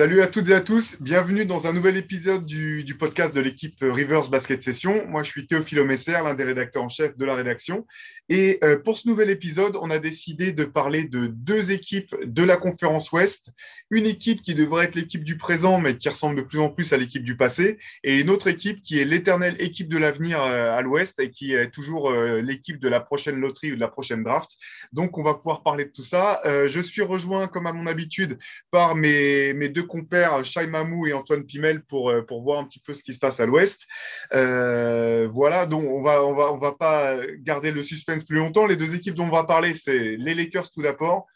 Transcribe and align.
Salut 0.00 0.22
à 0.22 0.28
toutes 0.28 0.48
et 0.48 0.54
à 0.54 0.62
tous, 0.62 0.96
bienvenue 1.02 1.44
dans 1.44 1.66
un 1.66 1.74
nouvel 1.74 1.98
épisode 1.98 2.46
du, 2.46 2.96
podcast 2.98 3.34
de 3.34 3.40
l'équipe 3.42 3.76
Rivers 3.82 4.30
Basket 4.30 4.62
Session. 4.62 5.06
Moi, 5.06 5.22
je 5.22 5.28
suis 5.28 5.46
Théophile 5.46 5.84
Messer, 5.84 6.12
l'un 6.12 6.32
des 6.32 6.44
rédacteurs 6.44 6.84
en 6.84 6.88
chef 6.88 7.18
de 7.18 7.24
la 7.26 7.34
rédaction. 7.34 7.86
Et 8.30 8.58
euh, 8.64 8.78
pour 8.78 8.96
ce 8.96 9.06
nouvel 9.06 9.28
épisode, 9.28 9.76
on 9.78 9.90
a 9.90 9.98
décidé 9.98 10.52
de 10.52 10.64
parler 10.64 11.04
de 11.04 11.26
deux 11.26 11.70
équipes 11.70 12.16
de 12.24 12.42
la 12.42 12.56
conférence 12.56 13.12
Ouest. 13.12 13.50
Une 13.90 14.06
équipe 14.06 14.40
qui 14.40 14.54
devrait 14.54 14.86
être 14.86 14.94
l'équipe 14.94 15.22
du 15.22 15.36
présent, 15.36 15.78
mais 15.78 15.94
qui 15.94 16.08
ressemble 16.08 16.36
de 16.36 16.42
plus 16.46 16.60
en 16.60 16.70
plus 16.70 16.94
à 16.94 16.96
l'équipe 16.96 17.22
du 17.22 17.36
passé. 17.36 17.76
Et 18.02 18.20
une 18.20 18.30
autre 18.30 18.46
équipe 18.46 18.82
qui 18.82 19.00
est 19.00 19.04
l'éternelle 19.04 19.56
équipe 19.58 19.90
de 19.90 19.98
l'avenir 19.98 20.42
euh, 20.42 20.78
à 20.78 20.80
l'Ouest 20.80 21.20
et 21.20 21.30
qui 21.30 21.52
est 21.52 21.68
toujours 21.68 22.10
euh, 22.10 22.40
l'équipe 22.40 22.80
de 22.80 22.88
la 22.88 23.00
prochaine 23.00 23.38
loterie 23.38 23.72
ou 23.72 23.74
de 23.74 23.80
la 23.80 23.88
prochaine 23.88 24.22
draft. 24.24 24.52
Donc, 24.94 25.18
on 25.18 25.22
va 25.22 25.34
pouvoir 25.34 25.62
parler 25.62 25.84
de 25.84 25.90
tout 25.90 26.04
ça. 26.04 26.40
je 26.46 26.80
suis 26.80 27.02
rejoint, 27.02 27.48
comme 27.48 27.66
à 27.66 27.74
mon 27.74 27.86
habitude, 27.86 28.38
par 28.70 28.94
mes, 28.94 29.52
mes 29.52 29.68
deux 29.68 29.89
compères, 29.90 30.44
Shai 30.44 30.66
Mamou 30.66 31.06
et 31.06 31.12
Antoine 31.12 31.44
Pimel, 31.44 31.82
pour, 31.82 32.10
euh, 32.10 32.22
pour 32.22 32.42
voir 32.42 32.60
un 32.60 32.64
petit 32.64 32.80
peu 32.80 32.94
ce 32.94 33.02
qui 33.02 33.12
se 33.12 33.18
passe 33.18 33.40
à 33.40 33.46
l'Ouest. 33.46 33.86
Euh, 34.32 35.28
voilà, 35.30 35.66
donc 35.66 35.84
on 35.84 36.02
va, 36.02 36.24
on, 36.24 36.34
va, 36.34 36.52
on 36.52 36.58
va 36.58 36.72
pas 36.72 37.18
garder 37.40 37.72
le 37.72 37.82
suspense 37.82 38.24
plus 38.24 38.38
longtemps. 38.38 38.66
Les 38.66 38.76
deux 38.76 38.94
équipes 38.94 39.16
dont 39.16 39.26
on 39.26 39.30
va 39.30 39.44
parler, 39.44 39.74
c'est 39.74 40.16
les 40.16 40.34
Lakers 40.34 40.70
tout 40.70 40.82
d'abord. 40.82 41.26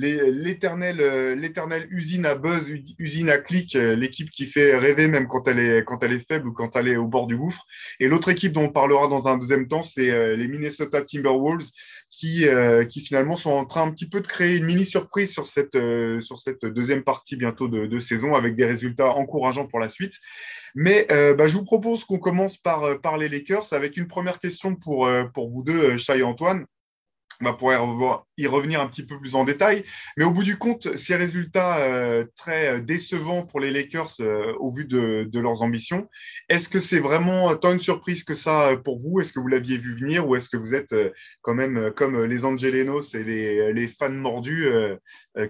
L'éternelle 0.00 1.88
usine 1.90 2.24
à 2.24 2.36
buzz, 2.36 2.64
usine 2.98 3.30
à 3.30 3.38
clic, 3.38 3.74
l'équipe 3.74 4.30
qui 4.30 4.46
fait 4.46 4.76
rêver 4.76 5.08
même 5.08 5.26
quand 5.26 5.48
elle, 5.48 5.58
est, 5.58 5.84
quand 5.84 6.04
elle 6.04 6.12
est 6.12 6.24
faible 6.24 6.46
ou 6.46 6.52
quand 6.52 6.76
elle 6.76 6.86
est 6.86 6.96
au 6.96 7.08
bord 7.08 7.26
du 7.26 7.36
gouffre. 7.36 7.66
Et 7.98 8.06
l'autre 8.06 8.28
équipe 8.28 8.52
dont 8.52 8.66
on 8.66 8.72
parlera 8.72 9.08
dans 9.08 9.26
un 9.26 9.36
deuxième 9.38 9.66
temps, 9.66 9.82
c'est 9.82 10.10
euh, 10.10 10.36
les 10.36 10.46
Minnesota 10.46 11.02
Timberwolves, 11.02 11.70
qui, 12.10 12.46
euh, 12.46 12.84
qui 12.84 13.00
finalement 13.00 13.36
sont 13.36 13.50
en 13.50 13.64
train 13.64 13.82
un 13.82 13.90
petit 13.90 14.08
peu 14.08 14.20
de 14.20 14.26
créer 14.26 14.56
une 14.56 14.64
mini 14.64 14.86
surprise 14.86 15.32
sur 15.32 15.46
cette, 15.46 15.74
euh, 15.74 16.20
sur 16.20 16.38
cette 16.38 16.64
deuxième 16.64 17.04
partie 17.04 17.36
bientôt 17.36 17.68
de, 17.68 17.98
saison 17.98 18.34
avec 18.34 18.54
des 18.54 18.64
résultats 18.64 19.10
encourageants 19.10 19.66
pour 19.66 19.80
la 19.80 19.88
suite. 19.88 20.14
Mais 20.74 21.06
euh, 21.10 21.34
bah, 21.34 21.48
je 21.48 21.56
vous 21.56 21.64
propose 21.64 22.04
qu'on 22.04 22.18
commence 22.18 22.56
par, 22.56 23.00
par 23.00 23.18
les 23.18 23.28
Lakers 23.28 23.72
avec 23.72 23.96
une 23.96 24.06
première 24.06 24.40
question 24.40 24.74
pour, 24.74 25.08
pour 25.34 25.50
vous 25.50 25.62
deux, 25.62 25.96
Chai 25.98 26.18
et 26.18 26.22
Antoine 26.22 26.66
on 27.40 27.44
va 27.44 27.52
pouvoir 27.52 28.26
y 28.36 28.46
revenir 28.46 28.80
un 28.80 28.88
petit 28.88 29.04
peu 29.04 29.18
plus 29.18 29.34
en 29.34 29.44
détail. 29.44 29.84
Mais 30.16 30.24
au 30.24 30.30
bout 30.30 30.42
du 30.42 30.58
compte, 30.58 30.96
ces 30.96 31.14
résultats 31.14 31.78
euh, 31.78 32.24
très 32.36 32.68
euh, 32.68 32.80
décevants 32.80 33.44
pour 33.44 33.60
les 33.60 33.70
Lakers 33.70 34.12
euh, 34.20 34.54
au 34.58 34.72
vu 34.72 34.84
de, 34.84 35.28
leurs 35.38 35.62
ambitions, 35.62 36.08
est-ce 36.48 36.68
que 36.68 36.80
c'est 36.80 36.98
vraiment 36.98 37.54
tant 37.56 37.72
une 37.72 37.80
surprise 37.80 38.24
que 38.24 38.34
ça 38.34 38.76
pour 38.84 38.98
vous? 38.98 39.20
Est-ce 39.20 39.32
que 39.32 39.40
vous 39.40 39.46
l'aviez 39.46 39.76
vu 39.76 39.94
venir 39.94 40.26
ou 40.26 40.34
est-ce 40.34 40.48
que 40.48 40.56
vous 40.56 40.74
êtes 40.74 40.94
quand 41.42 41.54
même 41.54 41.92
comme 41.92 42.24
les 42.24 42.44
Angelenos 42.44 43.14
et 43.14 43.22
les, 43.22 43.88
fans 43.88 44.10
mordus, 44.10 44.68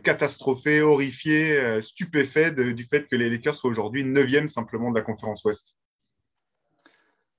catastrophés, 0.02 0.82
horrifiés, 0.82 1.80
stupéfaits 1.80 2.54
du 2.54 2.84
fait 2.84 3.08
que 3.08 3.16
les 3.16 3.30
Lakers 3.30 3.54
soient 3.54 3.70
aujourd'hui 3.70 4.04
neuvième 4.04 4.48
simplement 4.48 4.90
de 4.90 4.98
la 4.98 5.02
conférence 5.02 5.44
Ouest? 5.44 5.74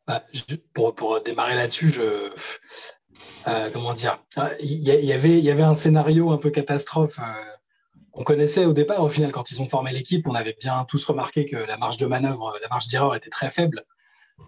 Bah, 0.07 0.23
pour, 0.73 1.21
démarrer 1.21 1.53
là-dessus, 1.53 1.91
je 1.91 2.31
euh, 3.47 3.69
comment 3.71 3.93
dire 3.93 4.23
Il 4.61 4.71
y, 4.71 5.13
avait, 5.13 5.37
il 5.37 5.43
y 5.43 5.51
avait 5.51 5.63
un 5.63 5.73
scénario 5.73 6.31
un 6.31 6.37
peu 6.37 6.49
catastrophe 6.49 7.19
euh, 7.19 7.23
qu'on 8.11 8.23
connaissait 8.23 8.65
au 8.65 8.73
départ. 8.73 9.01
Au 9.01 9.09
final, 9.09 9.31
quand 9.31 9.51
ils 9.51 9.61
ont 9.61 9.67
formé 9.67 9.91
l'équipe, 9.91 10.27
on 10.27 10.35
avait 10.35 10.57
bien 10.59 10.85
tous 10.87 11.05
remarqué 11.05 11.45
que 11.45 11.55
la 11.55 11.77
marge 11.77 11.97
de 11.97 12.05
manœuvre, 12.05 12.57
la 12.61 12.67
marge 12.67 12.87
d'erreur 12.87 13.15
était 13.15 13.29
très 13.29 13.49
faible 13.49 13.85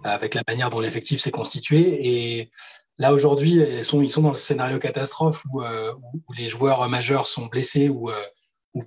avec 0.03 0.35
la 0.35 0.43
manière 0.47 0.69
dont 0.69 0.79
l'effectif 0.79 1.21
s'est 1.21 1.31
constitué. 1.31 2.07
Et 2.07 2.51
là, 2.97 3.13
aujourd'hui, 3.13 3.55
ils 3.55 3.83
sont, 3.83 4.01
dans 4.21 4.29
le 4.29 4.35
scénario 4.35 4.79
catastrophe 4.79 5.43
où, 5.51 5.61
euh, 5.61 5.93
les 6.37 6.49
joueurs 6.49 6.87
majeurs 6.87 7.27
sont 7.27 7.47
blessés 7.47 7.89
ou, 7.89 8.09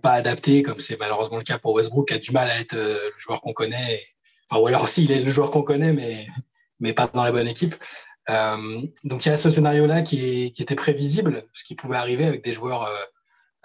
pas 0.00 0.12
adaptés, 0.12 0.62
comme 0.62 0.80
c'est 0.80 0.98
malheureusement 0.98 1.36
le 1.36 1.44
cas 1.44 1.58
pour 1.58 1.74
Westbrook, 1.74 2.08
qui 2.08 2.14
a 2.14 2.18
du 2.18 2.30
mal 2.30 2.48
à 2.48 2.58
être 2.58 2.74
le 2.74 3.12
joueur 3.18 3.40
qu'on 3.40 3.52
connaît. 3.52 4.02
Ou 4.52 4.66
alors, 4.66 4.82
aussi, 4.84 5.04
il 5.04 5.12
est 5.12 5.20
le 5.20 5.30
joueur 5.30 5.50
qu'on 5.50 5.62
connaît, 5.62 5.92
mais 6.80 6.92
pas 6.92 7.06
dans 7.06 7.24
la 7.24 7.32
bonne 7.32 7.48
équipe. 7.48 7.74
Euh, 8.30 8.82
donc 9.04 9.26
il 9.26 9.28
y 9.28 9.32
a 9.32 9.36
ce 9.36 9.50
scénario-là 9.50 10.02
qui, 10.02 10.46
était 10.58 10.74
prévisible, 10.74 11.44
ce 11.52 11.64
qui 11.64 11.74
pouvait 11.74 11.96
arriver 11.96 12.24
avec 12.24 12.42
des 12.42 12.52
joueurs, 12.52 12.84
euh, 12.84 12.94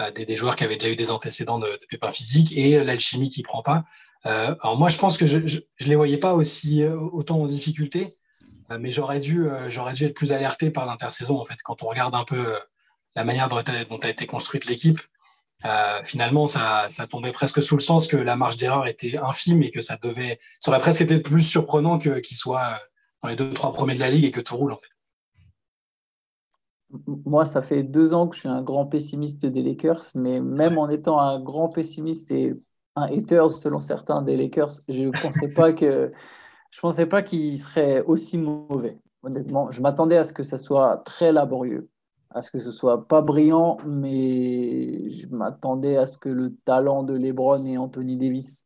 euh, 0.02 0.12
des, 0.12 0.36
joueurs 0.36 0.56
qui 0.56 0.64
avaient 0.64 0.76
déjà 0.76 0.92
eu 0.92 0.96
des 0.96 1.12
antécédents 1.12 1.60
de, 1.60 1.68
de 1.68 1.86
pépins 1.90 2.12
physiques 2.12 2.56
et 2.58 2.84
l'alchimie 2.84 3.30
qui 3.30 3.44
prend 3.44 3.64
pas. 3.64 3.86
alors 4.24 4.78
moi, 4.78 4.90
je 4.90 4.98
pense 4.98 5.18
que 5.18 5.26
je, 5.26 5.38
ne 5.38 5.86
les 5.86 5.96
voyais 5.96 6.18
pas 6.18 6.34
aussi 6.34 6.84
autant 6.84 7.42
en 7.42 7.46
difficulté, 7.46 8.18
mais 8.78 8.92
j'aurais 8.92 9.20
dû, 9.20 9.48
dû 9.94 10.06
être 10.06 10.14
plus 10.14 10.32
alerté 10.32 10.70
par 10.72 10.86
l'intersaison 10.86 11.40
en 11.40 11.46
fait. 11.46 11.58
Quand 11.64 11.84
on 11.84 11.88
regarde 11.88 12.16
un 12.16 12.26
peu 12.26 12.44
la 13.16 13.24
manière 13.24 13.50
dont 13.50 13.58
a, 13.58 14.10
été 14.10 14.28
construite 14.28 14.66
l'équipe, 14.66 15.00
finalement, 16.04 16.48
ça, 16.50 16.88
ça, 16.90 17.08
tombait 17.08 17.32
presque 17.32 17.64
sous 17.64 17.78
le 17.78 17.82
sens 17.82 18.08
que 18.08 18.18
la 18.18 18.36
marge 18.36 18.58
d'erreur 18.58 18.88
était 18.88 19.18
infime 19.18 19.64
et 19.64 19.72
que 19.72 19.82
ça 19.82 19.98
devait, 20.02 20.40
ça 20.60 20.72
aurait 20.72 20.82
presque 20.82 21.02
été 21.02 21.20
plus 21.20 21.42
surprenant 21.42 21.98
que, 21.98 22.20
qu'il 22.20 22.38
soit 22.38 22.80
dans 23.22 23.30
les 23.30 23.36
deux, 23.36 23.54
trois 23.54 23.72
premiers 23.72 23.96
de 23.96 24.00
la 24.00 24.10
ligue 24.10 24.26
et 24.26 24.32
que 24.32 24.42
tout 24.42 24.58
roule 24.58 24.74
en 24.74 24.78
fait. 24.78 24.88
Moi, 27.26 27.46
ça 27.46 27.62
fait 27.62 27.84
deux 27.84 28.14
ans 28.14 28.28
que 28.28 28.36
je 28.36 28.42
suis 28.42 28.50
un 28.50 28.64
grand 28.64 28.88
pessimiste 28.88 29.46
des 29.46 29.62
Lakers, 29.62 30.06
mais 30.16 30.42
même 30.42 30.80
en 30.80 30.90
étant 30.90 31.20
un 31.20 31.40
grand 31.40 31.70
pessimiste 31.70 32.32
et 32.32 32.56
un 32.96 33.04
hater 33.04 33.48
selon 33.50 33.80
certains 33.80 34.24
des 34.24 34.36
Lakers, 34.36 34.72
je 34.88 35.06
ne 35.06 35.12
pensais 35.22 35.54
pas 35.54 35.74
que 35.74 36.12
je 36.72 36.80
pensais 36.80 37.06
pas 37.06 37.22
qu'ils 37.22 37.60
seraient 37.60 38.04
aussi 38.06 38.38
mauvais. 38.38 38.98
Honnêtement, 39.24 39.72
je 39.72 39.82
m'attendais 39.82 40.18
à 40.18 40.24
ce 40.24 40.34
que 40.34 40.44
ça 40.44 40.58
soit 40.58 40.98
très 41.06 41.32
laborieux, 41.32 41.90
à 42.30 42.42
ce 42.42 42.52
que 42.52 42.60
ce 42.60 42.72
soit 42.72 43.08
pas 43.08 43.22
brillant, 43.22 43.78
mais 43.86 45.10
je 45.10 45.28
m'attendais 45.28 45.98
à 45.98 46.08
ce 46.08 46.18
que 46.18 46.30
le 46.30 46.56
talent 46.66 47.04
de 47.04 47.14
LeBron 47.14 47.64
et 47.66 47.78
Anthony 47.78 48.18
Davis 48.18 48.66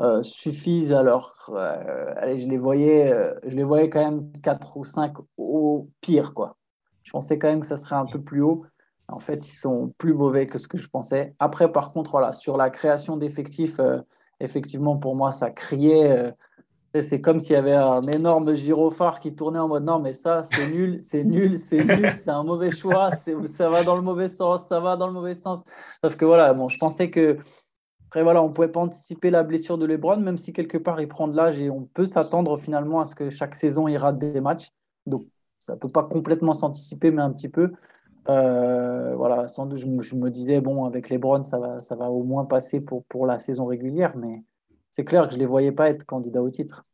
euh, 0.00 0.22
suffisent. 0.22 0.94
Alors 0.94 1.34
euh, 1.50 2.14
allez, 2.16 2.38
je 2.38 2.48
les 2.48 2.56
voyais 2.56 3.12
euh, 3.12 3.34
je 3.44 3.54
les 3.54 3.64
voyais 3.64 3.90
quand 3.90 4.02
même 4.02 4.32
4 4.42 4.78
ou 4.78 4.84
5 4.84 5.14
au 5.36 5.88
pire 6.00 6.32
quoi. 6.32 6.56
Je 7.02 7.10
pensais 7.12 7.38
quand 7.38 7.48
même 7.48 7.60
que 7.60 7.66
ça 7.66 7.76
serait 7.76 7.96
un 7.96 8.06
peu 8.06 8.20
plus 8.20 8.40
haut. 8.40 8.64
En 9.08 9.18
fait 9.18 9.46
ils 9.46 9.56
sont 9.56 9.92
plus 9.98 10.14
mauvais 10.14 10.46
que 10.46 10.56
ce 10.58 10.68
que 10.68 10.78
je 10.78 10.88
pensais. 10.88 11.34
Après 11.38 11.70
par 11.70 11.92
contre 11.92 12.12
voilà 12.12 12.32
sur 12.32 12.56
la 12.56 12.70
création 12.70 13.18
d'effectifs 13.18 13.78
effectivement 14.40 14.96
pour 14.96 15.16
moi 15.16 15.32
ça 15.32 15.50
criait 15.50 16.32
c'est 16.98 17.20
comme 17.20 17.38
s'il 17.38 17.52
y 17.52 17.58
avait 17.58 17.74
un 17.74 18.02
énorme 18.02 18.54
gyrophare 18.54 19.20
qui 19.20 19.34
tournait 19.34 19.58
en 19.58 19.68
mode 19.68 19.84
non 19.84 19.98
mais 19.98 20.14
ça 20.14 20.42
c'est 20.42 20.70
nul 20.72 20.98
c'est 21.02 21.24
nul 21.24 21.58
c'est 21.58 21.84
nul 21.84 22.10
c'est 22.14 22.30
un 22.30 22.42
mauvais 22.42 22.70
choix 22.70 23.10
ça 23.12 23.68
va 23.68 23.84
dans 23.84 23.96
le 23.96 24.02
mauvais 24.02 24.28
sens 24.28 24.66
ça 24.66 24.80
va 24.80 24.96
dans 24.96 25.08
le 25.08 25.12
mauvais 25.12 25.34
sens. 25.34 25.62
Sauf 26.02 26.16
que 26.16 26.24
voilà 26.24 26.54
bon 26.54 26.68
je 26.68 26.78
pensais 26.78 27.10
que 27.10 27.38
après, 28.10 28.24
voilà, 28.24 28.42
on 28.42 28.48
ne 28.48 28.52
pouvait 28.52 28.66
pas 28.66 28.80
anticiper 28.80 29.30
la 29.30 29.44
blessure 29.44 29.78
de 29.78 29.86
LeBron, 29.86 30.16
même 30.16 30.36
si 30.36 30.52
quelque 30.52 30.76
part 30.76 31.00
il 31.00 31.06
prend 31.06 31.28
de 31.28 31.36
l'âge 31.36 31.60
et 31.60 31.70
on 31.70 31.82
peut 31.84 32.06
s'attendre 32.06 32.56
finalement 32.56 32.98
à 32.98 33.04
ce 33.04 33.14
que 33.14 33.30
chaque 33.30 33.54
saison 33.54 33.86
il 33.86 33.96
rate 33.98 34.18
des 34.18 34.40
matchs. 34.40 34.72
Donc, 35.06 35.26
ça 35.60 35.74
ne 35.74 35.78
peut 35.78 35.88
pas 35.88 36.02
complètement 36.02 36.52
s'anticiper, 36.52 37.12
mais 37.12 37.22
un 37.22 37.30
petit 37.30 37.48
peu. 37.48 37.70
Euh, 38.28 39.14
voilà, 39.14 39.46
sans 39.46 39.64
doute, 39.64 39.78
je, 39.78 40.16
me 40.16 40.28
disais, 40.28 40.60
bon, 40.60 40.86
avec 40.86 41.08
LeBron, 41.08 41.44
ça 41.44 41.60
va, 41.60 41.80
ça 41.80 41.94
va 41.94 42.10
au 42.10 42.24
moins 42.24 42.46
passer 42.46 42.80
pour, 42.80 43.04
pour 43.04 43.28
la 43.28 43.38
saison 43.38 43.66
régulière, 43.66 44.16
mais 44.16 44.42
c'est 44.90 45.04
clair 45.04 45.28
que 45.28 45.30
je 45.30 45.36
ne 45.36 45.42
les 45.42 45.46
voyais 45.46 45.70
pas 45.70 45.88
être 45.88 46.04
candidats 46.04 46.42
au 46.42 46.50
titre. 46.50 46.84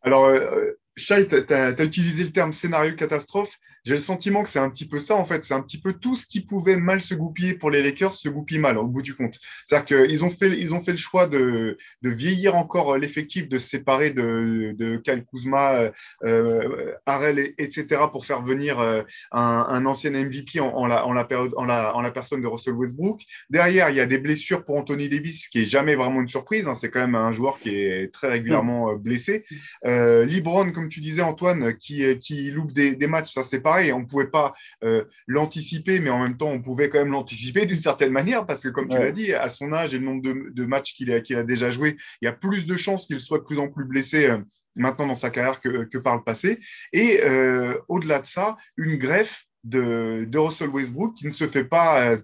Alors, 0.00 0.24
euh, 0.24 0.78
Chai, 0.96 1.26
tu 1.26 1.54
as, 1.54 1.82
utilisé 1.82 2.24
le 2.24 2.30
terme 2.30 2.52
scénario 2.52 2.94
catastrophe. 2.94 3.58
J'ai 3.84 3.94
le 3.94 4.00
sentiment 4.00 4.42
que 4.42 4.48
c'est 4.48 4.60
un 4.60 4.70
petit 4.70 4.86
peu 4.86 5.00
ça, 5.00 5.16
en 5.16 5.24
fait. 5.24 5.42
C'est 5.42 5.54
un 5.54 5.62
petit 5.62 5.80
peu 5.80 5.94
tout 5.94 6.14
ce 6.14 6.26
qui 6.26 6.40
pouvait 6.40 6.76
mal 6.76 7.02
se 7.02 7.14
goupiller 7.14 7.54
pour 7.54 7.70
les 7.70 7.82
Lakers 7.82 8.12
se 8.12 8.28
goupille 8.28 8.58
mal, 8.58 8.78
au 8.78 8.86
bout 8.86 9.02
du 9.02 9.14
compte. 9.14 9.38
C'est-à-dire 9.66 10.06
qu'ils 10.06 10.24
ont 10.24 10.30
fait, 10.30 10.50
ils 10.50 10.72
ont 10.74 10.82
fait 10.82 10.92
le 10.92 10.98
choix 10.98 11.26
de, 11.26 11.78
de 12.02 12.10
vieillir 12.10 12.54
encore 12.54 12.96
l'effectif, 12.96 13.48
de 13.48 13.58
se 13.58 13.68
séparer 13.68 14.10
de, 14.10 14.74
de 14.78 14.98
Kyle 14.98 15.24
Kuzma, 15.24 15.90
euh, 16.24 16.92
Harrell, 17.06 17.54
etc., 17.58 18.02
pour 18.12 18.24
faire 18.24 18.42
venir 18.42 18.78
euh, 18.78 19.02
un, 19.32 19.66
un, 19.68 19.86
ancien 19.86 20.10
MVP 20.10 20.60
en, 20.60 20.68
en, 20.68 20.86
la, 20.86 21.06
en, 21.06 21.12
la 21.12 21.24
période, 21.24 21.52
en, 21.56 21.64
la, 21.64 21.96
en 21.96 22.02
la 22.02 22.10
personne 22.10 22.40
de 22.40 22.46
Russell 22.46 22.74
Westbrook. 22.74 23.22
Derrière, 23.50 23.90
il 23.90 23.96
y 23.96 24.00
a 24.00 24.06
des 24.06 24.18
blessures 24.18 24.64
pour 24.64 24.76
Anthony 24.76 25.08
Davis, 25.08 25.44
ce 25.44 25.48
qui 25.48 25.62
est 25.62 25.64
jamais 25.64 25.96
vraiment 25.96 26.20
une 26.20 26.28
surprise. 26.28 26.68
Hein. 26.68 26.74
C'est 26.74 26.90
quand 26.90 27.00
même 27.00 27.14
un 27.14 27.32
joueur 27.32 27.58
qui 27.58 27.70
est 27.70 28.12
très 28.12 28.28
régulièrement 28.28 28.90
euh, 28.90 28.96
blessé. 28.96 29.44
Euh, 29.86 30.24
Libron, 30.24 30.70
comme 30.72 30.81
tu 30.88 31.00
disais, 31.00 31.22
Antoine, 31.22 31.76
qui, 31.76 32.18
qui 32.18 32.50
loupe 32.50 32.72
des, 32.72 32.94
des 32.94 33.06
matchs, 33.06 33.32
ça 33.32 33.42
c'est 33.42 33.60
pareil. 33.60 33.92
On 33.92 34.00
ne 34.00 34.04
pouvait 34.04 34.28
pas 34.28 34.54
euh, 34.84 35.04
l'anticiper, 35.26 36.00
mais 36.00 36.10
en 36.10 36.22
même 36.22 36.36
temps, 36.36 36.48
on 36.48 36.62
pouvait 36.62 36.88
quand 36.88 36.98
même 36.98 37.12
l'anticiper 37.12 37.66
d'une 37.66 37.80
certaine 37.80 38.12
manière, 38.12 38.46
parce 38.46 38.62
que 38.62 38.68
comme 38.68 38.88
tu 38.88 38.98
l'as 38.98 39.12
dit, 39.12 39.32
à 39.32 39.48
son 39.48 39.72
âge 39.72 39.94
et 39.94 39.98
le 39.98 40.04
nombre 40.04 40.22
de, 40.22 40.64
matchs 40.64 40.94
qu'il 40.94 41.12
a, 41.12 41.16
a, 41.16 41.42
déjà 41.42 41.70
joué, 41.70 41.96
il 42.20 42.26
y 42.26 42.28
a 42.28 42.32
plus 42.32 42.66
de 42.66 42.76
chances 42.76 43.06
qu'il 43.06 43.20
soit 43.20 43.38
de 43.38 43.44
plus 43.44 43.58
en 43.58 43.68
plus 43.68 43.84
blessé. 43.84 44.26
Euh, 44.26 44.38
maintenant 44.74 45.06
dans 45.06 45.14
sa 45.14 45.28
carrière 45.28 45.60
que, 45.60 45.84
que, 45.84 45.98
par 45.98 46.16
le 46.16 46.22
passé. 46.22 46.58
Et 46.94 47.20
euh, 47.24 47.78
au-delà 47.88 48.20
de 48.20 48.26
ça, 48.26 48.56
une 48.78 48.96
greffe 48.96 49.44
de, 49.64 50.24
de, 50.26 50.38
Russell 50.38 50.70
Westbrook 50.70 51.14
qui 51.14 51.26
ne 51.26 51.30
se 51.30 51.46
fait 51.46 51.64
pas, 51.64 52.16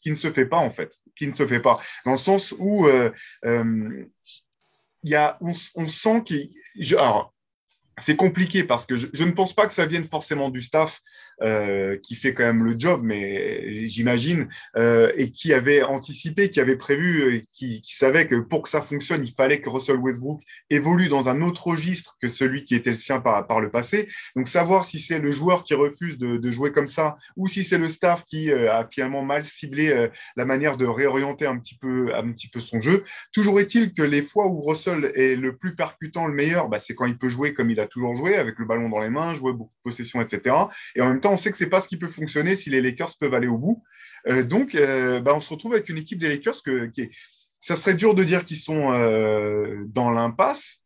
qui 0.00 0.10
ne 0.10 0.14
se 0.14 0.30
fait 0.30 0.46
pas 0.46 0.58
en 0.58 0.70
fait, 0.70 0.94
qui 1.16 1.26
ne 1.26 1.32
se 1.32 1.44
fait 1.44 1.58
pas, 1.58 1.80
dans 2.04 2.12
le 2.12 2.18
sens 2.18 2.54
où 2.56 2.86
il 5.06 5.12
y 5.12 5.14
a, 5.14 5.38
on, 5.40 5.54
sent 5.54 6.22
qu'il, 6.24 6.50
alors 6.98 7.32
c'est 7.98 8.16
compliqué 8.16 8.62
parce 8.62 8.84
que 8.84 8.96
je, 8.96 9.24
ne 9.24 9.30
pense 9.30 9.54
pas 9.54 9.66
que 9.66 9.72
ça 9.72 9.86
vienne 9.86 10.04
forcément 10.04 10.50
du 10.50 10.60
staff 10.60 11.00
euh, 11.42 11.96
qui 11.96 12.14
fait 12.14 12.34
quand 12.34 12.44
même 12.44 12.64
le 12.64 12.74
job, 12.78 13.00
mais 13.02 13.86
j'imagine, 13.86 14.48
euh, 14.76 15.12
et 15.16 15.30
qui 15.30 15.54
avait 15.54 15.82
anticipé, 15.82 16.50
qui 16.50 16.60
avait 16.60 16.76
prévu, 16.76 17.22
euh, 17.22 17.42
qui, 17.54 17.82
savait 17.86 18.26
que 18.26 18.36
pour 18.36 18.62
que 18.62 18.68
ça 18.68 18.82
fonctionne, 18.82 19.24
il 19.24 19.32
fallait 19.32 19.60
que 19.62 19.70
Russell 19.70 19.96
Westbrook 19.96 20.42
évolue 20.68 21.08
dans 21.08 21.28
un 21.28 21.40
autre 21.40 21.68
registre 21.68 22.16
que 22.20 22.28
celui 22.28 22.64
qui 22.64 22.74
était 22.74 22.90
le 22.90 22.96
sien 22.96 23.20
par, 23.20 23.60
le 23.60 23.70
passé. 23.70 24.08
Donc 24.34 24.48
savoir 24.48 24.84
si 24.84 24.98
c'est 24.98 25.18
le 25.18 25.30
joueur 25.30 25.64
qui 25.64 25.72
refuse 25.72 26.18
de, 26.18 26.36
de, 26.36 26.52
jouer 26.52 26.72
comme 26.72 26.88
ça 26.88 27.16
ou 27.36 27.48
si 27.48 27.64
c'est 27.64 27.78
le 27.78 27.88
staff 27.88 28.24
qui 28.26 28.52
a 28.52 28.86
finalement 28.90 29.24
mal 29.24 29.44
ciblé 29.44 30.08
la 30.36 30.44
manière 30.44 30.76
de 30.76 30.84
réorienter 30.84 31.46
un 31.46 31.58
petit 31.58 31.76
peu, 31.76 32.14
un 32.14 32.30
petit 32.32 32.48
peu 32.48 32.60
son 32.60 32.80
jeu. 32.80 33.04
Toujours 33.32 33.60
est-il 33.60 33.94
que 33.94 34.02
les 34.02 34.22
fois 34.22 34.46
où 34.46 34.60
Russell 34.60 35.12
est 35.14 35.36
le 35.36 35.56
plus 35.56 35.74
percutant, 35.74 36.26
le 36.26 36.34
meilleur, 36.34 36.68
bah, 36.68 36.80
c'est 36.80 36.94
quand 36.94 37.06
il 37.06 37.16
peut 37.16 37.30
jouer 37.30 37.54
comme 37.54 37.70
il 37.70 37.80
a 37.80 37.85
toujours 37.86 38.14
joué, 38.14 38.36
avec 38.36 38.58
le 38.58 38.64
ballon 38.64 38.88
dans 38.88 39.00
les 39.00 39.10
mains, 39.10 39.34
jouer 39.34 39.52
beaucoup 39.52 39.74
de 39.84 39.90
possession, 39.90 40.20
etc. 40.20 40.54
Et 40.94 41.00
en 41.00 41.08
même 41.08 41.20
temps, 41.20 41.32
on 41.32 41.36
sait 41.36 41.50
que 41.50 41.56
c'est 41.56 41.68
pas 41.68 41.80
ce 41.80 41.88
qui 41.88 41.96
peut 41.96 42.08
fonctionner 42.08 42.56
si 42.56 42.70
les 42.70 42.80
Lakers 42.80 43.16
peuvent 43.18 43.34
aller 43.34 43.48
au 43.48 43.58
bout. 43.58 43.82
Euh, 44.28 44.42
donc, 44.42 44.74
euh, 44.74 45.20
bah, 45.20 45.34
on 45.34 45.40
se 45.40 45.50
retrouve 45.50 45.74
avec 45.74 45.88
une 45.88 45.98
équipe 45.98 46.18
des 46.18 46.28
Lakers 46.28 46.62
que, 46.62 46.86
qui 46.86 47.10
ça 47.66 47.74
serait 47.74 47.94
dur 47.94 48.14
de 48.14 48.22
dire 48.22 48.44
qu'ils 48.44 48.58
sont 48.58 48.92
euh, 48.92 49.84
dans 49.88 50.12
l'impasse, 50.12 50.82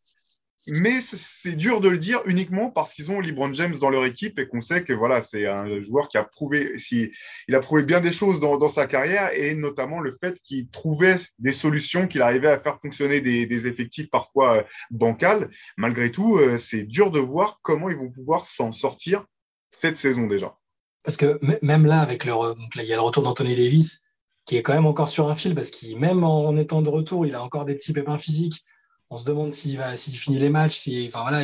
mais 0.67 1.01
c'est 1.01 1.55
dur 1.55 1.81
de 1.81 1.89
le 1.89 1.97
dire 1.97 2.21
uniquement 2.25 2.69
parce 2.69 2.93
qu'ils 2.93 3.11
ont 3.11 3.19
LeBron 3.19 3.51
James 3.53 3.75
dans 3.79 3.89
leur 3.89 4.05
équipe 4.05 4.37
et 4.37 4.47
qu'on 4.47 4.61
sait 4.61 4.83
que 4.83 4.93
voilà, 4.93 5.21
c'est 5.21 5.47
un 5.47 5.79
joueur 5.81 6.07
qui 6.07 6.17
a 6.17 6.23
prouvé, 6.23 6.75
il 6.91 7.55
a 7.55 7.59
prouvé 7.59 7.81
bien 7.83 7.99
des 7.99 8.13
choses 8.13 8.39
dans, 8.39 8.69
sa 8.69 8.85
carrière 8.85 9.31
et 9.33 9.55
notamment 9.55 9.99
le 9.99 10.15
fait 10.21 10.37
qu'il 10.43 10.69
trouvait 10.69 11.15
des 11.39 11.51
solutions, 11.51 12.07
qu'il 12.07 12.21
arrivait 12.21 12.51
à 12.51 12.59
faire 12.59 12.79
fonctionner 12.79 13.21
des, 13.21 13.67
effectifs 13.67 14.09
parfois 14.09 14.57
euh, 14.57 14.63
bancals. 14.91 15.49
Malgré 15.77 16.11
tout, 16.11 16.37
euh, 16.37 16.57
c'est 16.57 16.83
dur 16.83 17.11
de 17.11 17.19
voir 17.19 17.59
comment 17.63 17.89
ils 17.89 17.97
vont 17.97 18.09
pouvoir 18.09 18.45
s'en 18.45 18.71
sortir 18.71 19.25
cette 19.71 19.97
saison 19.97 20.27
déjà. 20.27 20.55
Parce 21.03 21.17
que 21.17 21.39
même 21.63 21.85
là, 21.85 22.01
avec 22.01 22.25
le, 22.25 22.31
donc 22.31 22.75
là, 22.75 22.83
il 22.83 22.89
y 22.89 22.93
a 22.93 22.95
le 22.95 23.01
retour 23.01 23.23
d'Anthony 23.23 23.55
Davis 23.55 24.03
qui 24.45 24.57
est 24.57 24.61
quand 24.61 24.73
même 24.73 24.85
encore 24.85 25.09
sur 25.09 25.29
un 25.29 25.35
fil 25.35 25.55
parce 25.55 25.69
qu'il 25.69 25.97
même 25.99 26.23
en 26.23 26.55
étant 26.57 26.81
de 26.81 26.89
retour, 26.89 27.25
il 27.25 27.35
a 27.35 27.43
encore 27.43 27.65
des 27.65 27.75
petits 27.75 27.93
pépins 27.93 28.17
physiques 28.17 28.63
on 29.11 29.17
se 29.17 29.25
demande 29.25 29.51
s'il 29.51 29.77
va, 29.77 29.97
s'il 29.97 30.17
finit 30.17 30.39
les 30.39 30.49
matchs. 30.49 30.77
Si, 30.77 31.05
enfin 31.07 31.21
voilà, 31.21 31.41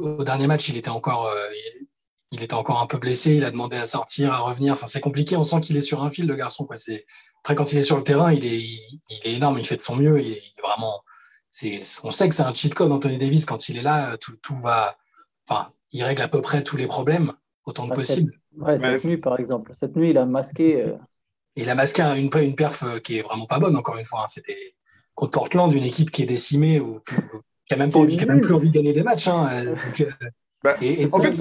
au 0.00 0.24
dernier 0.24 0.46
match, 0.46 0.68
il 0.70 0.78
était 0.78 0.88
encore, 0.88 1.26
euh, 1.26 1.48
il, 2.32 2.42
était 2.42 2.54
encore 2.54 2.80
un 2.80 2.86
peu 2.86 2.96
blessé. 2.96 3.36
Il 3.36 3.44
a 3.44 3.50
demandé 3.50 3.76
à 3.76 3.86
sortir, 3.86 4.32
à 4.32 4.38
revenir. 4.38 4.72
Enfin, 4.72 4.86
c'est 4.86 5.00
compliqué. 5.00 5.36
On 5.36 5.42
sent 5.42 5.60
qu'il 5.60 5.76
est 5.76 5.82
sur 5.82 6.02
un 6.02 6.10
fil, 6.10 6.26
le 6.26 6.34
garçon. 6.34 6.64
Quoi. 6.64 6.78
C'est 6.78 7.04
après 7.40 7.54
quand 7.54 7.70
il 7.72 7.78
est 7.78 7.82
sur 7.82 7.98
le 7.98 8.02
terrain, 8.02 8.32
il 8.32 8.46
est, 8.46 8.58
il, 8.58 9.20
est 9.24 9.34
énorme. 9.34 9.58
Il 9.58 9.66
fait 9.66 9.76
de 9.76 9.82
son 9.82 9.96
mieux. 9.96 10.20
Il 10.22 10.32
est, 10.32 10.42
vraiment. 10.62 11.02
C'est, 11.50 11.80
on 12.02 12.10
sait 12.10 12.28
que 12.28 12.34
c'est 12.34 12.42
un 12.42 12.54
cheat 12.54 12.74
code, 12.74 12.90
Anthony 12.90 13.18
Davis. 13.18 13.44
Quand 13.44 13.68
il 13.68 13.76
est 13.76 13.82
là, 13.82 14.16
tout, 14.16 14.36
tout 14.36 14.56
va. 14.56 14.96
Enfin, 15.46 15.70
il 15.92 16.02
règle 16.02 16.22
à 16.22 16.28
peu 16.28 16.40
près 16.40 16.64
tous 16.64 16.78
les 16.78 16.86
problèmes 16.86 17.34
autant 17.66 17.84
que 17.84 17.90
bah, 17.90 17.96
possible. 17.96 18.32
Cette, 18.78 19.04
nuit, 19.04 19.18
par 19.18 19.38
exemple. 19.38 19.74
Cette 19.74 19.96
nuit, 19.96 20.10
il 20.10 20.18
a 20.18 20.24
masqué. 20.24 20.80
Euh, 20.80 20.96
il 21.56 21.68
a 21.68 21.74
masqué 21.74 22.02
une, 22.02 22.30
une 22.34 22.56
perf 22.56 22.82
euh, 22.84 22.98
qui 23.00 23.18
est 23.18 23.22
vraiment 23.22 23.46
pas 23.46 23.58
bonne, 23.58 23.76
encore 23.76 23.98
une 23.98 24.04
fois. 24.06 24.22
Hein. 24.22 24.28
C'était 24.28 24.73
contre 25.14 25.32
Portland, 25.32 25.72
une 25.72 25.84
équipe 25.84 26.10
qui 26.10 26.22
est 26.22 26.26
décimée 26.26 26.80
ou 26.80 27.00
qui 27.06 27.14
n'a 27.72 27.76
même, 27.76 27.92
pas 27.92 27.98
envie, 27.98 28.16
même 28.26 28.40
plus 28.40 28.54
envie 28.54 28.68
de 28.68 28.74
gagner 28.74 28.92
des 28.92 29.02
matchs. 29.02 29.28
Hein, 29.28 29.48
euh, 29.52 29.76
euh, 30.00 30.06
bah, 30.62 30.76
en 31.12 31.20
fait, 31.20 31.34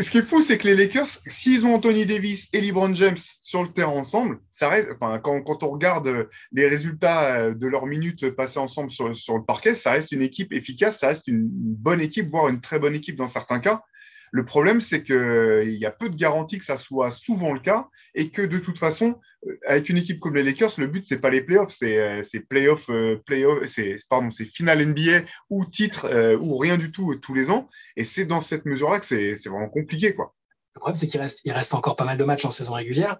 ce 0.00 0.10
qui 0.10 0.18
est 0.18 0.22
fou, 0.22 0.40
c'est 0.40 0.56
que 0.56 0.68
les 0.68 0.76
Lakers, 0.76 1.08
s'ils 1.26 1.66
ont 1.66 1.74
Anthony 1.74 2.06
Davis 2.06 2.48
et 2.52 2.60
LeBron 2.60 2.94
James 2.94 3.16
sur 3.40 3.62
le 3.62 3.72
terrain 3.72 3.90
ensemble, 3.90 4.38
ça 4.50 4.68
reste, 4.68 4.90
enfin, 4.94 5.18
quand, 5.18 5.42
quand, 5.42 5.64
on 5.64 5.70
regarde 5.70 6.28
les 6.52 6.68
résultats 6.68 7.50
de 7.52 7.66
leurs 7.66 7.86
minutes 7.86 8.30
passées 8.30 8.60
ensemble 8.60 8.90
sur, 8.90 9.14
sur, 9.16 9.36
le 9.36 9.44
parquet, 9.44 9.74
ça 9.74 9.90
reste 9.92 10.12
une 10.12 10.22
équipe 10.22 10.52
efficace, 10.52 11.00
ça 11.00 11.08
reste 11.08 11.26
une 11.26 11.48
bonne 11.48 12.00
équipe, 12.00 12.30
voire 12.30 12.48
une 12.48 12.60
très 12.60 12.78
bonne 12.78 12.94
équipe 12.94 13.16
dans 13.16 13.28
certains 13.28 13.58
cas. 13.58 13.82
Le 14.32 14.44
problème, 14.44 14.80
c'est 14.80 15.02
qu'il 15.02 15.76
y 15.76 15.86
a 15.86 15.90
peu 15.90 16.08
de 16.08 16.16
garanties 16.16 16.58
que 16.58 16.64
ça 16.64 16.76
soit 16.76 17.10
souvent 17.10 17.52
le 17.52 17.60
cas 17.60 17.88
et 18.14 18.30
que 18.30 18.42
de 18.42 18.58
toute 18.58 18.78
façon, 18.78 19.18
euh, 19.46 19.58
avec 19.66 19.88
une 19.88 19.96
équipe 19.96 20.20
comme 20.20 20.36
les 20.36 20.42
Lakers, 20.42 20.72
le 20.78 20.86
but, 20.86 21.04
c'est 21.04 21.18
pas 21.18 21.30
les 21.30 21.42
playoffs, 21.42 21.72
c'est 21.72 21.98
euh, 21.98 22.40
playoffs, 22.48 22.88
euh, 22.90 23.20
playoff, 23.26 23.66
c'est 23.66 23.96
pardon, 24.08 24.28
NBA 24.28 25.22
ou 25.50 25.64
titre 25.64 26.36
ou 26.40 26.56
rien 26.56 26.78
du 26.78 26.92
tout 26.92 27.14
tous 27.16 27.34
les 27.34 27.50
ans. 27.50 27.68
Et 27.96 28.04
c'est 28.04 28.24
dans 28.24 28.40
cette 28.40 28.66
mesure-là 28.66 29.00
que 29.00 29.06
c'est 29.06 29.48
vraiment 29.48 29.68
compliqué. 29.68 30.14
Quoi. 30.14 30.34
Le 30.74 30.80
problème, 30.80 30.96
c'est 30.96 31.06
qu'il 31.06 31.20
reste, 31.20 31.40
il 31.44 31.52
reste 31.52 31.74
encore 31.74 31.96
pas 31.96 32.04
mal 32.04 32.18
de 32.18 32.24
matchs 32.24 32.44
en 32.44 32.52
saison 32.52 32.74
régulière. 32.74 33.18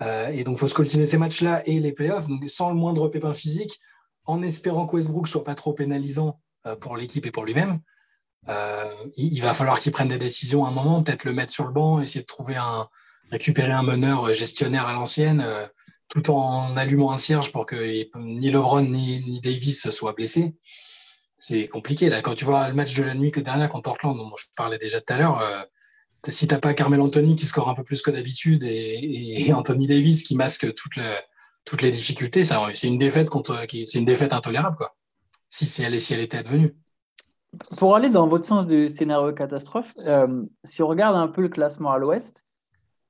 et 0.00 0.44
donc, 0.44 0.56
il 0.56 0.60
faut 0.60 0.68
scoltiner 0.68 1.06
ces 1.06 1.18
matchs-là 1.18 1.62
et 1.66 1.80
les 1.80 1.92
playoffs, 1.92 2.28
donc 2.28 2.48
sans 2.48 2.68
le 2.68 2.76
moindre 2.76 3.08
pépin 3.08 3.34
physique, 3.34 3.80
en 4.24 4.42
espérant 4.42 4.86
que 4.86 4.94
Westbrook 4.96 5.26
soit 5.26 5.44
pas 5.44 5.54
trop 5.54 5.72
pénalisant 5.72 6.40
pour 6.80 6.96
l'équipe 6.96 7.26
et 7.26 7.30
pour 7.30 7.44
lui-même. 7.44 7.80
Euh, 8.48 8.92
il, 9.16 9.40
va 9.40 9.54
falloir 9.54 9.80
qu'il 9.80 9.92
prenne 9.92 10.08
des 10.08 10.18
décisions 10.18 10.64
à 10.64 10.68
un 10.68 10.72
moment, 10.72 11.02
peut-être 11.02 11.24
le 11.24 11.32
mettre 11.32 11.52
sur 11.52 11.64
le 11.64 11.72
banc, 11.72 12.00
essayer 12.00 12.20
de 12.20 12.26
trouver 12.26 12.56
un, 12.56 12.88
récupérer 13.30 13.72
un 13.72 13.82
meneur 13.82 14.32
gestionnaire 14.34 14.86
à 14.86 14.92
l'ancienne, 14.92 15.42
euh, 15.44 15.66
tout 16.08 16.30
en 16.30 16.76
allumant 16.76 17.12
un 17.12 17.16
cierge 17.16 17.52
pour 17.52 17.66
que 17.66 18.06
ni 18.18 18.50
LeBron 18.50 18.82
ni, 18.82 19.40
Davis 19.40 19.88
soient 19.90 20.12
blessés. 20.12 20.54
C'est 21.38 21.68
compliqué. 21.68 22.08
Là, 22.08 22.20
quand 22.20 22.34
tu 22.34 22.44
vois 22.44 22.68
le 22.68 22.74
match 22.74 22.94
de 22.94 23.02
la 23.02 23.14
nuit 23.14 23.30
que 23.30 23.40
dernière 23.40 23.68
contre 23.68 23.84
Portland, 23.84 24.16
dont 24.16 24.30
je 24.36 24.46
parlais 24.56 24.78
déjà 24.78 25.00
tout 25.00 25.12
à 25.12 25.18
l'heure, 25.18 25.40
euh, 25.40 25.62
si 26.28 26.46
tu 26.46 26.54
n'as 26.54 26.60
pas 26.60 26.74
Carmel 26.74 27.00
Anthony 27.00 27.36
qui 27.36 27.46
score 27.46 27.68
un 27.68 27.74
peu 27.74 27.84
plus 27.84 28.02
que 28.02 28.10
d'habitude 28.10 28.62
et, 28.64 29.52
Anthony 29.52 29.86
Davis 29.86 30.22
qui 30.22 30.36
masque 30.36 30.72
toutes 30.74 31.82
les 31.82 31.90
difficultés, 31.90 32.42
c'est 32.44 32.86
une 32.86 32.98
défaite 32.98 33.28
contre, 33.28 33.66
c'est 33.70 33.98
une 33.98 34.06
défaite 34.06 34.32
intolérable, 34.32 34.76
quoi. 34.76 34.96
Si, 35.50 35.66
si 35.66 35.82
elle, 35.82 36.00
si 36.00 36.14
elle 36.14 36.20
était 36.20 36.38
advenue. 36.38 36.74
Pour 37.78 37.96
aller 37.96 38.10
dans 38.10 38.26
votre 38.26 38.44
sens 38.44 38.66
du 38.66 38.88
scénario 38.88 39.32
catastrophe, 39.32 39.94
euh, 40.06 40.44
si 40.62 40.82
on 40.82 40.88
regarde 40.88 41.16
un 41.16 41.28
peu 41.28 41.42
le 41.42 41.48
classement 41.48 41.90
à 41.90 41.98
l'ouest, 41.98 42.44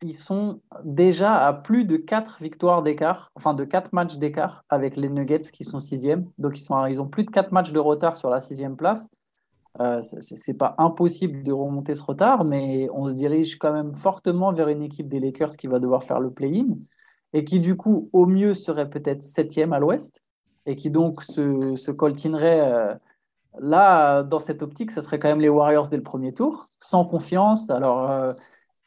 ils 0.02 0.14
sont 0.14 0.60
déjà 0.84 1.46
à 1.46 1.52
plus 1.52 1.84
de 1.84 1.96
4 1.96 2.42
victoires 2.42 2.82
d'écart, 2.82 3.30
enfin 3.34 3.54
de 3.54 3.64
4 3.64 3.92
matchs 3.92 4.16
d'écart 4.16 4.64
avec 4.68 4.96
les 4.96 5.08
Nuggets 5.08 5.50
qui 5.52 5.64
sont 5.64 5.80
sixième. 5.80 6.22
Donc 6.38 6.58
ils, 6.58 6.62
sont, 6.62 6.84
ils 6.86 7.00
ont 7.00 7.08
plus 7.08 7.24
de 7.24 7.30
4 7.30 7.52
matchs 7.52 7.72
de 7.72 7.78
retard 7.78 8.16
sur 8.16 8.28
la 8.30 8.40
sixième 8.40 8.76
place. 8.76 9.08
Euh, 9.80 10.02
Ce 10.02 10.34
n'est 10.34 10.56
pas 10.56 10.74
impossible 10.78 11.42
de 11.42 11.52
remonter 11.52 11.94
ce 11.94 12.02
retard, 12.02 12.44
mais 12.44 12.88
on 12.92 13.06
se 13.06 13.14
dirige 13.14 13.58
quand 13.58 13.72
même 13.72 13.94
fortement 13.94 14.52
vers 14.52 14.68
une 14.68 14.82
équipe 14.82 15.08
des 15.08 15.20
Lakers 15.20 15.56
qui 15.56 15.66
va 15.66 15.78
devoir 15.78 16.04
faire 16.04 16.20
le 16.20 16.30
play-in 16.30 16.76
et 17.32 17.44
qui 17.44 17.58
du 17.58 17.76
coup 17.76 18.08
au 18.12 18.26
mieux 18.26 18.54
serait 18.54 18.88
peut-être 18.88 19.22
septième 19.22 19.72
à 19.72 19.80
l'ouest 19.80 20.22
et 20.66 20.76
qui 20.76 20.90
donc 20.90 21.22
se, 21.22 21.76
se 21.76 21.90
coltinerait... 21.90 22.72
Euh, 22.72 22.94
Là, 23.60 24.22
dans 24.22 24.38
cette 24.40 24.62
optique, 24.62 24.90
ce 24.90 25.00
serait 25.00 25.18
quand 25.18 25.28
même 25.28 25.40
les 25.40 25.48
Warriors 25.48 25.88
dès 25.88 25.96
le 25.96 26.02
premier 26.02 26.34
tour, 26.34 26.70
sans 26.80 27.04
confiance. 27.04 27.70
Alors, 27.70 28.10
euh, 28.10 28.32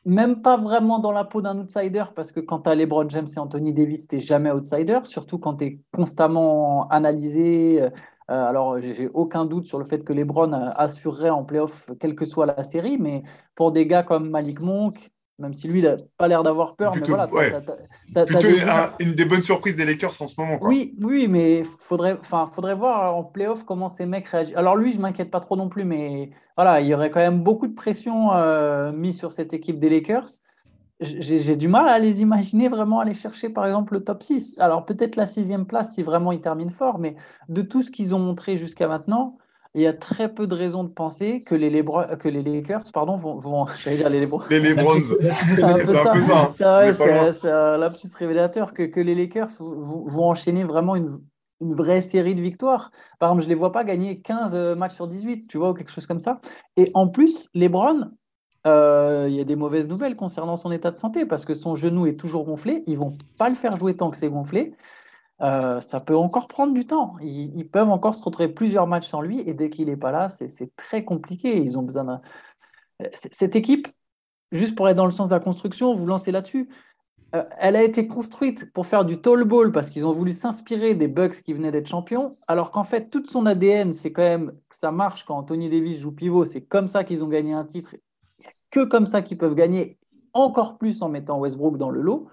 même 0.05 0.41
pas 0.41 0.57
vraiment 0.57 0.99
dans 0.99 1.11
la 1.11 1.23
peau 1.23 1.41
d'un 1.41 1.57
outsider, 1.59 2.03
parce 2.15 2.31
que 2.31 2.39
quand 2.39 2.61
tu 2.61 2.69
as 2.69 2.75
LeBron 2.75 3.07
James 3.09 3.27
et 3.33 3.39
Anthony 3.39 3.73
Davis, 3.73 4.07
tu 4.07 4.19
jamais 4.19 4.51
outsider, 4.51 4.99
surtout 5.05 5.39
quand 5.39 5.55
tu 5.57 5.65
es 5.65 5.81
constamment 5.93 6.87
analysé. 6.89 7.81
Euh, 7.81 7.89
alors, 8.27 8.79
j'ai 8.79 9.09
aucun 9.13 9.45
doute 9.45 9.65
sur 9.65 9.79
le 9.79 9.85
fait 9.85 10.03
que 10.03 10.13
LeBron 10.13 10.51
assurerait 10.53 11.29
en 11.29 11.45
playoff, 11.45 11.89
quelle 11.99 12.15
que 12.15 12.25
soit 12.25 12.45
la 12.45 12.63
série, 12.63 12.97
mais 12.97 13.23
pour 13.55 13.71
des 13.71 13.87
gars 13.87 14.03
comme 14.03 14.29
Malik 14.29 14.59
Monk, 14.59 15.11
même 15.39 15.53
si 15.53 15.67
lui, 15.67 15.79
il 15.79 15.85
n'a 15.85 15.97
pas 16.17 16.27
l'air 16.27 16.41
d'avoir 16.41 16.75
peur. 16.75 16.91
Plutôt, 16.91 17.15
mais 17.15 17.27
voilà, 17.27 18.25
plutôt 18.25 18.47
une 18.99 19.13
des 19.13 19.25
bonnes 19.25 19.43
surprises 19.43 19.75
des 19.75 19.85
Lakers 19.85 20.19
en 20.19 20.27
ce 20.27 20.39
moment. 20.39 20.57
Oui, 20.61 20.95
oui, 21.01 21.27
mais 21.29 21.63
faudrait, 21.63 22.17
faudrait 22.23 22.75
voir 22.75 23.15
en 23.15 23.23
playoff 23.23 23.63
comment 23.63 23.87
ces 23.87 24.05
mecs 24.05 24.27
réagissent. 24.27 24.57
Alors 24.57 24.75
lui, 24.75 24.91
je 24.91 24.99
m'inquiète 24.99 25.29
pas 25.29 25.39
trop 25.39 25.55
non 25.55 25.69
plus, 25.69 25.85
mais 25.85 26.31
voilà, 26.55 26.81
il 26.81 26.87
y 26.87 26.93
aurait 26.93 27.11
quand 27.11 27.19
même 27.19 27.43
beaucoup 27.43 27.67
de 27.67 27.75
pression 27.75 28.33
euh, 28.33 28.91
mise 28.91 29.17
sur 29.17 29.31
cette 29.31 29.53
équipe 29.53 29.77
des 29.77 29.89
Lakers. 29.89 30.27
J'ai 30.99 31.55
du 31.55 31.67
mal 31.67 31.87
à 31.87 31.99
les 31.99 32.21
imaginer 32.23 32.69
vraiment 32.69 32.99
aller 32.99 33.13
chercher, 33.13 33.49
par 33.49 33.67
exemple, 33.67 33.93
le 33.93 34.03
top 34.03 34.23
6. 34.23 34.55
Alors 34.57 34.83
peut-être 34.83 35.15
la 35.15 35.27
sixième 35.27 35.67
place 35.67 35.93
si 35.93 36.01
vraiment 36.01 36.31
ils 36.31 36.41
terminent 36.41 36.71
fort, 36.71 36.97
mais 36.97 37.15
de 37.49 37.61
tout 37.61 37.83
ce 37.83 37.91
qu'ils 37.91 38.15
ont 38.15 38.19
montré 38.19 38.57
jusqu'à 38.57 38.87
maintenant, 38.87 39.37
il 39.77 39.83
y 39.83 39.87
a 39.87 39.93
très 39.93 40.33
peu 40.33 40.47
de 40.47 40.55
raisons 40.55 40.83
de 40.83 40.89
penser 40.89 41.43
que 41.43 41.53
les, 41.53 41.69
que 42.19 42.27
les 42.27 42.41
Lakers 42.41 42.83
pardon, 42.91 43.15
vont, 43.15 43.37
vont 43.37 43.67
j'allais 43.77 43.97
dire 43.97 44.09
les 44.09 44.19
Lebron. 44.19 44.41
Les 44.49 44.59
Lebrons. 44.59 44.89
C'est 44.99 45.63
un 45.63 45.77
peu 45.77 45.93
ça. 45.93 47.31
C'est 47.31 47.51
un 47.51 47.77
lapsus 47.77 48.07
révélateur 48.17 48.73
que, 48.73 48.83
que 48.83 48.99
les 48.99 49.13
Lakers 49.13 49.49
vont 49.59 50.29
enchaîner 50.29 50.63
vraiment 50.63 50.95
une, 50.95 51.19
une 51.61 51.75
vraie 51.75 52.01
série 52.01 52.33
de 52.33 52.41
victoires. 52.41 52.91
Par 53.19 53.29
exemple, 53.29 53.43
je 53.43 53.47
ne 53.47 53.53
les 53.53 53.59
vois 53.59 53.71
pas 53.71 53.83
gagner 53.83 54.19
15 54.19 54.55
euh, 54.55 54.75
matchs 54.75 54.95
sur 54.95 55.07
18, 55.07 55.47
tu 55.47 55.59
vois, 55.59 55.69
ou 55.69 55.73
quelque 55.75 55.91
chose 55.91 56.07
comme 56.07 56.19
ça. 56.19 56.39
Et 56.75 56.89
en 56.95 57.07
plus, 57.07 57.47
LeBron, 57.53 58.09
euh, 58.65 59.27
il 59.29 59.35
y 59.35 59.39
a 59.39 59.43
des 59.43 59.55
mauvaises 59.55 59.87
nouvelles 59.87 60.15
concernant 60.15 60.55
son 60.55 60.71
état 60.71 60.89
de 60.89 60.95
santé 60.95 61.27
parce 61.27 61.45
que 61.45 61.53
son 61.53 61.75
genou 61.75 62.07
est 62.07 62.19
toujours 62.19 62.45
gonflé. 62.45 62.83
Ils 62.87 62.97
vont 62.97 63.15
pas 63.37 63.49
le 63.49 63.55
faire 63.55 63.77
jouer 63.77 63.95
tant 63.95 64.09
que 64.09 64.17
c'est 64.17 64.29
gonflé. 64.29 64.73
Euh, 65.41 65.79
ça 65.81 65.99
peut 65.99 66.15
encore 66.15 66.47
prendre 66.47 66.73
du 66.73 66.87
temps. 66.87 67.15
Ils, 67.21 67.69
peuvent 67.69 67.89
encore 67.89 68.15
se 68.15 68.23
retrouver 68.23 68.47
plusieurs 68.47 68.87
matchs 68.87 69.07
sans 69.07 69.21
lui 69.21 69.41
et 69.41 69.53
dès 69.53 69.69
qu'il 69.69 69.87
n'est 69.87 69.97
pas 69.97 70.11
là, 70.11 70.29
c'est 70.29 70.75
très 70.75 71.03
compliqué. 71.03 71.57
Ils 71.57 71.77
ont 71.77 71.83
besoin. 71.83 72.21
Cette 73.13 73.55
équipe, 73.55 73.87
juste 74.51 74.75
pour 74.75 74.89
être 74.89 74.97
dans 74.97 75.05
le 75.05 75.11
sens 75.11 75.29
de 75.29 75.33
la 75.35 75.39
construction, 75.39 75.95
vous 75.95 76.05
lancez 76.05 76.31
là-dessus. 76.31 76.69
euh, 77.35 77.43
elle 77.59 77.75
a 77.75 77.83
été 77.83 78.07
construite 78.07 78.71
pour 78.73 78.87
faire 78.87 79.05
du 79.05 79.19
tall 79.21 79.43
ball 79.43 79.71
parce 79.71 79.89
qu'ils 79.89 80.05
ont 80.05 80.13
voulu 80.13 80.31
s'inspirer 80.31 80.95
des 80.95 81.07
Bucks 81.07 81.43
qui 81.43 81.53
venaient 81.53 81.71
d'être 81.71 81.87
champions, 81.87 82.37
alors 82.47 82.71
qu'en 82.71 82.85
fait, 82.85 83.09
toute 83.09 83.29
son 83.29 83.45
ADN, 83.45 83.91
c'est 83.93 84.11
quand 84.13 84.23
même 84.23 84.53
que 84.69 84.75
ça 84.75 84.91
marche 84.91 85.25
quand 85.25 85.37
Anthony 85.37 85.69
Davis 85.69 85.99
joue 85.99 86.13
pivot. 86.13 86.45
C'est 86.45 86.61
comme 86.61 86.87
ça 86.87 87.03
qu'ils 87.03 87.23
ont 87.23 87.27
gagné 87.27 87.53
un 87.53 87.65
titre. 87.65 87.95
Il 88.39 88.43
n'y 88.43 88.47
a 88.47 88.51
que 88.71 88.85
comme 88.89 89.05
ça 89.07 89.21
qu'ils 89.21 89.37
peuvent 89.37 89.55
gagner, 89.55 89.99
encore 90.33 90.77
plus 90.77 91.01
en 91.01 91.09
mettant 91.09 91.39
Westbrook 91.39 91.77
dans 91.77 91.89
le 91.89 92.01
lot. 92.01 92.27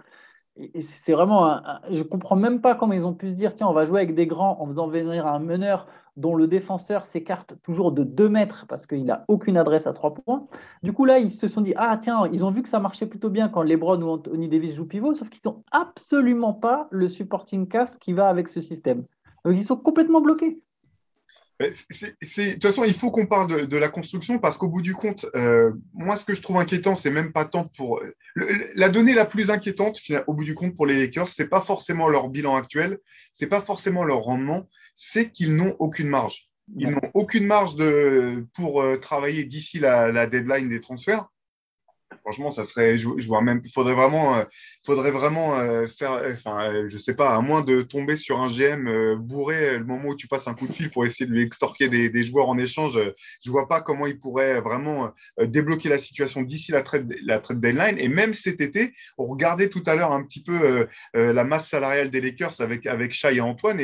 C'est 0.79 1.13
vraiment, 1.13 1.61
je 1.91 2.05
comprends 2.05 2.37
même 2.37 2.61
pas 2.61 2.77
comment 2.77 2.93
ils 2.93 3.05
ont 3.05 3.13
pu 3.13 3.29
se 3.29 3.35
dire, 3.35 3.55
tiens, 3.55 3.67
on 3.67 3.73
va 3.73 3.87
jouer 3.87 4.01
avec 4.01 4.15
des 4.15 4.29
grands 4.29 4.61
en 4.61 4.67
faisant 4.67 4.87
venir 4.87 5.27
un 5.27 5.41
meneur 5.41 5.89
dont 6.17 6.37
le 6.37 6.47
défenseur 6.47 7.07
s'écarte 7.07 7.57
toujours 7.61 7.91
de 7.91 8.05
2 8.05 8.29
mètres 8.29 8.65
parce 8.69 8.87
qu'il 8.87 9.05
n'a 9.05 9.25
aucune 9.27 9.57
adresse 9.57 9.89
à 9.89 9.93
3 9.93 10.15
points. 10.15 10.47
Du 10.85 10.93
coup, 10.93 11.07
là, 11.07 11.19
ils 11.19 11.33
se 11.33 11.49
sont 11.49 11.61
dit, 11.61 11.75
ah 11.77 11.97
tiens, 12.01 12.29
ils 12.33 12.45
ont 12.45 12.51
vu 12.51 12.63
que 12.63 12.69
ça 12.69 12.79
marchait 12.79 13.07
plutôt 13.07 13.31
bien 13.31 13.49
quand 13.49 13.65
LeBron 13.65 14.01
ou 14.01 14.09
Anthony 14.11 14.49
Davis 14.49 14.77
jouent 14.77 14.87
pivot, 14.87 15.15
sauf 15.15 15.29
qu'ils 15.29 15.41
n'ont 15.51 15.65
absolument 15.73 16.53
pas 16.53 16.87
le 16.93 17.09
supporting 17.09 17.67
cast 17.67 18.01
qui 18.01 18.13
va 18.13 18.29
avec 18.29 18.47
ce 18.47 18.61
système. 18.61 19.05
Donc, 19.45 19.55
ils 19.57 19.65
sont 19.65 19.77
complètement 19.77 20.21
bloqués. 20.21 20.61
De 21.61 22.53
toute 22.53 22.63
façon, 22.63 22.85
il 22.85 22.95
faut 22.95 23.11
qu'on 23.11 23.27
parle 23.27 23.67
de, 23.69 23.77
la 23.77 23.89
construction 23.89 24.39
parce 24.39 24.57
qu'au 24.57 24.69
bout 24.69 24.83
du 24.83 24.95
compte, 24.95 25.27
euh, 25.37 25.73
moi, 25.93 26.17
ce 26.17 26.25
que 26.25 26.35
je 26.35 26.43
trouve 26.43 26.59
inquiétant, 26.59 26.97
c'est 26.97 27.11
même 27.11 27.33
pas 27.33 27.45
tant 27.45 27.71
pour. 27.77 28.03
la 28.75 28.89
donnée 28.89 29.15
la 29.15 29.25
plus 29.25 29.51
inquiétante, 29.51 30.01
au 30.27 30.35
bout 30.35 30.45
du 30.45 30.55
compte, 30.55 30.75
pour 30.75 30.87
les 30.87 30.99
Lakers, 30.99 31.29
c'est 31.29 31.49
pas 31.49 31.61
forcément 31.61 32.09
leur 32.09 32.29
bilan 32.29 32.57
actuel, 32.57 32.99
c'est 33.33 33.47
pas 33.47 33.61
forcément 33.61 34.05
leur 34.05 34.21
rendement, 34.21 34.69
c'est 34.95 35.31
qu'ils 35.31 35.55
n'ont 35.55 35.77
aucune 35.79 36.09
marge. 36.09 36.49
Ils 36.77 36.91
n'ont 36.91 37.11
aucune 37.13 37.47
marge 37.47 37.77
de, 37.77 38.47
pour 38.55 38.83
euh, 38.83 38.97
travailler 38.97 39.45
d'ici 39.45 39.79
la, 39.79 40.27
deadline 40.27 40.69
des 40.69 40.81
transferts. 40.81 41.29
Franchement, 42.21 42.51
ça 42.51 42.65
serait, 42.65 42.97
je, 42.97 43.09
vois 43.27 43.43
même, 43.43 43.63
faudrait 43.73 43.95
vraiment, 43.95 44.37
euh, 44.37 44.45
faudrait 44.85 45.11
vraiment 45.11 45.59
euh, 45.59 45.87
faire, 45.87 46.23
enfin, 46.33 46.87
je 46.89 46.97
sais 46.97 47.15
pas, 47.15 47.35
à 47.35 47.41
moins 47.41 47.63
de 47.63 47.83
tomber 47.83 48.17
sur 48.17 48.41
un 48.41 48.49
GM 48.49 49.15
bourré 49.17 49.79
le 49.79 49.85
moment 49.85 50.11
où 50.11 50.17
tu 50.17 50.27
passes 50.27 50.49
un 50.49 50.55
coup 50.55 50.67
de 50.67 50.73
fil 50.73 50.91
pour 50.91 51.05
essayer 51.05 51.27
de 51.27 51.33
lui 51.33 51.43
extorquer 51.43 51.89
des, 51.89 52.25
joueurs 52.25 52.49
en 52.49 52.57
échange, 52.57 52.99
je 53.45 53.51
vois 53.51 53.69
pas 53.69 53.81
comment 53.81 54.07
il 54.07 54.19
pourrait 54.19 54.61
vraiment 54.61 55.13
débloquer 55.39 55.89
la 55.89 55.99
situation 55.99 56.43
d'ici 56.43 56.73
la 56.73 56.83
trade, 56.83 57.15
la 57.25 57.41
trade 57.41 57.61
deadline. 57.61 57.97
Et 57.99 58.09
même 58.09 58.33
cet 58.33 58.61
été, 58.61 58.95
on 59.19 59.27
regardait 59.27 59.69
tout 59.69 59.83
à 59.87 59.95
l'heure 59.95 60.13
un 60.13 60.23
petit 60.23 60.43
peu 60.43 60.87
la 61.15 61.45
masse 61.45 61.69
salariale 61.69 62.11
des 62.11 62.21
Lakers 62.21 62.61
avec 62.61 62.87
avec 62.87 63.15
et 63.25 63.41
Antoine 63.41 63.81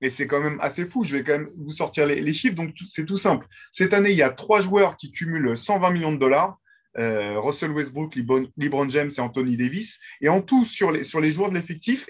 et 0.00 0.10
c'est 0.10 0.26
quand 0.26 0.40
même 0.40 0.58
assez 0.60 0.86
fou. 0.86 1.04
Je 1.04 1.16
vais 1.16 1.24
quand 1.24 1.32
même 1.32 1.50
vous 1.58 1.72
sortir 1.72 2.06
les, 2.06 2.34
chiffres. 2.34 2.54
Donc, 2.54 2.74
c'est 2.88 3.04
tout 3.04 3.16
simple. 3.16 3.46
Cette 3.72 3.92
année, 3.92 4.10
il 4.10 4.16
y 4.16 4.22
a 4.22 4.30
trois 4.30 4.60
joueurs 4.60 4.96
qui 4.96 5.10
cumulent 5.10 5.56
120 5.56 5.90
millions 5.90 6.12
de 6.12 6.18
dollars. 6.18 6.58
Euh, 6.98 7.38
Russell 7.38 7.70
Westbrook, 7.70 8.16
LeBron, 8.16 8.88
James 8.88 9.10
et 9.16 9.20
Anthony 9.20 9.56
Davis. 9.56 9.98
Et 10.20 10.28
en 10.28 10.42
tout, 10.42 10.64
sur 10.64 10.90
les, 10.90 11.32
joueurs 11.32 11.50
de 11.50 11.54
l'effectif, 11.54 12.08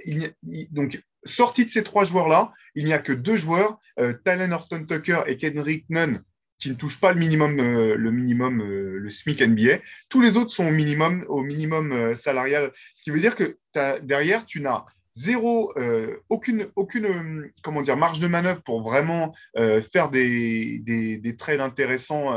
donc 0.70 1.02
sortis 1.24 1.64
de 1.64 1.70
ces 1.70 1.84
trois 1.84 2.04
joueurs-là, 2.04 2.52
il 2.74 2.84
n'y 2.84 2.92
a 2.92 2.98
que 2.98 3.12
deux 3.12 3.36
joueurs, 3.36 3.78
euh, 3.98 4.14
Tylen 4.24 4.52
Horton 4.52 4.84
Tucker 4.84 5.22
et 5.26 5.36
Kendrick 5.36 5.84
Nunn, 5.90 6.22
qui 6.58 6.70
ne 6.70 6.74
touchent 6.74 7.00
pas 7.00 7.12
le 7.12 7.18
minimum, 7.18 7.58
euh, 7.60 7.96
le 7.96 8.10
minimum, 8.10 8.60
euh, 8.60 8.98
le 8.98 9.10
SMIC 9.10 9.40
NBA. 9.42 9.78
Tous 10.08 10.20
les 10.20 10.36
autres 10.36 10.52
sont 10.52 10.66
au 10.66 10.72
minimum, 10.72 11.24
au 11.28 11.42
minimum 11.42 12.14
salarial. 12.14 12.72
Ce 12.94 13.02
qui 13.02 13.10
veut 13.10 13.20
dire 13.20 13.36
que 13.36 13.58
derrière, 14.02 14.46
tu 14.46 14.60
n'as 14.60 14.84
zéro, 15.18 15.72
euh, 15.76 16.16
aucune, 16.28 16.68
aucune 16.76 17.06
euh, 17.06 17.52
comment 17.62 17.82
dire, 17.82 17.96
marge 17.96 18.20
de 18.20 18.28
manœuvre 18.28 18.62
pour 18.62 18.82
vraiment 18.82 19.34
euh, 19.56 19.82
faire 19.82 20.10
des, 20.10 20.78
des, 20.78 21.36
trades 21.36 21.60
intéressants 21.60 22.36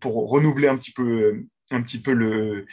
pour 0.00 0.30
renouveler 0.30 0.68
un 0.68 0.76
petit 0.76 0.92
peu 0.92 1.44
un 1.70 1.82
petit 1.82 1.98
peu 1.98 2.12
le, 2.12 2.66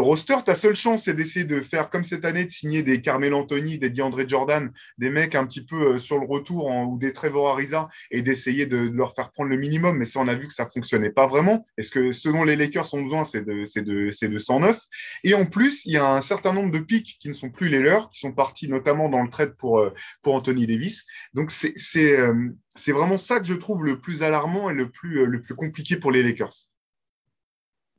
roster. 0.00 0.36
Ta 0.44 0.54
seule 0.54 0.74
chance, 0.74 1.04
c'est 1.04 1.14
d'essayer 1.14 1.44
de 1.44 1.60
faire 1.60 1.88
comme 1.90 2.04
cette 2.04 2.24
année, 2.24 2.44
de 2.44 2.50
signer 2.50 2.82
des 2.82 3.00
Carmel 3.00 3.32
Anthony, 3.32 3.78
des 3.78 3.90
DeAndre 3.90 4.28
Jordan, 4.28 4.72
des 4.98 5.10
mecs 5.10 5.34
un 5.34 5.46
petit 5.46 5.64
peu 5.64 5.94
euh, 5.94 5.98
sur 5.98 6.18
le 6.18 6.26
retour 6.26 6.66
ou 6.66 6.98
des 6.98 7.12
Trevor 7.12 7.48
Ariza 7.48 7.88
et 8.10 8.22
d'essayer 8.22 8.66
de, 8.66 8.90
leur 8.92 9.14
faire 9.14 9.30
prendre 9.30 9.50
le 9.50 9.56
minimum. 9.56 9.96
Mais 9.96 10.04
ça, 10.04 10.20
on 10.20 10.28
a 10.28 10.34
vu 10.34 10.48
que 10.48 10.52
ça 10.52 10.66
fonctionnait 10.66 11.10
pas 11.10 11.26
vraiment. 11.26 11.66
Est-ce 11.78 11.90
que 11.90 12.12
selon 12.12 12.44
les 12.44 12.56
Lakers, 12.56 12.92
ont 12.94 13.02
besoin, 13.02 13.24
c'est 13.24 13.44
de, 13.44 13.64
de, 13.80 14.26
de 14.26 14.38
109. 14.38 14.80
Et 15.22 15.34
en 15.34 15.46
plus, 15.46 15.84
il 15.86 15.92
y 15.92 15.96
a 15.96 16.12
un 16.12 16.20
certain 16.20 16.52
nombre 16.52 16.72
de 16.72 16.80
pics 16.80 17.16
qui 17.20 17.28
ne 17.28 17.34
sont 17.34 17.50
plus 17.50 17.68
les 17.68 17.80
leurs, 17.80 18.10
qui 18.10 18.20
sont 18.20 18.32
partis 18.32 18.68
notamment 18.68 19.08
dans 19.08 19.22
le 19.22 19.28
trade 19.28 19.56
pour, 19.56 19.78
euh, 19.78 19.92
Anthony 20.24 20.66
Davis. 20.66 21.04
Donc, 21.34 21.50
c'est 21.52 21.74
euh, 21.96 22.50
c'est 22.74 22.92
vraiment 22.92 23.18
ça 23.18 23.38
que 23.38 23.46
je 23.46 23.54
trouve 23.54 23.84
le 23.84 24.00
plus 24.00 24.22
alarmant 24.22 24.68
et 24.68 24.74
le 24.74 24.90
plus, 24.90 25.26
le 25.26 25.40
plus 25.40 25.54
compliqué 25.54 25.96
pour 25.96 26.10
les 26.10 26.22
Lakers. 26.22 26.73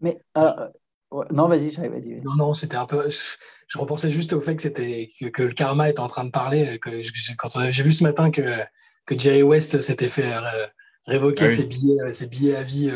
Mais 0.02 0.20
euh, 0.38 0.70
non, 1.32 1.48
vas-y, 1.48 1.70
vas-y. 1.76 2.22
non, 2.22 2.36
non, 2.36 2.54
c'était 2.54 2.78
un 2.78 2.86
peu. 2.86 3.10
Je 3.68 3.78
repensais 3.78 4.10
juste 4.10 4.34
au 4.34 4.42
fait 4.42 4.56
que 4.56 4.62
c'était 4.62 5.10
que, 5.34 5.44
le 5.44 5.54
karma 5.54 5.90
était 5.90 6.00
en 6.00 6.08
train 6.08 6.26
de 6.26 6.32
parler. 6.32 6.80
Que 6.80 6.90
quand 7.38 7.50
j'ai 7.70 7.84
vu 7.84 7.92
ce 7.92 8.04
matin 8.04 8.32
que 8.32 8.42
que 9.06 9.18
Jerry 9.18 9.44
West 9.44 9.82
s'était 9.82 10.08
fait 10.08 10.34
euh, 10.34 10.68
révoquer 11.06 11.46
ah 11.46 11.50
ses 11.50 11.66
billets, 11.66 12.02
euh, 12.02 12.12
ses 12.12 12.28
billets 12.28 12.56
à 12.56 12.64
vie 12.64 12.92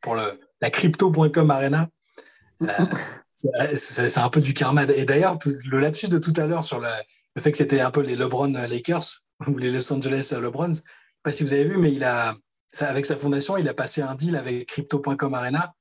pour 0.00 0.14
le, 0.14 0.40
la 0.60 0.70
crypto.com 0.70 1.50
arena. 1.50 1.88
c'est 3.34 4.18
un 4.18 4.30
peu 4.30 4.40
du 4.40 4.54
karma. 4.54 4.84
Et 4.84 5.04
d'ailleurs, 5.04 5.38
le 5.64 5.80
lapsus 5.80 6.08
de 6.08 6.18
tout 6.18 6.32
à 6.36 6.46
l'heure 6.46 6.64
sur 6.64 6.80
le, 6.80 6.88
le 7.34 7.42
fait 7.42 7.52
que 7.52 7.58
c'était 7.58 7.80
un 7.80 7.90
peu 7.90 8.00
les 8.00 8.16
LeBron 8.16 8.52
Lakers 8.52 9.22
ou 9.46 9.58
les 9.58 9.70
Los 9.70 9.92
Angeles 9.92 10.32
LeBrons, 10.32 10.64
je 10.64 10.70
ne 10.70 10.74
sais 10.74 10.82
pas 11.22 11.32
si 11.32 11.44
vous 11.44 11.52
avez 11.52 11.64
vu, 11.64 11.76
mais 11.76 11.92
il 11.92 12.04
a, 12.04 12.36
avec 12.80 13.06
sa 13.06 13.16
fondation, 13.16 13.56
il 13.56 13.68
a 13.68 13.74
passé 13.74 14.02
un 14.02 14.14
deal 14.14 14.36
avec 14.36 14.66
crypto.com 14.66 15.34
arena 15.34 15.74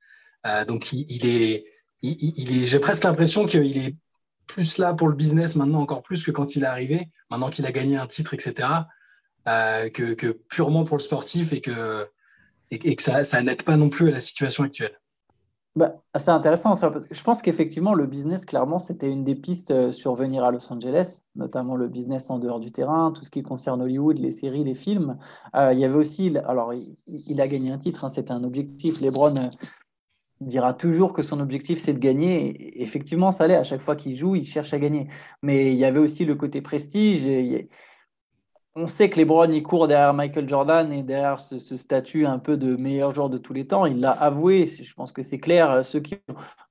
euh, 0.46 0.66
donc 0.66 0.92
il, 0.92 1.26
est, 1.26 1.66
j'ai 2.02 2.80
presque 2.80 3.04
l'impression 3.04 3.46
qu'il 3.46 3.78
est 3.78 3.96
plus 4.48 4.78
là 4.78 4.94
pour 4.94 5.08
le 5.08 5.16
business 5.16 5.56
maintenant 5.56 5.82
encore 5.82 6.04
plus 6.04 6.24
que 6.24 6.32
quand 6.32 6.56
il 6.56 6.64
est 6.64 6.68
arrivé, 6.68 7.10
maintenant 7.30 7.50
qu'il 7.50 7.66
a 7.66 7.72
gagné 7.72 7.98
un 7.98 8.08
titre, 8.08 8.34
etc., 8.34 8.68
euh, 9.48 9.90
que, 9.90 10.32
purement 10.32 10.84
pour 10.84 10.98
le 10.98 11.02
sportif 11.02 11.54
et 11.54 11.62
que, 11.62 12.08
et, 12.72 12.96
que 12.96 13.04
ça, 13.04 13.24
ça 13.24 13.42
n'aide 13.42 13.64
pas 13.64 13.78
non 13.78 13.90
plus 13.90 14.10
à 14.10 14.12
la 14.12 14.20
situation 14.20 14.64
actuelle. 14.64 15.00
Bah, 15.76 15.96
c'est 16.16 16.30
intéressant 16.30 16.76
ça, 16.76 16.92
parce 16.92 17.06
que 17.06 17.16
je 17.16 17.24
pense 17.24 17.42
qu'effectivement, 17.42 17.96
le 17.96 18.06
business, 18.06 18.46
clairement, 18.46 18.78
c'était 18.78 19.10
une 19.10 19.24
des 19.24 19.34
pistes 19.34 19.72
euh, 19.72 19.92
sur 19.92 20.14
venir 20.14 20.44
à 20.44 20.52
Los 20.52 20.72
Angeles, 20.72 21.22
notamment 21.36 21.76
le 21.76 21.88
business 21.88 22.30
en 22.30 22.38
dehors 22.38 22.60
du 22.60 22.72
terrain, 22.72 23.12
tout 23.12 23.24
ce 23.24 23.32
qui 23.32 23.42
concerne 23.42 23.82
Hollywood, 23.82 24.20
les 24.20 24.32
séries, 24.32 24.64
les 24.64 24.76
films. 24.76 25.18
il 25.56 25.80
y 25.80 25.84
avait 25.84 25.98
aussi, 25.98 26.38
alors 26.46 26.74
il, 27.08 27.42
a 27.42 27.48
gagné 27.48 27.72
un 27.72 27.80
titre, 27.80 28.06
hein, 28.06 28.10
c'était 28.10 28.34
un 28.34 28.44
objectif. 28.44 29.02
Lebron 29.02 29.50
dira 30.46 30.74
toujours 30.74 31.14
que 31.14 31.22
son 31.22 31.40
objectif 31.40 31.80
c'est 31.80 31.94
de 31.94 32.00
gagner. 32.00 32.82
effectivement, 32.82 33.32
ça 33.32 33.48
l'est. 33.48 33.56
À 33.56 33.64
chaque 33.64 33.82
fois 33.82 33.96
qu'il 33.96 34.16
joue, 34.16 34.36
il 34.36 34.46
cherche 34.46 34.74
à 34.74 34.80
gagner. 34.80 35.08
Mais 35.42 35.72
il 35.72 35.78
y 35.78 35.86
avait 35.86 36.00
aussi 36.00 36.26
le 36.26 36.36
côté 36.36 36.62
prestige. 36.62 37.28
on 38.76 38.88
sait 38.88 39.10
que 39.10 39.20
LeBron 39.20 39.52
il 39.52 39.64
court 39.64 39.88
derrière 39.88 40.14
Michael 40.14 40.50
Jordan 40.50 40.92
et 40.92 41.04
derrière 41.04 41.40
ce, 41.40 41.60
statut 41.78 42.26
un 42.26 42.40
peu 42.40 42.58
de 42.58 42.76
meilleur 42.76 43.14
joueur 43.14 43.30
de 43.30 43.38
tous 43.38 43.54
les 43.54 43.68
temps. 43.68 43.86
Il 43.86 44.00
l'a 44.00 44.12
avoué. 44.12 44.68
Je 44.68 44.94
pense 44.94 45.12
que 45.12 45.22
c'est 45.22 45.40
clair. 45.40 45.86
Ceux 45.86 46.00
qui, 46.00 46.16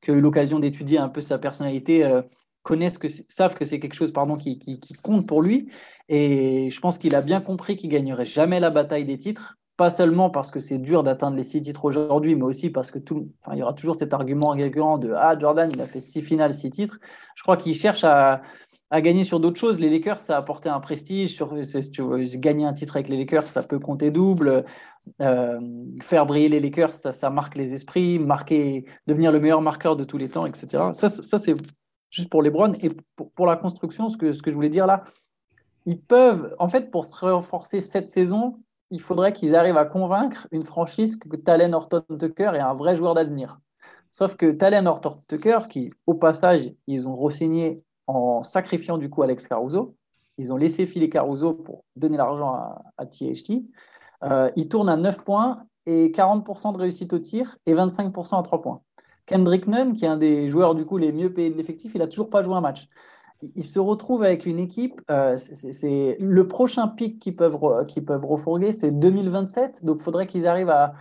ont 0.09 0.13
eu 0.15 0.21
l'occasion 0.21 0.59
d'étudier 0.59 0.99
un 0.99 1.09
peu 1.09 1.21
sa 1.21 1.39
personnalité 1.39 2.05
euh, 2.05 2.23
connaissent 2.63 2.99
que 2.99 3.09
savent 3.09 3.55
que 3.55 3.65
c'est 3.65 3.81
quelque 3.81 3.95
chose 3.95 4.13
pardon 4.13 4.37
qui, 4.37 4.59
qui, 4.59 4.95
compte 4.95 5.27
pour 5.27 5.43
lui. 5.43 5.71
Et 6.09 6.71
je 6.71 6.81
pense 6.81 6.99
qu'il 6.99 7.15
a 7.15 7.23
bien 7.23 7.41
compris 7.41 7.77
qu'il 7.77 7.91
gagnerait 7.91 8.27
jamais 8.27 8.61
la 8.61 8.71
bataille 8.71 9.05
des 9.05 9.19
titres 9.19 9.59
pas 9.83 9.91
seulement 9.91 10.31
parce 10.31 10.53
que 10.53 10.61
c'est 10.61 10.79
dur 10.79 11.03
d'atteindre 11.03 11.37
les 11.37 11.43
six 11.43 11.61
titres 11.61 11.85
aujourd'hui, 11.85 12.37
mais 12.37 12.45
aussi 12.45 12.71
parce 12.71 12.93
que 12.93 13.01
tout, 13.01 13.29
enfin, 13.43 13.57
il 13.57 13.59
y 13.59 13.63
aura 13.65 13.73
toujours 13.73 13.97
cet 13.97 14.15
argument 14.15 14.51
récurrent 14.51 14.97
de 14.97 15.13
Ah, 15.13 15.37
Jordan, 15.37 15.69
il 15.73 15.81
a 15.81 15.87
fait 15.87 15.99
six 15.99 16.23
finales, 16.23 16.55
six 16.55 16.71
titres. 16.71 17.01
Je 17.35 17.43
crois 17.43 17.57
qu'il 17.57 17.75
cherche 17.75 18.05
à, 18.05 18.43
gagner 18.93 19.25
sur 19.25 19.41
d'autres 19.41 19.59
choses. 19.59 19.81
Les 19.81 19.91
Lakers, 19.91 20.21
ça 20.21 20.37
a 20.37 20.39
apporté 20.39 20.69
un 20.69 20.79
prestige. 20.79 21.35
Sur, 21.35 21.53
si 21.65 21.91
tu 21.91 22.01
veux 22.01 22.23
gagner 22.37 22.65
un 22.65 22.73
titre 22.73 22.95
avec 22.95 23.09
les 23.09 23.17
Lakers, 23.17 23.43
ça 23.43 23.65
peut 23.65 23.81
compter 23.81 24.13
double. 24.13 24.65
Euh, 25.21 25.59
faire 26.01 26.27
briller 26.27 26.49
les 26.49 26.61
Lakers, 26.61 26.95
ça, 26.95 27.11
ça, 27.11 27.29
marque 27.29 27.57
les 27.57 27.75
esprits, 27.75 28.21
marquer, 28.21 28.85
devenir 29.09 29.33
le 29.33 29.41
meilleur 29.41 29.63
marqueur 29.63 29.97
de 29.97 30.05
tous 30.05 30.17
les 30.17 30.29
temps, 30.29 30.47
etc. 30.47 30.91
Ça, 30.93 31.09
ça 31.09 31.39
c'est 31.39 31.55
juste 32.09 32.31
pour 32.31 32.41
les 32.41 32.51
Browns. 32.51 32.77
Et 32.85 32.91
pour, 33.17 33.33
pour, 33.33 33.47
la 33.47 33.57
construction, 33.57 34.09
ce 34.09 34.17
que, 34.17 34.33
ce 34.33 34.43
que 34.43 34.53
je 34.53 34.55
voulais 34.55 34.69
dire 34.69 34.87
là, 34.87 35.03
ils 35.87 36.01
peuvent, 36.01 36.55
en 36.61 36.69
fait, 36.69 36.93
pour 36.93 37.05
se 37.05 37.27
renforcer 37.27 37.81
cette 37.81 38.07
saison, 38.09 38.61
il 38.93 39.01
faudrait 39.01 39.33
qu'ils 39.33 39.57
arrivent 39.57 39.79
à 39.79 39.87
convaincre 39.87 40.47
une 40.53 40.65
franchise 40.65 41.17
que 41.17 41.35
Talen 41.35 41.75
Horton 41.75 42.05
Tucker 42.19 42.53
est 42.55 42.61
un 42.61 42.75
vrai 42.75 42.95
joueur 42.95 43.15
d'avenir. 43.15 43.59
Sauf 44.11 44.37
que 44.37 44.53
Talen 44.53 44.87
Horton 44.87 45.15
Tucker, 45.27 45.61
qui 45.71 45.91
au 46.07 46.13
passage, 46.13 46.71
ils 46.87 47.09
ont 47.09 47.17
re-signé 47.17 47.79
en 48.07 48.43
sacrifiant 48.43 48.99
du 48.99 49.09
coup 49.09 49.23
Alex 49.23 49.49
Caruso, 49.49 49.97
ils 50.37 50.53
ont 50.53 50.59
laissé 50.59 50.85
filer 50.85 51.09
Caruso 51.09 51.55
pour 51.55 51.85
donner 51.97 52.19
l'argent 52.19 52.53
à, 52.99 53.07
THT, 53.07 53.65
euh, 54.25 54.51
il 54.57 54.69
tourne 54.69 54.91
à 54.91 54.97
9 54.97 55.25
points 55.25 55.65
et 55.87 56.11
40% 56.11 56.75
de 56.75 56.79
réussite 56.79 57.15
au 57.15 57.19
tir 57.19 57.57
et 57.65 57.75
25% 57.75 58.39
à 58.39 58.43
3 58.43 58.61
points. 58.61 58.83
Kendrick 59.25 59.69
Nunn, 59.69 59.95
qui 59.95 60.05
est 60.05 60.09
un 60.09 60.19
des 60.19 60.51
joueurs 60.51 60.75
du 60.75 60.85
coup 60.85 60.99
les 60.99 61.13
mieux 61.13 61.33
payés 61.33 61.49
de 61.49 61.57
l'effectif, 61.57 61.93
il 61.95 61.99
n'a 61.99 62.09
toujours 62.09 62.29
pas 62.29 62.43
joué 62.43 62.55
un 62.55 62.61
match 62.61 62.89
ils 63.55 63.65
se 63.65 63.79
retrouvent 63.79 64.23
avec 64.23 64.47
une 64.47 64.59
équipe. 64.59 65.01
Euh, 65.11 65.37
c'est 65.39 66.17
le 66.21 66.49
prochain 66.49 66.89
pic 66.89 67.19
qu'ils 67.19 67.37
peuvent, 67.37 67.87
qu'ils 67.87 68.05
peuvent 68.05 68.25
refourguer, 68.25 68.73
c'est 68.73 68.91
2027. 68.91 69.85
Donc, 69.85 69.99
il 70.01 70.03
faudrait 70.03 70.27
qu'ils 70.27 70.47
arrivent 70.47 70.71
à, 70.71 70.95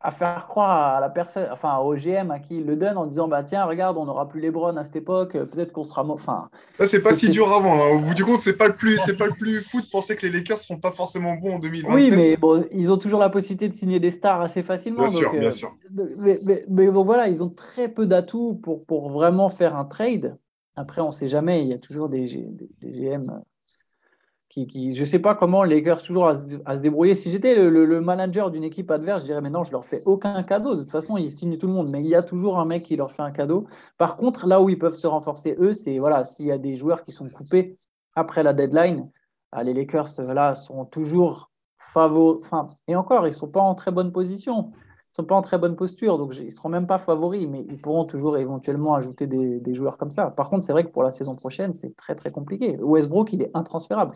à 0.00 0.12
faire 0.12 0.46
croire 0.46 0.96
à 0.96 1.00
la 1.00 1.08
personne, 1.08 1.48
enfin 1.50 1.78
au 1.78 1.96
GM 1.96 2.30
à 2.30 2.38
qui 2.38 2.58
il 2.58 2.66
le 2.66 2.76
donne 2.76 2.96
en 2.96 3.06
disant 3.06 3.26
bah 3.26 3.42
tiens 3.42 3.64
regarde 3.64 3.96
on 3.98 4.04
n'aura 4.04 4.28
plus 4.28 4.40
les 4.40 4.46
LeBron 4.46 4.76
à 4.76 4.84
cette 4.84 4.96
époque, 4.96 5.32
peut-être 5.32 5.72
qu'on 5.72 5.82
sera 5.82 6.04
enfin. 6.04 6.50
Ça 6.74 6.86
c'est 6.86 7.00
pas 7.00 7.14
si 7.14 7.30
dur 7.30 7.52
avant. 7.52 7.74
Hein. 7.74 7.96
Au 7.96 8.00
bout 8.00 8.14
du 8.14 8.24
compte 8.24 8.40
c'est 8.42 8.56
pas 8.56 8.68
le 8.68 8.76
plus 8.76 8.96
c'est 9.04 9.16
pas 9.16 9.26
le 9.26 9.32
plus 9.32 9.60
fou 9.60 9.80
de 9.80 9.86
penser 9.90 10.14
que 10.14 10.24
les 10.26 10.32
Lakers 10.32 10.58
seront 10.58 10.78
pas 10.78 10.92
forcément 10.92 11.34
bons 11.34 11.56
en 11.56 11.58
2020. 11.58 11.92
Oui 11.92 12.12
mais 12.12 12.36
bon 12.36 12.64
ils 12.70 12.92
ont 12.92 12.98
toujours 12.98 13.18
la 13.18 13.28
possibilité 13.28 13.68
de 13.68 13.74
signer 13.74 13.98
des 13.98 14.12
stars 14.12 14.40
assez 14.40 14.62
facilement. 14.62 15.06
Bien 15.06 15.08
sûr 15.08 15.32
bien 15.32 15.50
sûr. 15.50 15.74
Mais, 15.90 16.38
mais, 16.68 16.90
bon 16.90 17.02
voilà 17.02 17.26
ils 17.26 17.42
ont 17.42 17.50
très 17.50 17.88
peu 17.88 18.06
d'atouts 18.06 18.54
pour 18.54 18.84
pour 18.84 19.10
vraiment 19.10 19.48
faire 19.48 19.74
un 19.74 19.84
trade. 19.84 20.36
Après 20.78 21.00
on 21.02 21.10
sait 21.10 21.28
jamais 21.28 21.62
il 21.62 21.68
y 21.68 21.72
a 21.74 21.78
toujours 21.78 22.08
des, 22.08 22.26
GM 22.80 23.42
qui, 24.48 24.94
je 24.94 25.00
ne 25.00 25.04
sais 25.04 25.18
pas 25.18 25.34
comment 25.34 25.62
les 25.62 25.76
Lakers 25.76 26.02
toujours 26.02 26.28
à 26.28 26.34
se, 26.34 26.82
débrouiller. 26.82 27.14
Si 27.14 27.30
j'étais 27.30 27.54
le, 27.54 28.00
manager 28.00 28.50
d'une 28.50 28.64
équipe 28.64 28.90
adverse, 28.90 29.22
je 29.22 29.26
dirais 29.26 29.40
mais 29.40 29.50
non, 29.50 29.64
je 29.64 29.72
leur 29.72 29.84
fais 29.84 30.02
aucun 30.04 30.42
cadeau. 30.42 30.74
De 30.74 30.82
toute 30.82 30.90
façon, 30.90 31.16
ils 31.16 31.30
signent 31.30 31.56
tout 31.56 31.66
le 31.66 31.72
monde, 31.72 31.90
mais 31.90 32.00
il 32.00 32.08
y 32.08 32.14
a 32.14 32.22
toujours 32.22 32.58
un 32.58 32.64
mec 32.64 32.84
qui 32.84 32.96
leur 32.96 33.12
fait 33.12 33.22
un 33.22 33.30
cadeau. 33.30 33.66
Par 33.98 34.16
contre, 34.16 34.46
là 34.46 34.60
où 34.60 34.68
ils 34.68 34.78
peuvent 34.78 34.94
se 34.94 35.06
renforcer 35.06 35.56
eux, 35.58 35.72
c'est 35.72 35.98
voilà, 35.98 36.24
s'il 36.24 36.46
y 36.46 36.52
a 36.52 36.58
des 36.58 36.76
joueurs 36.76 37.04
qui 37.04 37.12
sont 37.12 37.28
coupés 37.28 37.78
après 38.14 38.42
la 38.42 38.52
deadline, 38.52 39.10
ah, 39.52 39.62
les 39.62 39.74
Lakers 39.74 40.08
voilà, 40.18 40.54
seront 40.54 40.84
toujours 40.84 41.50
favoris. 41.78 42.44
Enfin, 42.44 42.68
et 42.86 42.96
encore, 42.96 43.26
ils 43.26 43.30
ne 43.30 43.34
sont 43.34 43.48
pas 43.48 43.60
en 43.60 43.74
très 43.74 43.90
bonne 43.90 44.12
position. 44.12 44.72
Sont 45.18 45.24
pas 45.24 45.34
en 45.34 45.42
très 45.42 45.58
bonne 45.58 45.74
posture, 45.74 46.16
donc 46.16 46.36
ils 46.36 46.44
ne 46.44 46.50
seront 46.50 46.68
même 46.68 46.86
pas 46.86 46.98
favoris, 46.98 47.48
mais 47.48 47.64
ils 47.68 47.80
pourront 47.80 48.04
toujours 48.04 48.38
éventuellement 48.38 48.94
ajouter 48.94 49.26
des, 49.26 49.58
des 49.58 49.74
joueurs 49.74 49.98
comme 49.98 50.12
ça. 50.12 50.30
Par 50.30 50.48
contre, 50.48 50.64
c'est 50.64 50.72
vrai 50.72 50.84
que 50.84 50.90
pour 50.90 51.02
la 51.02 51.10
saison 51.10 51.34
prochaine, 51.34 51.72
c'est 51.72 51.96
très 51.96 52.14
très 52.14 52.30
compliqué. 52.30 52.76
Westbrook, 52.78 53.32
il 53.32 53.42
est 53.42 53.50
intransférable. 53.52 54.14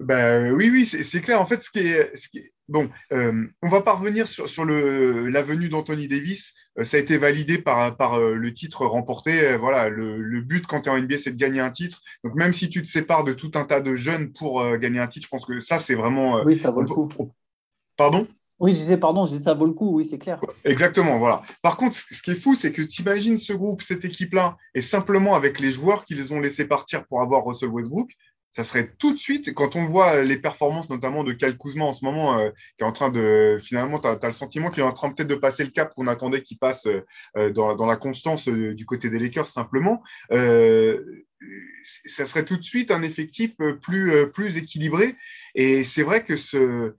Ben, 0.00 0.52
oui, 0.52 0.68
oui, 0.72 0.84
c'est 0.84 1.20
clair. 1.20 1.40
En 1.40 1.46
fait, 1.46 1.62
ce 1.62 1.70
qui 1.70 1.78
est, 1.78 2.16
ce 2.16 2.28
qui 2.28 2.38
est... 2.38 2.50
bon, 2.68 2.90
euh, 3.12 3.46
on 3.62 3.68
va 3.68 3.82
parvenir 3.82 4.26
sur, 4.26 4.48
sur 4.48 4.64
le 4.64 5.28
la 5.28 5.42
venue 5.42 5.68
d'Anthony 5.68 6.08
Davis. 6.08 6.54
Euh, 6.78 6.84
ça 6.84 6.96
a 6.96 7.00
été 7.00 7.18
validé 7.18 7.58
par 7.58 7.96
par 7.96 8.14
euh, 8.14 8.34
le 8.34 8.52
titre 8.52 8.84
remporté. 8.84 9.56
voilà, 9.56 9.88
le, 9.88 10.20
le, 10.20 10.40
but 10.40 10.66
quand 10.66 10.82
tu 10.82 10.88
es 10.88 10.92
en 10.92 10.98
NBA, 10.98 11.18
c'est 11.18 11.30
de 11.30 11.36
gagner 11.36 11.60
un 11.60 11.70
titre. 11.70 12.02
Donc 12.24 12.34
même 12.34 12.52
si 12.52 12.68
tu 12.68 12.82
te 12.82 12.88
sépares 12.88 13.22
de 13.22 13.32
tout 13.32 13.52
un 13.54 13.64
tas 13.64 13.80
de 13.80 13.94
jeunes 13.94 14.32
pour 14.32 14.64
gagner 14.78 14.98
un 14.98 15.06
titre, 15.06 15.26
je 15.26 15.30
pense 15.30 15.46
que 15.46 15.60
ça 15.60 15.78
c'est 15.78 15.94
vraiment. 15.94 16.42
oui, 16.42 16.56
ça 16.56 16.72
vaut 16.72 16.82
le 16.82 16.88
coup. 16.88 17.08
Pardon? 17.96 18.26
Oui, 18.62 18.72
je 18.72 18.78
disais 18.78 18.96
pardon, 18.96 19.26
je 19.26 19.32
disais 19.32 19.44
ça 19.44 19.54
vaut 19.54 19.66
le 19.66 19.72
coup, 19.72 19.96
oui, 19.96 20.04
c'est 20.04 20.18
clair. 20.18 20.40
Exactement, 20.64 21.18
voilà. 21.18 21.42
Par 21.62 21.76
contre, 21.76 21.96
ce 21.96 22.22
qui 22.22 22.30
est 22.30 22.36
fou, 22.36 22.54
c'est 22.54 22.70
que 22.70 22.80
tu 22.80 23.02
imagines 23.02 23.36
ce 23.36 23.52
groupe, 23.52 23.82
cette 23.82 24.04
équipe-là, 24.04 24.56
et 24.76 24.80
simplement 24.80 25.34
avec 25.34 25.58
les 25.58 25.72
joueurs 25.72 26.04
qui 26.04 26.14
les 26.14 26.30
ont 26.30 26.38
laissés 26.38 26.64
partir 26.64 27.04
pour 27.06 27.20
avoir 27.20 27.44
Russell 27.44 27.70
Westbrook, 27.70 28.12
ça 28.52 28.62
serait 28.62 28.92
tout 28.98 29.14
de 29.14 29.18
suite, 29.18 29.52
quand 29.54 29.74
on 29.76 29.86
voit 29.86 30.22
les 30.22 30.36
performances 30.36 30.90
notamment 30.90 31.24
de 31.24 31.32
Cal 31.32 31.58
Kuzma 31.58 31.86
en 31.86 31.92
ce 31.92 32.04
moment, 32.04 32.38
euh, 32.38 32.50
qui 32.76 32.84
est 32.84 32.86
en 32.86 32.92
train 32.92 33.10
de, 33.10 33.58
finalement, 33.60 33.98
tu 33.98 34.06
as, 34.06 34.18
le 34.22 34.32
sentiment 34.32 34.70
qu'il 34.70 34.82
est 34.82 34.86
en 34.86 34.92
train 34.92 35.10
peut-être 35.10 35.28
de 35.28 35.34
passer 35.34 35.64
le 35.64 35.70
cap 35.70 35.92
qu'on 35.94 36.06
attendait 36.06 36.42
qu'il 36.42 36.58
passe 36.58 36.86
euh, 36.86 37.50
dans, 37.50 37.74
dans, 37.74 37.86
la 37.86 37.96
constance 37.96 38.48
euh, 38.48 38.74
du 38.74 38.86
côté 38.86 39.10
des 39.10 39.18
Lakers 39.18 39.48
simplement. 39.48 40.02
ça 40.30 42.26
serait 42.26 42.44
tout 42.44 42.58
de 42.58 42.62
suite 42.62 42.92
un 42.92 43.02
effectif 43.02 43.56
plus, 43.80 44.30
plus 44.30 44.56
équilibré. 44.56 45.16
Et 45.54 45.82
c'est 45.82 46.02
vrai 46.02 46.22
que 46.22 46.36
ce, 46.36 46.94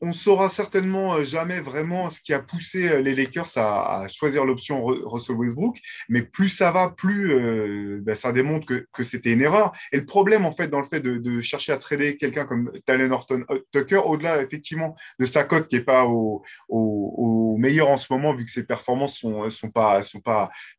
on 0.00 0.12
saura 0.12 0.48
certainement 0.48 1.14
euh, 1.14 1.24
jamais 1.24 1.60
vraiment 1.60 2.10
ce 2.10 2.20
qui 2.20 2.34
a 2.34 2.40
poussé 2.40 2.88
euh, 2.88 3.00
les 3.00 3.14
Lakers 3.14 3.56
à, 3.56 4.06
choisir 4.08 4.44
l'option 4.44 4.84
Russell 4.84 5.36
Westbrook, 5.36 5.78
mais 6.08 6.22
plus 6.22 6.48
ça 6.48 6.70
va, 6.70 6.90
plus 6.90 7.32
euh, 7.32 8.00
ben, 8.02 8.14
ça 8.14 8.32
démontre 8.32 8.66
que, 8.66 9.04
c'était 9.04 9.32
une 9.32 9.42
erreur. 9.42 9.72
Et 9.92 9.98
le 9.98 10.04
problème, 10.04 10.44
en 10.44 10.52
fait, 10.52 10.68
dans 10.68 10.80
le 10.80 10.86
fait 10.86 11.00
de, 11.00 11.40
chercher 11.40 11.72
à 11.72 11.78
trader 11.78 12.16
quelqu'un 12.16 12.44
comme 12.44 12.72
Talen 12.86 13.12
Horton 13.12 13.44
Tucker, 13.72 14.02
au-delà 14.04 14.42
effectivement 14.42 14.96
de 15.18 15.26
sa 15.26 15.44
cote 15.44 15.68
qui 15.68 15.76
n'est 15.76 15.82
pas 15.82 16.06
au, 16.06 16.42
meilleur 17.58 17.88
en 17.88 17.98
ce 17.98 18.12
moment, 18.12 18.34
vu 18.34 18.44
que 18.44 18.50
ses 18.50 18.64
performances 18.64 19.18
sont, 19.18 19.48
sont 19.50 19.70
pas 19.70 20.02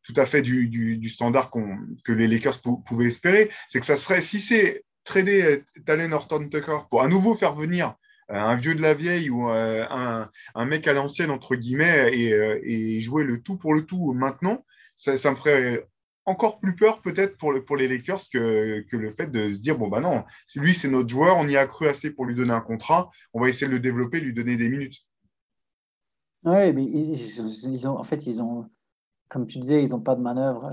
tout 0.04 0.14
à 0.16 0.26
fait 0.26 0.42
du, 0.42 1.08
standard 1.08 1.50
que 1.50 2.12
les 2.12 2.28
Lakers 2.28 2.60
pouvaient 2.86 3.06
espérer, 3.06 3.50
c'est 3.68 3.80
que 3.80 3.86
ça 3.86 3.96
serait 3.96 4.20
si 4.20 4.40
c'est 4.40 4.84
trader 5.04 5.64
Talen 5.86 6.12
Horton 6.12 6.48
Tucker 6.48 6.80
pour 6.90 7.02
à 7.02 7.08
nouveau 7.08 7.34
faire 7.34 7.54
venir 7.54 7.94
un 8.28 8.56
vieux 8.56 8.74
de 8.74 8.82
la 8.82 8.94
vieille 8.94 9.30
ou 9.30 9.48
euh, 9.48 9.86
un, 9.90 10.64
mec 10.66 10.86
à 10.86 10.92
l'ancienne, 10.92 11.30
entre 11.30 11.56
guillemets, 11.56 12.10
euh, 12.32 12.60
et, 12.62 13.00
jouer 13.00 13.24
le 13.24 13.42
tout 13.42 13.56
pour 13.56 13.74
le 13.74 13.84
tout 13.84 14.12
maintenant, 14.12 14.64
ça, 14.96 15.12
me 15.30 15.36
ferait 15.36 15.86
encore 16.26 16.60
plus 16.60 16.74
peur 16.74 17.00
peut-être 17.00 17.38
pour, 17.38 17.54
pour 17.64 17.76
les 17.76 17.88
Lakers 17.88 18.20
que, 18.32 18.84
le 18.90 19.14
fait 19.14 19.30
de 19.30 19.54
se 19.54 19.60
dire, 19.60 19.78
bon, 19.78 19.88
bah 19.88 20.00
non, 20.00 20.24
lui, 20.56 20.74
c'est 20.74 20.88
notre 20.88 21.08
joueur, 21.08 21.36
on 21.38 21.48
y 21.48 21.56
a 21.56 21.66
cru 21.66 21.88
assez 21.88 22.10
pour 22.10 22.26
lui 22.26 22.34
donner 22.34 22.52
un 22.52 22.60
contrat, 22.60 23.10
on 23.32 23.40
va 23.40 23.48
essayer 23.48 23.66
de 23.66 23.72
le 23.72 23.80
développer, 23.80 24.20
lui 24.20 24.34
donner 24.34 24.56
des 24.56 24.68
minutes. 24.68 24.96
Oui, 26.44 26.72
mais 26.72 26.84
ils, 26.84 27.88
ont, 27.88 27.98
en 27.98 28.02
fait, 28.02 28.26
ils 28.26 28.40
ont, 28.42 28.68
comme 29.28 29.46
tu 29.46 29.58
disais, 29.58 29.82
ils 29.82 29.90
n'ont 29.90 30.00
pas 30.00 30.14
de 30.14 30.20
manœuvre. 30.20 30.70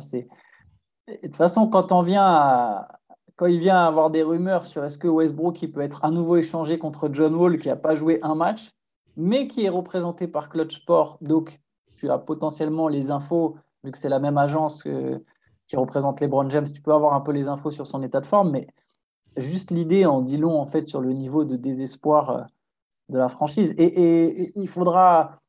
De 1.08 1.16
toute 1.24 1.36
façon, 1.36 1.68
quand 1.68 1.92
on 1.92 2.02
vient 2.02 2.26
à, 2.26 3.00
quand 3.36 3.48
il 3.48 3.60
vient 3.60 3.86
avoir 3.86 4.10
des 4.10 4.24
rumeurs 4.24 4.66
sur 4.66 4.84
est-ce 4.84 4.98
que 4.98 5.08
Westbrook 5.08 5.62
il 5.62 5.72
peut 5.72 5.82
être 5.82 6.04
à 6.06 6.12
nouveau 6.12 6.38
échangé 6.38 6.78
contre 6.78 7.10
John 7.12 7.36
Wall 7.36 7.58
qui 7.58 7.68
n'a 7.68 7.76
pas 7.76 7.96
joué 7.96 8.20
un 8.22 8.36
match, 8.36 8.72
mais 9.18 9.48
qui 9.48 9.66
est 9.66 9.70
représenté 9.70 10.28
par 10.28 10.50
Clutch 10.50 10.82
Sport, 10.82 11.18
donc 11.22 11.60
tu 11.96 12.10
as 12.10 12.18
potentiellement 12.18 12.88
les 12.88 13.12
infos, 13.12 13.56
vu 13.84 13.92
que 13.92 13.98
c'est 13.98 14.10
la 14.10 14.20
même 14.20 14.38
agence 14.38 14.84
qui 15.68 15.76
représente 15.76 16.20
les 16.22 16.28
Brown 16.28 16.50
James, 16.52 16.66
tu 16.66 16.82
peux 16.82 16.94
avoir 16.94 17.14
un 17.14 17.22
peu 17.22 17.32
les 17.32 17.48
infos 17.48 17.72
sur 17.72 17.88
son 17.88 18.04
état 18.04 18.22
de 18.22 18.26
forme, 18.26 18.52
mais 18.52 18.68
juste 19.38 19.72
l'idée 19.72 20.06
en 20.06 20.22
dit 20.22 20.38
long 20.38 20.60
en 20.60 20.66
fait 20.66 20.86
sur 20.86 21.02
le 21.02 21.12
niveau 21.14 21.44
de 21.44 21.56
désespoir 21.56 22.30
euh, 22.30 22.42
de 23.10 23.18
la 23.18 23.30
franchise. 23.30 23.74
Et, 23.78 24.52
il 24.60 24.68
faudra, 24.68 25.40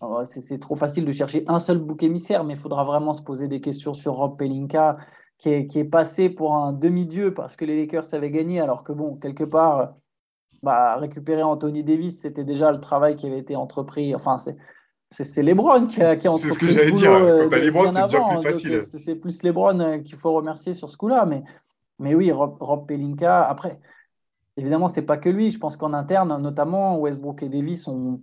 oh, 0.00 0.22
c'est 0.24 0.58
trop 0.58 0.74
facile 0.74 1.04
de 1.04 1.12
chercher 1.12 1.44
un 1.48 1.58
seul 1.58 1.78
bouc 1.78 2.02
émissaire, 2.02 2.44
mais 2.44 2.54
il 2.54 2.60
faudra 2.60 2.84
vraiment 2.84 3.14
se 3.14 3.22
poser 3.22 3.48
des 3.48 3.60
questions 3.60 3.94
sur 3.94 4.14
Rob 4.14 4.36
Pelinka, 4.36 4.96
qui 5.40 5.48
est, 5.48 5.84
passé 5.84 6.28
pour 6.28 6.54
un 6.54 6.72
demi-dieu 6.74 7.32
parce 7.32 7.56
que 7.56 7.64
les 7.64 7.74
Lakers 7.74 8.12
avaient 8.12 8.30
gagné, 8.30 8.60
alors 8.60 8.84
que, 8.84 8.92
bon, 8.92 9.16
quelque 9.16 9.44
part, 9.44 9.94
bah, 10.62 10.96
récupérer 10.96 11.42
Anthony 11.42 11.82
Davis, 11.82 12.20
c'était 12.20 12.44
déjà 12.44 12.70
le 12.70 12.78
travail 12.78 13.16
qui 13.16 13.26
avait 13.26 13.38
été 13.38 13.56
entrepris. 13.56 14.14
Enfin, 14.14 14.38
c'est. 14.38 14.56
C'est 15.12 15.42
LeBron 15.42 15.88
qui 15.88 16.00
a, 16.00 16.14
qui 16.14 16.28
a 16.28 16.30
entrepris. 16.30 16.54
C'est 16.54 16.54
ce 16.54 16.58
que 16.60 16.70
j'allais 16.70 16.92
dire. 16.92 17.10
Euh, 17.10 17.48
LeBron, 17.48 17.92
c'est 17.92 18.02
déjà 18.02 18.20
plus 18.20 18.42
facile. 18.44 18.74
Euh, 18.74 18.82
c'est 18.82 19.16
plus 19.16 19.42
LeBron 19.42 19.80
euh, 19.80 19.98
qu'il 19.98 20.16
faut 20.16 20.32
remercier 20.32 20.72
sur 20.72 20.88
ce 20.88 20.96
coup-là. 20.96 21.26
Mais, 21.26 21.42
mais 21.98 22.14
oui, 22.14 22.30
Rob, 22.30 22.86
Pelinka, 22.86 23.42
après, 23.42 23.80
évidemment, 24.56 24.86
c'est 24.86 25.02
pas 25.02 25.16
que 25.16 25.28
lui. 25.28 25.50
Je 25.50 25.58
pense 25.58 25.76
qu'en 25.76 25.94
interne, 25.94 26.40
notamment, 26.40 26.96
Westbrook 26.96 27.42
et 27.42 27.48
Davis 27.48 27.88
ont 27.88 28.22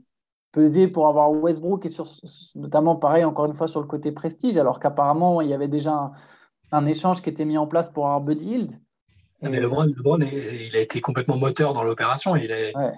pesé 0.54 0.88
pour 0.88 1.10
avoir 1.10 1.30
Westbrook 1.30 1.86
et 1.86 1.90
sur, 1.90 2.08
notamment, 2.56 2.96
pareil, 2.96 3.26
encore 3.26 3.48
une 3.48 3.54
fois, 3.54 3.68
sur 3.68 3.82
le 3.82 3.88
côté 3.88 4.14
prestige, 4.14 4.56
alors 4.56 4.80
qu'apparemment, 4.80 5.42
il 5.42 5.50
y 5.50 5.54
avait 5.54 5.68
déjà 5.68 5.92
un, 5.92 6.12
un 6.72 6.86
échange 6.86 7.22
qui 7.22 7.30
était 7.30 7.46
mis 7.46 7.58
en 7.58 7.68
place 7.68 7.90
pour 7.90 8.06
avoir 8.06 8.22
Buddy 8.22 8.46
Hield. 8.46 8.72
Mais 9.42 9.60
LeBron, 9.60 10.20
il 10.22 10.76
a 10.76 10.80
été 10.80 11.00
complètement 11.00 11.38
moteur 11.38 11.74
dans 11.74 11.84
l'opération. 11.84 12.36
Il, 12.36 12.54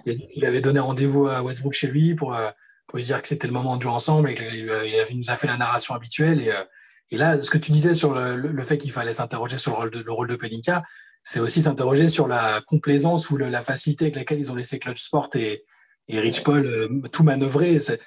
il, 0.05 0.45
avait 0.45 0.61
donné 0.61 0.79
rendez-vous 0.79 1.27
à 1.27 1.43
Westbrook 1.43 1.73
chez 1.73 1.87
lui 1.87 2.15
pour, 2.15 2.33
euh, 2.33 2.49
pour 2.87 2.97
lui 2.97 3.03
dire 3.03 3.21
que 3.21 3.27
c'était 3.27 3.47
le 3.47 3.53
moment 3.53 3.75
de 3.75 3.81
jouer 3.81 3.91
ensemble 3.91 4.29
et 4.29 4.35
qu'il 4.35 5.17
nous 5.17 5.29
a 5.29 5.35
fait 5.35 5.47
la 5.47 5.57
narration 5.57 5.95
habituelle. 5.95 6.41
Et, 6.41 6.51
euh, 6.51 6.63
et, 7.11 7.17
là, 7.17 7.41
ce 7.41 7.49
que 7.49 7.57
tu 7.57 7.71
disais 7.71 7.93
sur 7.93 8.13
le, 8.13 8.63
fait 8.63 8.77
qu'il 8.77 8.91
fallait 8.91 9.13
s'interroger 9.13 9.57
sur 9.57 9.71
le 9.71 9.77
rôle 9.77 9.91
de, 9.91 9.99
le 9.99 10.11
rôle 10.13 10.27
de 10.29 10.35
Pelinka, 10.35 10.83
c'est 11.23 11.41
aussi 11.41 11.61
s'interroger 11.61 12.07
sur 12.07 12.27
la 12.27 12.61
complaisance 12.61 13.29
ou 13.29 13.37
la 13.37 13.61
facilité 13.61 14.05
avec 14.05 14.15
laquelle 14.15 14.39
ils 14.39 14.51
ont 14.51 14.55
laissé 14.55 14.79
Clutch 14.79 15.03
Sport 15.03 15.29
et, 15.33 15.65
et 16.09 16.19
Rich 16.19 16.43
Paul 16.43 16.65
euh, 16.65 17.01
tout 17.11 17.23
manœuvrer. 17.23 17.79
Ça, 17.79 17.97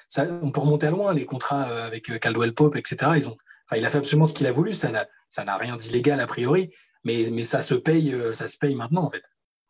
on 0.43 0.51
peut 0.51 0.61
remonter 0.61 0.87
à 0.87 0.91
loin, 0.91 1.13
les 1.13 1.25
contrats 1.25 1.63
avec 1.63 2.19
Caldwell 2.19 2.53
Pope, 2.53 2.75
etc. 2.75 3.11
Ils 3.15 3.27
ont, 3.27 3.35
enfin, 3.65 3.77
il 3.77 3.85
a 3.85 3.89
fait 3.89 3.97
absolument 3.97 4.25
ce 4.25 4.33
qu'il 4.33 4.45
a 4.45 4.51
voulu. 4.51 4.73
Ça 4.73 4.89
n'a 4.89 5.05
ça 5.33 5.43
n'a 5.43 5.57
rien 5.57 5.75
d'illégal 5.77 6.19
a 6.19 6.27
priori, 6.27 6.69
mais, 7.03 7.29
mais 7.31 7.43
ça, 7.43 7.63
se 7.63 7.73
paye, 7.73 8.13
euh, 8.13 8.35
ça 8.35 8.47
se 8.47 8.57
paye 8.59 8.75
maintenant 8.75 9.03
en 9.03 9.09
fait. 9.09 9.23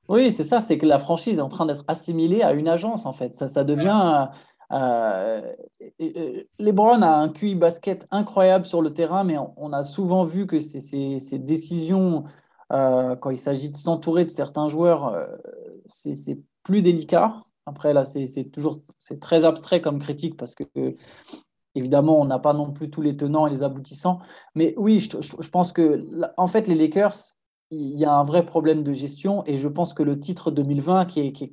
Oui, 0.10 0.30
c'est 0.34 0.43
ça, 0.43 0.60
c'est 0.60 0.78
que 0.78 0.86
la 0.86 1.00
franchise 1.00 1.38
est 1.38 1.41
en 1.41 1.48
train 1.48 1.65
d'être 1.65 1.86
assimilée 1.88 2.41
à 2.41 2.52
une 2.52 2.67
agence 2.67 3.06
en 3.06 3.13
fait. 3.13 3.34
Ça, 3.36 3.48
ça 3.48 3.63
devient. 3.63 4.28
Euh, 4.72 5.41
euh 6.02 6.43
Lebron 6.60 7.02
a 7.02 7.08
un 7.08 7.30
QI 7.30 7.56
basket 7.56 8.06
incroyable 8.12 8.65
sur 8.65 8.82
le 8.82 8.93
terrain, 8.93 9.24
mais 9.24 9.38
on, 9.56 9.72
a 9.72 9.84
souvent 9.84 10.26
vu 10.26 10.46
que 10.46 10.60
ces, 10.60 11.39
décisions, 11.39 12.26
euh, 12.74 13.15
quand 13.15 13.30
il 13.30 13.38
s'agit 13.38 13.69
de 13.69 13.78
s'entourer 13.78 14.26
de 14.26 14.32
certains 14.32 14.67
joueurs, 14.67 15.15
c'est 15.86 16.39
plus 16.63 16.82
délicat. 16.82 17.36
Après, 17.65 17.93
là, 17.93 18.04
c'est 18.04 18.52
toujours 18.52 18.82
c'est 18.97 19.19
très 19.19 19.45
abstrait 19.45 19.82
comme 19.82 19.99
critique 19.99 20.38
parce 20.38 20.56
que 20.56 20.95
Évidemment, 21.76 22.21
on 22.21 22.26
n'a 22.26 22.38
pas 22.39 22.54
non 22.54 22.71
plus 22.71 22.89
tous 22.89 23.02
les 23.02 23.17
tenants 23.17 23.47
et 23.47 23.49
les 23.49 23.63
aboutissants. 23.63 24.19
Mais 24.54 24.76
oui, 24.78 24.99
je, 24.99 25.49
pense 25.49 25.71
que, 25.71 26.06
en 26.38 26.45
fait, 26.45 26.67
les 26.67 26.76
Lakers, 26.76 27.15
il 27.71 27.97
y 27.97 28.06
a 28.06 28.13
un 28.13 28.23
vrai 28.23 28.45
problème 28.45 28.84
de 28.84 28.93
gestion. 28.93 29.43
Et 29.47 29.58
je 29.58 29.67
pense 29.67 29.93
que 29.93 30.04
le 30.04 30.19
titre 30.19 30.52
2020, 30.52 31.06
qui 31.06 31.21
est. 31.21 31.32
Qui 31.32 31.52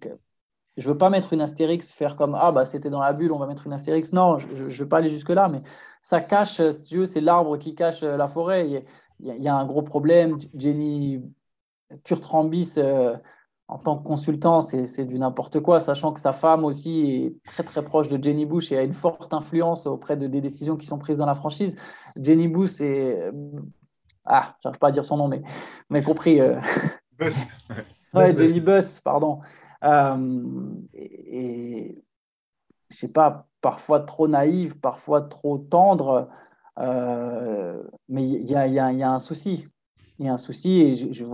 je 0.77 0.89
ne 0.89 0.93
veux 0.93 0.99
pas 0.99 1.11
mettre 1.11 1.33
une 1.33 1.41
astérix, 1.41 1.93
faire 1.93 2.17
comme 2.17 2.37
Ah, 2.39 2.53
bah, 2.53 2.65
c'était 2.65 2.91
dans 2.91 3.01
la 3.01 3.13
bulle, 3.13 3.33
on 3.33 3.39
va 3.39 3.47
mettre 3.47 3.67
une 3.67 3.73
astérix. 3.73 4.13
Non, 4.13 4.39
je 4.39 4.47
ne 4.65 4.69
veux 4.69 4.89
pas 4.89 4.99
aller 4.99 5.09
jusque-là. 5.09 5.49
Mais 5.49 5.63
ça 6.03 6.21
cache, 6.21 6.61
si 6.71 7.07
c'est 7.07 7.21
l'arbre 7.21 7.57
qui 7.57 7.75
cache 7.75 8.03
la 8.03 8.29
forêt. 8.29 8.85
Il 9.21 9.43
y, 9.43 9.49
a, 9.49 9.55
un 9.57 9.65
gros 9.65 9.83
problème. 9.83 10.37
Jenny 10.55 11.23
Kurt 12.05 12.25
Rambis. 12.25 12.75
Euh, 12.77 13.17
en 13.71 13.79
tant 13.79 13.97
que 13.97 14.05
consultant, 14.05 14.61
c'est 14.61 15.05
du 15.05 15.19
n'importe 15.19 15.61
quoi, 15.61 15.79
sachant 15.79 16.13
que 16.13 16.19
sa 16.19 16.33
femme 16.33 16.65
aussi 16.65 17.09
est 17.09 17.45
très 17.45 17.63
très 17.63 17.85
proche 17.85 18.09
de 18.09 18.23
Jenny 18.23 18.45
Bush 18.45 18.73
et 18.73 18.77
a 18.77 18.83
une 18.83 18.93
forte 18.93 19.33
influence 19.33 19.87
auprès 19.87 20.17
de 20.17 20.27
des 20.27 20.41
décisions 20.41 20.77
qui 20.77 20.87
sont 20.87 20.99
prises 20.99 21.19
dans 21.19 21.27
la 21.27 21.35
franchise. 21.35 21.77
Jenny 22.17 22.49
Bush 22.49 22.81
est 22.81 23.31
ah, 24.25 24.57
j'arrive 24.63 24.79
pas 24.79 24.89
à 24.89 24.91
dire 24.91 25.05
son 25.05 25.17
nom, 25.17 25.29
mais 25.29 25.43
mais 25.89 26.03
compris. 26.03 26.41
Euh... 26.41 26.59
Bus. 27.19 27.37
ouais, 28.15 28.37
Jenny 28.37 28.61
Buss, 28.61 29.01
pardon. 29.01 29.41
Euh, 29.85 30.75
et, 30.93 32.03
je 32.91 32.97
sais 32.97 33.13
pas, 33.13 33.47
parfois 33.61 34.01
trop 34.01 34.27
naïve, 34.27 34.79
parfois 34.79 35.23
trop 35.23 35.59
tendre, 35.59 36.29
euh, 36.79 37.83
mais 38.09 38.29
il 38.29 38.43
y, 38.43 38.53
y, 38.53 38.75
y 38.75 39.03
a, 39.03 39.11
un 39.11 39.19
souci. 39.21 39.69
Il 40.19 40.27
y 40.27 40.29
a 40.29 40.33
un 40.33 40.39
souci 40.39 40.81
et 40.81 40.95
je, 40.95 41.13
je, 41.13 41.25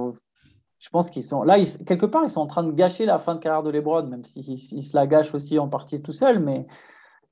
je 0.79 0.89
pense 0.91 1.11
qu'ils 1.11 1.23
sont 1.23 1.43
là, 1.43 1.59
ils, 1.59 1.85
quelque 1.85 2.07
part, 2.07 2.23
ils 2.25 2.31
sont 2.31 2.41
en 2.41 2.47
train 2.47 2.63
de 2.63 2.73
gâcher 2.73 3.07
la 3.07 3.19
fin 3.19 3.35
de 3.35 3.41
carrière 3.41 3.63
de 3.63 3.71
LeBron, 3.71 4.07
même 4.07 4.25
s'ils 4.25 4.49
ils 4.51 4.83
se 4.83 4.97
la 4.97 5.07
gâchent 5.07 5.35
aussi 5.35 5.59
en 5.59 5.69
partie 5.69 6.03
tout 6.03 6.13
seul. 6.13 6.39
Mais 6.39 6.67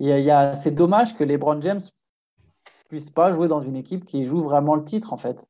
il 0.00 0.08
y 0.08 0.30
a, 0.30 0.54
c'est 0.54 0.70
dommage 0.70 1.16
que 1.16 1.24
LeBron 1.24 1.60
James 1.60 1.80
puisse 2.88 3.10
pas 3.10 3.32
jouer 3.32 3.48
dans 3.48 3.62
une 3.62 3.76
équipe 3.76 4.04
qui 4.04 4.24
joue 4.24 4.42
vraiment 4.42 4.74
le 4.74 4.84
titre, 4.84 5.12
en 5.12 5.16
fait. 5.16 5.46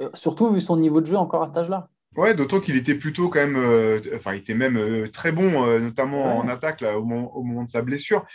Euh, 0.00 0.10
surtout 0.14 0.50
vu 0.50 0.60
son 0.60 0.76
niveau 0.76 1.00
de 1.00 1.06
jeu 1.06 1.16
encore 1.16 1.42
à 1.42 1.46
cet 1.46 1.56
âge-là. 1.56 1.88
Ouais, 2.16 2.34
d'autant 2.34 2.60
qu'il 2.60 2.76
était 2.76 2.94
plutôt 2.94 3.28
quand 3.28 3.38
même, 3.38 3.56
euh, 3.56 4.00
enfin, 4.16 4.34
il 4.34 4.38
était 4.38 4.54
même 4.54 4.76
euh, 4.76 5.08
très 5.08 5.30
bon, 5.30 5.66
notamment 5.78 6.24
ouais. 6.24 6.44
en 6.44 6.48
attaque 6.48 6.80
là, 6.80 6.98
au, 6.98 7.04
moment, 7.04 7.36
au, 7.36 7.42
moment, 7.42 7.64
de 7.64 7.68
sa 7.68 7.82
blessure. 7.82 8.26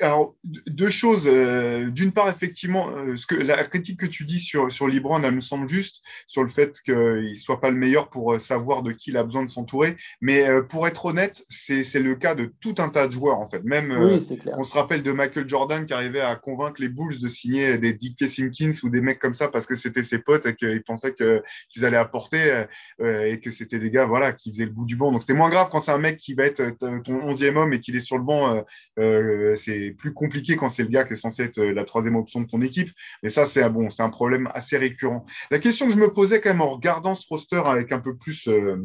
Euh, 0.00 0.04
alors, 0.04 0.34
deux 0.44 0.90
choses. 0.90 1.24
Euh, 1.26 1.90
d'une 1.90 2.12
part, 2.12 2.28
effectivement, 2.28 2.90
euh, 2.90 3.16
ce 3.16 3.26
que, 3.26 3.34
la 3.34 3.62
critique 3.64 4.00
que 4.00 4.06
tu 4.06 4.24
dis 4.24 4.38
sur, 4.38 4.70
sur 4.70 4.88
Libran, 4.88 5.22
elle 5.22 5.34
me 5.34 5.40
semble 5.40 5.68
juste 5.68 6.02
sur 6.26 6.42
le 6.42 6.48
fait 6.48 6.80
qu'il 6.84 6.94
ne 6.94 7.34
soit 7.34 7.60
pas 7.60 7.70
le 7.70 7.76
meilleur 7.76 8.08
pour 8.10 8.34
euh, 8.34 8.38
savoir 8.38 8.82
de 8.82 8.92
qui 8.92 9.10
il 9.10 9.16
a 9.16 9.24
besoin 9.24 9.44
de 9.44 9.50
s'entourer. 9.50 9.96
Mais 10.20 10.46
pour 10.68 10.86
être 10.88 11.04
honnête, 11.04 11.44
c'est 11.48 12.00
le 12.00 12.14
cas 12.14 12.34
de 12.34 12.52
tout 12.60 12.74
un 12.78 12.88
tas 12.88 13.06
de 13.06 13.12
joueurs, 13.12 13.38
en 13.38 13.48
fait. 13.48 13.62
Même, 13.64 13.92
oui, 13.92 14.40
on 14.56 14.64
se 14.64 14.74
rappelle 14.74 15.02
de 15.02 15.12
Michael 15.12 15.48
Jordan 15.48 15.84
qui 15.84 15.92
arrivait 15.92 16.20
à 16.20 16.34
convaincre 16.36 16.80
les 16.80 16.88
Bulls 16.88 17.20
de 17.20 17.28
signer 17.28 17.78
des 17.78 17.92
Dick 17.92 18.26
Simpkins 18.28 18.72
ou 18.82 18.88
des 18.88 19.00
mecs 19.00 19.18
comme 19.18 19.34
ça 19.34 19.48
parce 19.48 19.66
que 19.66 19.74
c'était 19.74 20.02
ses 20.02 20.18
potes 20.18 20.46
et 20.46 20.54
qu'ils 20.54 20.82
pensaient 20.82 21.14
qu'ils 21.14 21.42
qu 21.72 21.84
allaient 21.84 21.96
apporter 21.96 22.64
et 23.04 23.40
que 23.40 23.50
c'était 23.50 23.78
des 23.78 23.90
gars 23.90 24.06
voilà, 24.06 24.32
qui 24.32 24.50
faisaient 24.50 24.64
le 24.64 24.72
bout 24.72 24.86
du 24.86 24.96
banc. 24.96 25.12
Donc, 25.12 25.22
c'était 25.22 25.34
moins 25.34 25.50
grave 25.50 25.68
quand 25.70 25.80
c'est 25.80 25.92
un 25.92 25.98
mec 25.98 26.16
qui 26.16 26.34
va 26.34 26.44
être 26.46 26.62
ton 26.78 27.14
onzième 27.22 27.56
homme 27.56 27.72
et 27.72 27.80
qu'il 27.80 27.94
est 27.94 28.00
sur 28.00 28.16
le 28.16 28.24
banc. 28.24 28.64
c'est 28.96 29.73
plus 29.98 30.12
compliqué 30.12 30.56
quand 30.56 30.68
c'est 30.68 30.82
le 30.82 30.88
gars 30.88 31.04
qui 31.04 31.14
est 31.14 31.16
censé 31.16 31.42
être 31.44 31.60
la 31.60 31.84
troisième 31.84 32.16
option 32.16 32.40
de 32.40 32.46
ton 32.46 32.60
équipe. 32.62 32.90
Mais 33.22 33.28
ça, 33.28 33.46
c'est 33.46 33.68
bon, 33.68 33.90
c'est 33.90 34.02
un 34.02 34.10
problème 34.10 34.48
assez 34.54 34.76
récurrent. 34.76 35.26
La 35.50 35.58
question 35.58 35.86
que 35.86 35.92
je 35.92 35.98
me 35.98 36.12
posais 36.12 36.40
quand 36.40 36.50
même 36.50 36.60
en 36.60 36.68
regardant 36.68 37.14
ce 37.14 37.26
roster 37.28 37.62
avec 37.64 37.92
un 37.92 38.00
peu 38.00 38.16
plus 38.16 38.48
euh, 38.48 38.76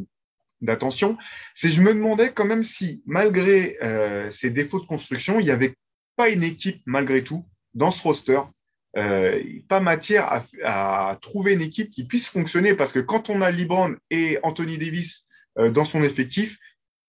d'attention, 0.60 1.16
c'est 1.54 1.70
je 1.70 1.82
me 1.82 1.94
demandais 1.94 2.32
quand 2.32 2.44
même 2.44 2.62
si, 2.62 3.02
malgré 3.06 3.76
euh, 3.82 4.30
ces 4.30 4.50
défauts 4.50 4.80
de 4.80 4.86
construction, 4.86 5.40
il 5.40 5.44
n'y 5.44 5.50
avait 5.50 5.74
pas 6.16 6.28
une 6.28 6.42
équipe, 6.44 6.82
malgré 6.86 7.24
tout, 7.24 7.46
dans 7.74 7.90
ce 7.90 8.02
roster, 8.02 8.40
euh, 8.96 9.42
pas 9.68 9.80
matière 9.80 10.42
à, 10.64 11.16
trouver 11.22 11.52
une 11.52 11.60
équipe 11.60 11.90
qui 11.90 12.04
puisse 12.04 12.28
fonctionner 12.28 12.74
parce 12.74 12.92
que 12.92 12.98
quand 12.98 13.30
on 13.30 13.40
a 13.40 13.50
LeBron 13.50 13.94
et 14.10 14.38
Anthony 14.42 14.78
Davis 14.78 15.26
euh, 15.58 15.70
dans 15.70 15.84
son 15.84 16.02
effectif, 16.02 16.58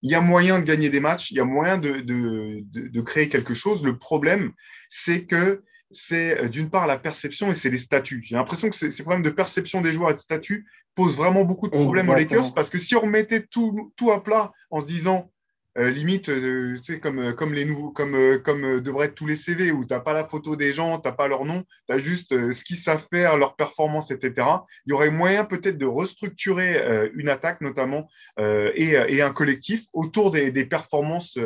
il 0.02 0.12
y 0.12 0.16
a 0.16 0.22
moyen 0.22 0.60
de 0.60 0.66
gagner 0.66 0.90
des 0.90 1.00
matchs, 1.00 1.32
il 1.32 1.38
y 1.38 1.40
a 1.40 1.46
moyen 1.46 1.78
de, 1.78 2.02
de, 2.02 2.64
de, 2.72 2.88
de 2.88 3.02
créer 3.02 3.30
quelque 3.30 3.54
chose. 3.54 3.84
Le 3.84 3.98
problème, 3.98 4.52
c'est 4.90 5.26
que 5.26 5.64
c'est 5.92 6.50
d'une 6.50 6.70
part 6.70 6.88
la 6.88 6.98
perception 6.98 7.52
et 7.52 7.56
c'est 7.56 7.70
les 7.70 7.78
statuts. 7.78 8.22
J'ai 8.22 8.36
l'impression 8.36 8.70
que 8.70 8.76
ces 8.76 9.04
problèmes 9.04 9.24
de 9.24 9.30
perception 9.30 9.82
des 9.82 9.94
joueurs 9.94 10.12
et 10.12 10.14
de 10.14 10.20
statut 10.20 10.66
posent 10.96 11.18
vraiment 11.18 11.44
beaucoup 11.44 11.68
de 11.68 11.74
problèmes 11.74 12.10
Exactement. 12.10 12.40
aux 12.40 12.44
Lakers 12.44 12.54
parce 12.54 12.70
que 12.70 12.78
si 12.78 12.96
on 12.96 13.02
remettait 13.02 13.44
tout, 13.44 13.94
tout 13.96 14.12
à 14.12 14.24
plat 14.24 14.52
en 14.70 14.82
se 14.82 14.88
disant 14.88 15.31
euh, 15.78 15.90
limite, 15.90 16.28
euh, 16.28 16.76
tu 16.84 16.94
sais, 16.94 17.00
comme, 17.00 17.20
euh, 17.20 17.32
comme 17.32 17.54
les 17.54 17.64
nouveaux, 17.64 17.92
comme, 17.92 18.18
comme 18.44 18.82
devraient 18.82 19.06
être 19.06 19.16
tous 19.16 19.26
les 19.26 19.38
CV 19.38 19.72
où 19.72 19.86
tu 19.86 19.94
n'as 19.94 20.02
pas 20.02 20.12
la 20.12 20.26
photo 20.26 20.58
des 20.58 20.74
gens, 20.74 21.00
tu 21.00 21.08
n'as 21.08 21.14
pas 21.14 21.30
leur 21.30 21.46
nom, 21.46 21.64
tu 21.88 21.96
as 21.96 21.98
juste 21.98 22.30
ce 22.52 22.64
qu'ils 22.66 22.76
savent 22.76 23.06
faire, 23.10 23.38
leur 23.38 23.56
performance, 23.56 24.12
etc. 24.12 24.48
Il 24.86 24.90
y 24.90 24.94
aurait 24.94 25.12
moyen 25.12 25.46
peut-être 25.46 25.78
de 25.78 25.86
restructurer 25.86 27.10
une 27.16 27.30
attaque 27.30 27.62
notamment 27.62 28.08
et, 28.40 28.94
et, 29.08 29.22
un 29.22 29.32
collectif 29.32 29.86
autour 29.94 30.32
des, 30.32 30.52
performances 30.66 31.38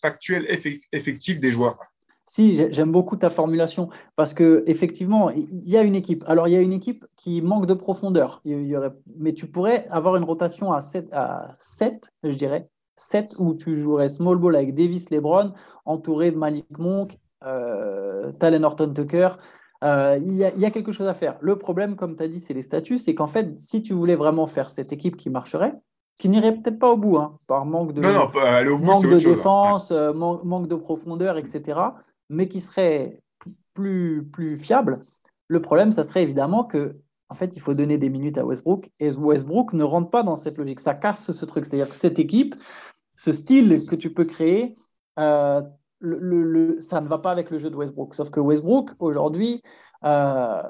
factuelles, 0.00 0.46
effectives 0.92 1.40
des 1.40 1.52
joueurs. 1.52 1.78
Si, 2.26 2.56
j'aime 2.72 2.92
beaucoup 2.92 3.16
ta 3.16 3.30
formulation 3.30 3.90
parce 4.16 4.32
que 4.32 4.62
effectivement, 4.66 5.30
il 5.30 5.68
y 5.68 5.76
a 5.76 5.82
une 5.82 5.96
équipe. 5.96 6.22
Alors, 6.26 6.48
il 6.48 6.52
y 6.52 6.56
a 6.56 6.60
une 6.60 6.72
équipe 6.72 7.04
qui 7.16 7.42
manque 7.42 7.66
de 7.66 7.74
profondeur. 7.74 8.42
Mais 8.44 9.34
tu 9.34 9.46
pourrais 9.46 9.86
avoir 9.88 10.16
une 10.16 10.24
rotation 10.24 10.72
à 10.72 10.80
7, 10.80 11.08
à 11.12 11.56
7 11.58 12.12
je 12.22 12.30
dirais, 12.30 12.68
7 12.96 13.34
où 13.38 13.54
tu 13.54 13.74
jouerais 13.76 14.08
small 14.08 14.36
ball 14.36 14.56
avec 14.56 14.74
Davis 14.74 15.10
Lebron, 15.10 15.52
entouré 15.84 16.30
de 16.30 16.36
Malik 16.36 16.66
Monk, 16.78 17.18
euh, 17.44 18.32
Talen 18.32 18.64
Horton 18.64 18.92
Tucker. 18.92 19.28
Euh, 19.84 20.18
il, 20.22 20.34
y 20.34 20.44
a, 20.44 20.52
il, 20.54 20.60
y 20.60 20.64
a, 20.64 20.70
quelque 20.70 20.92
chose 20.92 21.08
à 21.08 21.14
faire. 21.14 21.36
Le 21.40 21.56
problème, 21.58 21.96
comme 21.96 22.14
tu 22.14 22.22
as 22.22 22.28
dit, 22.28 22.38
c'est 22.38 22.54
les 22.54 22.62
statuts. 22.62 22.98
C'est 22.98 23.14
qu'en 23.14 23.26
fait, 23.26 23.58
si 23.58 23.82
tu 23.82 23.94
voulais 23.94 24.14
vraiment 24.14 24.46
faire 24.46 24.70
cette 24.70 24.92
équipe 24.92 25.16
qui 25.16 25.28
marcherait, 25.28 25.74
qui 26.16 26.28
n'irait 26.28 26.54
peut-être 26.54 26.78
pas 26.78 26.90
au 26.90 26.96
bout, 26.96 27.16
hein, 27.16 27.38
par 27.48 27.64
manque 27.66 27.92
de, 27.92 28.00
non, 28.00 28.12
non, 28.12 28.26
bout, 28.26 28.84
manque 28.84 29.08
de 29.08 29.18
défense, 29.18 29.88
chose, 29.88 29.96
hein. 29.96 30.10
euh, 30.10 30.12
man 30.12 30.38
manque 30.44 30.68
de 30.68 30.76
profondeur, 30.76 31.36
etc., 31.36 31.80
mais 32.28 32.48
qui 32.48 32.60
serait 32.60 33.20
plus, 33.74 34.24
plus 34.32 34.56
fiable, 34.56 35.00
le 35.48 35.60
problème, 35.60 35.90
ça 35.90 36.04
serait 36.04 36.22
évidemment 36.22 36.64
que 36.64 36.96
en 37.32 37.34
fait, 37.34 37.56
il 37.56 37.60
faut 37.60 37.72
donner 37.72 37.96
des 37.96 38.10
minutes 38.10 38.36
à 38.36 38.44
Westbrook. 38.44 38.90
Et 39.00 39.08
Westbrook 39.10 39.72
ne 39.72 39.84
rentre 39.84 40.10
pas 40.10 40.22
dans 40.22 40.36
cette 40.36 40.58
logique. 40.58 40.80
Ça 40.80 40.92
casse 40.92 41.30
ce 41.30 41.44
truc. 41.46 41.64
C'est-à-dire 41.64 41.88
que 41.88 41.96
cette 41.96 42.18
équipe, 42.18 42.54
ce 43.14 43.32
style 43.32 43.86
que 43.86 43.96
tu 43.96 44.12
peux 44.12 44.26
créer, 44.26 44.76
euh, 45.18 45.62
ça 46.80 47.00
ne 47.00 47.08
va 47.08 47.16
pas 47.16 47.30
avec 47.30 47.50
le 47.50 47.58
jeu 47.58 47.70
de 47.70 47.76
Westbrook. 47.76 48.14
Sauf 48.14 48.28
que 48.28 48.38
Westbrook, 48.38 48.90
aujourd'hui, 48.98 49.62
euh, 50.04 50.62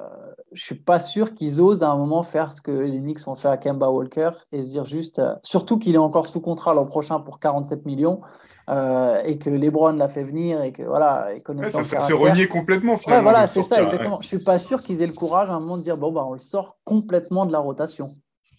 je 0.54 0.60
ne 0.60 0.64
suis 0.64 0.74
pas 0.74 1.00
sûr 1.00 1.34
qu'ils 1.34 1.60
osent 1.60 1.82
à 1.82 1.90
un 1.90 1.96
moment 1.96 2.22
faire 2.22 2.52
ce 2.52 2.60
que 2.60 2.70
les 2.70 2.98
Knicks 2.98 3.26
ont 3.26 3.34
fait 3.34 3.48
à 3.48 3.56
Kemba 3.56 3.88
Walker 3.88 4.30
et 4.52 4.62
se 4.62 4.68
dire 4.68 4.84
juste, 4.84 5.18
euh, 5.18 5.34
surtout 5.42 5.78
qu'il 5.78 5.94
est 5.94 5.98
encore 5.98 6.26
sous 6.26 6.40
contrat 6.40 6.74
l'an 6.74 6.86
prochain 6.86 7.20
pour 7.20 7.40
47 7.40 7.86
millions 7.86 8.20
euh, 8.68 9.22
et 9.24 9.38
que 9.38 9.48
LeBron 9.48 9.92
l'a 9.92 10.08
fait 10.08 10.24
venir 10.24 10.62
et 10.62 10.72
que 10.72 10.82
voilà, 10.82 11.34
et 11.34 11.40
connaissant 11.40 11.78
ouais, 11.78 11.84
ça, 11.84 11.98
renier 12.14 12.48
complètement 12.48 12.98
finalement. 12.98 13.26
Ouais, 13.26 13.30
voilà, 13.30 13.46
c'est 13.46 13.62
ça, 13.62 13.82
exactement. 13.82 14.16
Ouais. 14.16 14.22
Je 14.22 14.28
suis 14.28 14.44
pas 14.44 14.58
sûr 14.58 14.82
qu'ils 14.82 15.00
aient 15.00 15.06
le 15.06 15.14
courage 15.14 15.48
à 15.48 15.54
un 15.54 15.60
moment 15.60 15.78
de 15.78 15.82
dire 15.82 15.96
bon 15.96 16.12
bah 16.12 16.24
on 16.26 16.34
le 16.34 16.40
sort 16.40 16.78
complètement 16.84 17.46
de 17.46 17.52
la 17.52 17.58
rotation. 17.58 18.08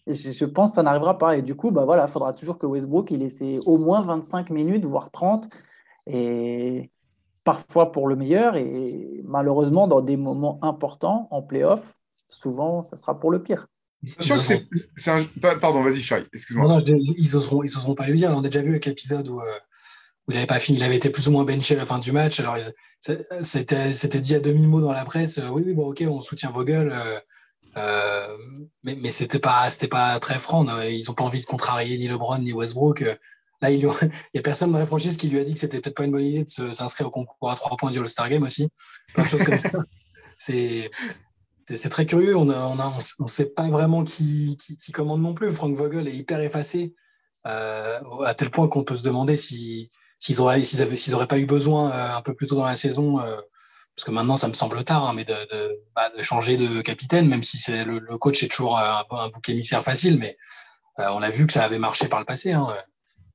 Et 0.07 0.13
je, 0.13 0.31
je 0.31 0.45
pense 0.45 0.71
que 0.71 0.75
ça 0.75 0.83
n'arrivera 0.83 1.17
pas. 1.17 1.37
Et 1.37 1.41
du 1.41 1.55
coup, 1.55 1.71
bah 1.71 1.85
voilà, 1.85 2.05
il 2.07 2.11
faudra 2.11 2.33
toujours 2.33 2.57
que 2.57 2.65
Westbrook 2.65 3.11
il 3.11 3.21
ait 3.23 3.59
au 3.65 3.77
moins 3.77 4.01
25 4.01 4.49
minutes, 4.49 4.83
voire 4.83 5.11
30. 5.11 5.47
Et 6.07 6.91
parfois 7.43 7.91
pour 7.91 8.07
le 8.07 8.15
meilleur 8.15 8.55
et 8.55 9.21
malheureusement 9.25 9.87
dans 9.87 10.01
des 10.01 10.17
moments 10.17 10.59
importants 10.61 11.27
en 11.31 11.41
playoff, 11.41 11.95
souvent 12.29 12.81
ça 12.81 12.95
sera 12.95 13.19
pour 13.19 13.31
le 13.31 13.41
pire. 13.41 13.67
Sûr 14.05 14.37
que 14.37 14.41
c'est 14.97 15.11
un... 15.11 15.23
Pardon, 15.61 15.81
vas-y, 15.81 16.01
Chai, 16.01 16.25
excuse-moi. 16.33 16.67
Non, 16.67 16.79
non, 16.79 16.83
ils 16.85 17.35
oseront, 17.35 17.63
ils 17.63 17.75
oseront 17.77 17.95
pas 17.95 18.05
le 18.05 18.13
dire. 18.13 18.31
On 18.31 18.39
a 18.39 18.49
déjà 18.49 18.61
vu 18.61 18.71
avec 18.71 18.85
l'épisode 18.85 19.29
où, 19.29 19.39
euh, 19.39 19.45
où, 20.27 20.31
il 20.31 20.37
avait 20.37 20.45
pas 20.45 20.59
fini, 20.59 20.77
il 20.77 20.83
avait 20.83 20.97
été 20.97 21.09
plus 21.09 21.29
ou 21.29 21.31
moins 21.31 21.45
benché 21.45 21.75
à 21.75 21.77
la 21.77 21.85
fin 21.85 21.99
du 21.99 22.11
match. 22.11 22.39
Alors, 22.41 22.57
c'était 23.41 24.19
dit 24.19 24.35
à 24.35 24.39
demi-mot 24.41 24.81
dans 24.81 24.91
la 24.91 25.05
presse 25.05 25.37
euh, 25.37 25.47
oui, 25.49 25.63
oui, 25.65 25.73
bon, 25.73 25.87
ok, 25.87 26.03
on 26.05 26.19
soutient 26.19 26.51
Vogel. 26.51 26.91
Euh, 26.91 27.19
euh, 27.77 28.37
mais 28.83 28.95
mais 28.95 29.09
c'était 29.09 29.39
pas, 29.39 29.67
pas 29.89 30.19
très 30.19 30.37
franc. 30.37 30.63
Non 30.63 30.81
ils 30.81 31.05
n'ont 31.07 31.13
pas 31.13 31.23
envie 31.23 31.41
de 31.41 31.45
contrarier 31.45 31.97
ni 31.97 32.07
LeBron 32.07 32.39
ni 32.39 32.53
Westbrook. 32.53 33.03
Là, 33.63 33.71
il 33.71 33.79
n'y 33.79 33.85
a 34.39 34.41
personne 34.41 34.73
dans 34.73 34.77
la 34.77 34.85
franchise 34.85 35.15
qui 35.15 35.29
lui 35.29 35.39
a 35.39 35.43
dit 35.45 35.53
que 35.53 35.59
c'était 35.59 35.79
peut-être 35.79 35.95
pas 35.95 36.03
une 36.03 36.11
bonne 36.11 36.25
idée 36.25 36.43
de 36.43 36.73
s'inscrire 36.73 37.07
au 37.07 37.11
concours 37.11 37.49
à 37.49 37.55
trois 37.55 37.77
points 37.77 37.91
du 37.91 37.99
All-Star 37.99 38.29
Game 38.29 38.43
aussi. 38.43 38.67
Plein 39.13 39.23
de 39.23 39.29
choses 39.29 39.43
comme 39.43 39.57
ça. 39.57 39.71
C'est. 40.37 40.91
C'est 41.65 41.89
très 41.89 42.05
curieux, 42.05 42.35
on 42.35 42.43
ne 42.43 42.53
on 42.53 42.77
on 43.19 43.27
sait 43.27 43.45
pas 43.45 43.69
vraiment 43.69 44.03
qui, 44.03 44.57
qui, 44.57 44.75
qui, 44.75 44.91
commande 44.91 45.21
non 45.21 45.33
plus. 45.33 45.49
Frank 45.49 45.73
Vogel 45.73 46.09
est 46.09 46.13
hyper 46.13 46.41
effacé, 46.41 46.93
euh, 47.47 48.01
à 48.25 48.33
tel 48.33 48.49
point 48.49 48.67
qu'on 48.67 48.83
peut 48.83 48.95
se 48.95 49.03
demander 49.03 49.37
s'ils 49.37 49.87
si, 50.19 50.35
n'auraient 50.35 51.27
pas 51.27 51.39
eu 51.39 51.45
besoin 51.45 51.93
euh, 51.93 52.17
un 52.17 52.21
peu 52.21 52.33
plus 52.33 52.47
tôt 52.47 52.57
dans 52.57 52.65
la 52.65 52.75
saison, 52.75 53.21
euh, 53.21 53.37
parce 53.95 54.05
que 54.05 54.11
maintenant 54.11 54.35
ça 54.35 54.49
me 54.49 54.53
semble 54.53 54.83
tard, 54.83 55.07
hein, 55.07 55.13
mais 55.13 55.23
de, 55.23 55.31
de, 55.31 55.79
bah, 55.95 56.11
de, 56.17 56.21
changer 56.21 56.57
de 56.57 56.81
capitaine, 56.81 57.29
même 57.29 57.43
si 57.43 57.57
c'est 57.57 57.85
le, 57.85 57.99
le, 57.99 58.17
coach 58.17 58.43
est 58.43 58.49
toujours 58.49 58.77
un, 58.77 59.05
un 59.11 59.29
bouc 59.29 59.47
émissaire 59.47 59.85
facile, 59.85 60.19
mais 60.19 60.35
on 60.97 61.21
a 61.21 61.29
vu 61.29 61.47
que 61.47 61.53
ça 61.53 61.63
avait 61.63 61.79
marché 61.79 62.09
par 62.09 62.19
le 62.19 62.25
passé. 62.25 62.51
Hein, 62.51 62.75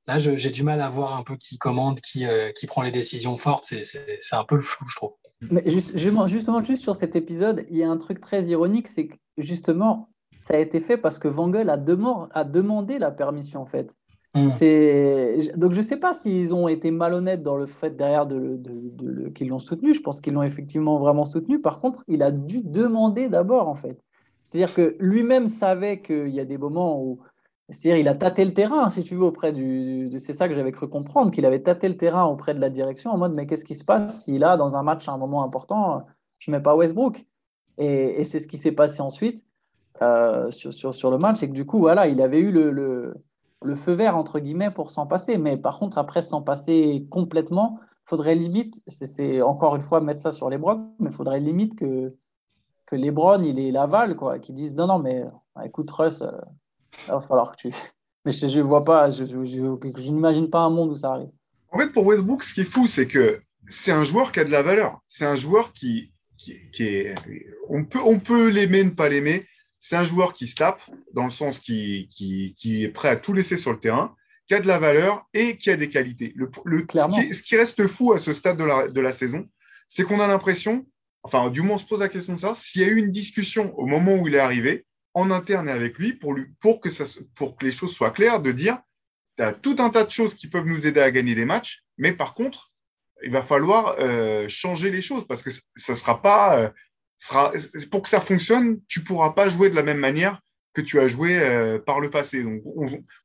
Là, 0.09 0.17
j'ai 0.17 0.49
du 0.49 0.63
mal 0.63 0.81
à 0.81 0.89
voir 0.89 1.15
un 1.15 1.21
peu 1.21 1.35
qui 1.35 1.59
commande, 1.59 2.01
qui, 2.01 2.25
euh, 2.25 2.51
qui 2.51 2.65
prend 2.65 2.81
les 2.81 2.89
décisions 2.89 3.37
fortes. 3.37 3.65
C'est 3.65 4.35
un 4.35 4.43
peu 4.43 4.55
le 4.55 4.61
flou, 4.61 4.87
je 4.89 4.95
trouve. 4.95 5.11
Mais 5.51 5.61
juste, 5.69 5.95
justement, 5.95 6.63
juste 6.63 6.81
sur 6.81 6.95
cet 6.95 7.15
épisode, 7.15 7.63
il 7.69 7.77
y 7.77 7.83
a 7.83 7.89
un 7.91 7.97
truc 7.97 8.19
très 8.19 8.43
ironique, 8.45 8.87
c'est 8.87 9.05
que 9.05 9.15
justement, 9.37 10.09
ça 10.41 10.55
a 10.55 10.57
été 10.57 10.79
fait 10.79 10.97
parce 10.97 11.19
que 11.19 11.27
a, 11.27 11.77
dem 11.77 12.07
a 12.31 12.43
demandé 12.43 12.97
la 12.97 13.11
permission, 13.11 13.61
en 13.61 13.67
fait. 13.67 13.93
Mmh. 14.33 14.49
Donc, 15.57 15.73
je 15.73 15.77
ne 15.77 15.83
sais 15.83 15.97
pas 15.97 16.15
s'ils 16.15 16.55
ont 16.55 16.67
été 16.67 16.89
malhonnêtes 16.89 17.43
dans 17.43 17.55
le 17.55 17.67
fait 17.67 17.95
derrière 17.95 18.25
de, 18.25 18.39
de, 18.39 18.57
de, 18.57 19.11
de 19.11 19.29
qu'ils 19.29 19.49
l'ont 19.49 19.59
soutenu. 19.59 19.93
Je 19.93 20.01
pense 20.01 20.21
qu'ils 20.21 20.33
l'ont 20.33 20.41
effectivement 20.41 20.97
vraiment 20.97 21.25
soutenu. 21.25 21.61
Par 21.61 21.81
contre, 21.81 22.03
il 22.07 22.23
a 22.23 22.31
dû 22.31 22.61
demander 22.63 23.27
d'abord, 23.27 23.67
en 23.67 23.75
fait. 23.75 23.99
C'est-à-dire 24.43 24.73
que 24.73 24.95
lui-même 24.99 25.47
savait 25.47 26.01
qu'il 26.01 26.29
y 26.29 26.39
a 26.39 26.45
des 26.45 26.57
moments 26.57 26.99
où 26.99 27.19
C'est-à-dire, 27.71 27.99
il 28.01 28.07
a 28.07 28.15
tâté 28.15 28.45
le 28.45 28.53
terrain, 28.53 28.89
si 28.89 29.03
tu 29.03 29.15
veux, 29.15 29.23
auprès 29.23 29.51
du. 29.51 30.11
C'est 30.17 30.33
ça 30.33 30.47
que 30.47 30.55
j'avais 30.55 30.71
cru 30.71 30.87
comprendre, 30.87 31.31
qu'il 31.31 31.45
avait 31.45 31.61
tâté 31.61 31.87
le 31.87 31.97
terrain 31.97 32.25
auprès 32.25 32.55
de 32.55 32.59
la 32.59 32.69
direction 32.69 33.11
en 33.11 33.17
mode 33.17 33.33
mais 33.35 33.45
qu'est-ce 33.45 33.65
qui 33.65 33.75
se 33.75 33.85
passe 33.85 34.23
si 34.23 34.37
là, 34.37 34.57
dans 34.57 34.75
un 34.75 34.81
match 34.81 35.07
à 35.07 35.13
un 35.13 35.17
moment 35.17 35.43
important, 35.43 36.05
je 36.39 36.49
ne 36.49 36.57
mets 36.57 36.63
pas 36.63 36.75
Westbrook? 36.75 37.25
Et, 37.77 38.23
c'est 38.23 38.39
ce 38.39 38.47
qui 38.47 38.57
s'est 38.57 38.71
passé 38.71 39.01
ensuite 39.01 39.45
euh, 40.01 40.49
sur, 40.51 40.73
sur, 40.73 40.95
sur, 40.95 41.11
le 41.11 41.17
match, 41.17 41.43
et 41.43 41.47
que 41.47 41.53
du 41.53 41.65
coup, 41.65 41.79
voilà, 41.79 42.07
il 42.07 42.21
avait 42.21 42.39
eu 42.39 42.51
le, 42.51 42.71
le, 43.61 43.75
feu 43.75 43.93
vert, 43.93 44.17
entre 44.17 44.39
guillemets, 44.39 44.71
pour 44.71 44.89
s'en 44.89 45.05
passer. 45.05 45.37
Mais 45.37 45.55
par 45.55 45.77
contre, 45.77 45.97
après 45.99 46.21
s'en 46.23 46.41
passer 46.41 47.07
complètement, 47.09 47.79
faudrait 48.03 48.35
limite, 48.35 48.81
c'est 48.87 49.41
encore 49.41 49.75
une 49.75 49.83
fois 49.83 50.01
mettre 50.01 50.21
ça 50.21 50.31
sur 50.31 50.49
les 50.49 50.57
brocs, 50.57 50.81
mais 50.99 51.11
faudrait 51.11 51.39
limite 51.39 51.75
que, 51.75 52.15
que 52.87 52.95
Lebron, 52.95 53.43
il 53.43 53.59
est 53.59 53.71
l'aval, 53.71 54.15
quoi, 54.15 54.39
qu'ils 54.39 54.55
disent 54.55 54.75
non, 54.75 54.87
non, 54.87 54.99
mais 54.99 55.23
écoute, 55.63 55.91
Russ. 55.91 56.23
Euh, 56.23 56.31
il 57.07 57.11
va 57.11 57.21
falloir 57.21 57.51
que 57.51 57.57
tu. 57.57 57.75
Mais 58.25 58.31
je 58.31 58.45
ne 58.45 58.63
vois 58.63 58.83
pas, 58.83 59.09
je, 59.09 59.25
je, 59.25 60.11
n'imagine 60.11 60.49
pas 60.49 60.59
un 60.59 60.69
monde 60.69 60.91
où 60.91 60.95
ça 60.95 61.11
arrive. 61.11 61.29
En 61.71 61.79
fait, 61.79 61.91
pour 61.91 62.05
Westbrook, 62.05 62.43
ce 62.43 62.53
qui 62.53 62.61
est 62.61 62.71
fou, 62.71 62.87
c'est 62.87 63.07
que 63.07 63.41
c'est 63.67 63.91
un 63.91 64.03
joueur 64.03 64.31
qui 64.31 64.39
a 64.39 64.43
de 64.43 64.51
la 64.51 64.63
valeur. 64.63 64.99
C'est 65.07 65.25
un 65.25 65.35
joueur 65.35 65.73
qui, 65.73 66.11
qui, 66.37 66.53
est. 66.79 67.15
On 67.69 67.85
peut, 67.85 67.99
on 68.03 68.19
peut 68.19 68.49
l'aimer, 68.49 68.83
ne 68.83 68.89
pas 68.89 69.09
l'aimer. 69.09 69.45
C'est 69.79 69.95
un 69.95 70.03
joueur 70.03 70.33
qui 70.33 70.47
se 70.47 70.55
tape, 70.55 70.81
dans 71.13 71.23
le 71.23 71.29
sens 71.29 71.59
qui, 71.59 72.09
qui, 72.11 72.53
qui, 72.57 72.83
est 72.83 72.89
prêt 72.89 73.07
à 73.07 73.15
tout 73.15 73.31
laisser 73.31 73.55
sur 73.55 73.71
le 73.71 73.79
terrain, 73.79 74.13
qui 74.47 74.53
a 74.53 74.59
de 74.59 74.67
la 74.67 74.77
valeur 74.77 75.25
et 75.33 75.55
qui 75.55 75.69
a 75.69 75.77
des 75.77 75.89
qualités. 75.89 76.33
Le, 76.35 76.51
le 76.65 76.85
ce, 76.91 77.21
qui, 77.21 77.33
ce, 77.33 77.43
qui, 77.43 77.55
reste 77.55 77.87
fou 77.87 78.11
à 78.11 78.19
ce 78.19 78.33
stade 78.33 78.57
de 78.57 78.65
la, 78.65 78.89
de 78.89 78.99
la 78.99 79.13
saison, 79.13 79.47
c'est 79.87 80.03
qu'on 80.03 80.19
a 80.19 80.27
l'impression, 80.27 80.85
enfin, 81.23 81.49
du 81.49 81.61
moins, 81.61 81.75
on 81.75 81.79
se 81.79 81.85
pose 81.85 82.01
la 82.01 82.09
question 82.09 82.33
de 82.33 82.39
ça, 82.39 82.55
s'il 82.55 82.81
y 82.81 82.85
a 82.85 82.87
eu 82.89 82.97
une 82.97 83.11
discussion 83.11 83.73
au 83.77 83.85
moment 83.85 84.15
où 84.15 84.27
il 84.27 84.35
est 84.35 84.39
arrivé, 84.39 84.85
en 85.13 85.31
interne 85.31 85.69
et 85.69 85.71
avec 85.71 85.97
lui 85.97 86.13
pour, 86.13 86.35
que, 86.35 87.63
les 87.63 87.71
choses 87.71 87.93
soient 87.93 88.11
claires, 88.11 88.41
de 88.41 88.51
dire, 88.51 88.79
tu 89.37 89.43
as 89.43 89.53
tout 89.53 89.75
un 89.79 89.89
tas 89.89 90.03
de 90.03 90.11
choses 90.11 90.35
qui 90.35 90.47
peuvent 90.47 90.65
nous 90.65 90.87
aider 90.87 90.99
à 90.99 91.11
gagner 91.11 91.35
des 91.35 91.45
matchs, 91.45 91.83
mais 91.97 92.13
par 92.13 92.33
contre, 92.33 92.71
il 93.23 93.31
va 93.31 93.41
falloir 93.41 93.97
euh, 93.99 94.47
changer 94.47 94.91
les 94.91 95.01
choses 95.01 95.27
parce 95.27 95.43
que 95.43 95.49
ça 95.75 95.95
sera 95.95 96.21
pas... 96.21 96.59
Euh, 96.59 96.69
pour 97.91 98.03
que 98.03 98.09
ça 98.09 98.21
fonctionne, 98.21 98.79
tu 98.87 99.03
pourras 99.03 99.31
pas 99.31 99.49
jouer 99.49 99.69
de 99.69 99.75
la 99.75 99.83
même 99.83 99.97
manière 99.97 100.41
que 100.73 100.79
tu 100.79 100.99
as 100.99 101.07
joué 101.07 101.37
euh, 101.37 101.77
par 101.77 101.99
le 101.99 102.09
passé. 102.09 102.43
Donc, 102.43 102.61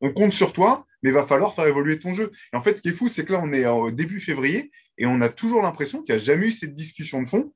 on, 0.01 0.11
compte 0.13 0.33
sur 0.33 0.53
toi, 0.53 0.85
mais 1.03 1.11
il 1.11 1.13
va 1.13 1.25
falloir 1.25 1.55
faire 1.55 1.67
évoluer 1.67 2.01
ton 2.01 2.13
jeu. 2.13 2.33
En 2.53 2.61
fait, 2.61 2.79
ce 2.79 2.83
qui 2.83 2.89
est 2.89 2.93
fou, 2.93 3.09
c'est 3.09 3.25
que 3.25 3.35
là, 3.35 3.41
on 3.41 3.53
est 3.53 3.67
au 3.67 3.93
début 3.93 4.19
février 4.19 4.73
et 4.99 5.07
on 5.07 5.21
a 5.21 5.29
toujours 5.29 5.63
l'impression 5.63 6.03
qu'il 6.03 6.15
n'y 6.15 6.21
a 6.21 6.25
jamais 6.25 6.49
eu 6.49 6.53
cette 6.53 6.75
discussion 6.75 7.23
de 7.23 7.29
fond 7.29 7.53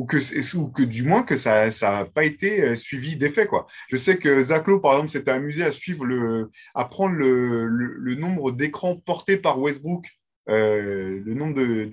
ou 0.00 0.06
que, 0.06 0.82
du 0.82 1.02
moins 1.02 1.22
que 1.22 1.36
ça 1.36 1.68
n'a 1.82 2.04
pas 2.06 2.24
été 2.24 2.62
euh, 2.62 2.76
suivi 2.76 3.16
d'effet. 3.16 3.46
Je 3.90 3.96
sais 3.96 4.16
que 4.16 4.42
Zaclo, 4.42 4.80
par 4.80 4.92
exemple, 4.92 5.10
s'était 5.10 5.30
amusé 5.30 5.62
à 5.62 5.72
suivre 5.72 6.06
le, 6.06 6.50
à 6.74 6.86
prendre 6.86 7.14
le, 7.14 7.66
le, 7.66 8.14
nombre 8.14 8.50
d'écrans 8.50 8.96
portés 8.96 9.36
par 9.36 9.60
Westbrook. 9.60 10.06
Euh, 10.48 11.20
le 11.22 11.34
nombre 11.34 11.54
de, 11.54 11.88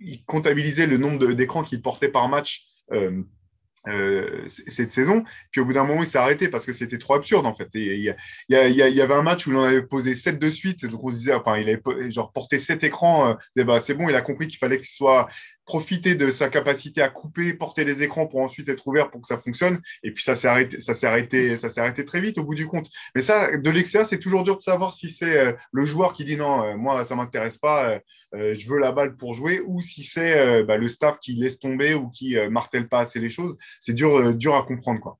il 0.00 0.24
comptabilisait 0.26 0.86
le 0.86 0.98
nombre 0.98 1.32
d'écrans 1.32 1.62
qu'il 1.62 1.80
portait 1.80 2.10
par 2.10 2.28
match 2.28 2.66
euh, 3.88 4.46
cette 4.46 4.92
saison, 4.92 5.24
puis 5.50 5.62
au 5.62 5.64
bout 5.64 5.72
d'un 5.72 5.84
moment, 5.84 6.02
il 6.02 6.06
s'est 6.06 6.18
arrêté 6.18 6.48
parce 6.48 6.66
que 6.66 6.72
c'était 6.74 6.98
trop 6.98 7.14
absurde 7.14 7.46
en 7.46 7.54
fait. 7.54 7.68
Il 7.72 7.80
y, 7.80 8.14
y, 8.50 9.00
avait 9.00 9.14
un 9.14 9.22
match 9.22 9.46
où 9.46 9.52
il 9.52 9.56
en 9.56 9.62
avait 9.62 9.82
posé 9.82 10.14
7 10.14 10.38
de 10.38 10.50
suite, 10.50 10.84
donc 10.84 11.02
on 11.02 11.10
se 11.10 11.16
disait, 11.16 11.32
enfin, 11.32 11.56
il 11.56 11.66
avait 11.66 12.10
genre 12.10 12.30
porté 12.32 12.58
7 12.58 12.84
écrans, 12.84 13.38
bah, 13.56 13.80
c'est 13.80 13.94
bon, 13.94 14.10
il 14.10 14.14
a 14.14 14.20
compris 14.20 14.48
qu'il 14.48 14.58
fallait 14.58 14.76
qu'il 14.76 14.86
soit 14.86 15.28
profiter 15.70 16.14
de 16.14 16.30
sa 16.30 16.48
capacité 16.48 17.00
à 17.02 17.08
couper, 17.08 17.54
porter 17.54 17.84
les 17.84 18.02
écrans 18.02 18.26
pour 18.26 18.40
ensuite 18.40 18.68
être 18.68 18.86
ouvert 18.86 19.10
pour 19.10 19.20
que 19.20 19.28
ça 19.28 19.38
fonctionne. 19.38 19.80
Et 20.02 20.12
puis 20.12 20.24
ça 20.24 20.34
s'est 20.34 20.48
arrêté, 20.48 20.80
ça 20.80 20.94
s'est 20.94 21.06
arrêté, 21.06 21.56
ça 21.56 21.68
s'est 21.68 21.80
arrêté 21.80 22.04
très 22.04 22.20
vite 22.20 22.38
au 22.38 22.44
bout 22.44 22.54
du 22.54 22.66
compte. 22.66 22.88
Mais 23.14 23.22
ça, 23.22 23.56
de 23.56 23.70
l'extérieur, 23.70 24.08
c'est 24.08 24.18
toujours 24.18 24.42
dur 24.42 24.56
de 24.56 24.62
savoir 24.62 24.94
si 24.94 25.10
c'est 25.10 25.38
euh, 25.38 25.52
le 25.72 25.84
joueur 25.84 26.12
qui 26.12 26.24
dit 26.24 26.36
non, 26.36 26.76
moi 26.76 27.04
ça 27.04 27.14
m'intéresse 27.14 27.58
pas, 27.58 28.00
je 28.32 28.68
veux 28.68 28.78
la 28.78 28.92
balle 28.92 29.16
pour 29.16 29.34
jouer, 29.34 29.60
ou 29.66 29.80
si 29.80 30.02
c'est 30.02 30.64
bah, 30.64 30.76
le 30.76 30.88
staff 30.88 31.18
qui 31.20 31.34
laisse 31.34 31.58
tomber 31.58 31.94
ou 31.94 32.08
qui 32.08 32.36
martèle 32.48 32.88
pas 32.88 33.00
assez 33.00 33.20
les 33.20 33.30
choses 33.30 33.56
c'est 33.80 33.92
dur, 33.92 34.16
euh, 34.16 34.34
dur 34.34 34.54
à 34.54 34.64
comprendre. 34.64 35.00
Quoi. 35.00 35.18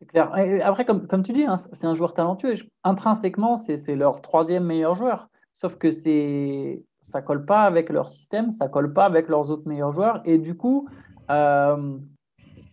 C'est 0.00 0.06
clair. 0.06 0.30
après, 0.64 0.84
comme, 0.84 1.06
comme 1.06 1.22
tu 1.22 1.32
dis, 1.32 1.44
hein, 1.44 1.56
c'est 1.56 1.86
un 1.86 1.94
joueur 1.94 2.14
talentueux. 2.14 2.54
Intrinsèquement, 2.84 3.56
c'est 3.56 3.96
leur 3.96 4.20
troisième 4.20 4.64
meilleur 4.64 4.94
joueur. 4.94 5.28
Sauf 5.52 5.76
que 5.76 5.90
c'est 5.90 6.82
ça 7.00 7.22
colle 7.22 7.44
pas 7.44 7.62
avec 7.62 7.90
leur 7.90 8.08
système, 8.08 8.50
ça 8.50 8.68
colle 8.68 8.92
pas 8.92 9.04
avec 9.04 9.28
leurs 9.28 9.50
autres 9.50 9.68
meilleurs 9.68 9.92
joueurs. 9.92 10.20
Et 10.24 10.38
du 10.38 10.56
coup, 10.56 10.88
euh, 11.30 11.98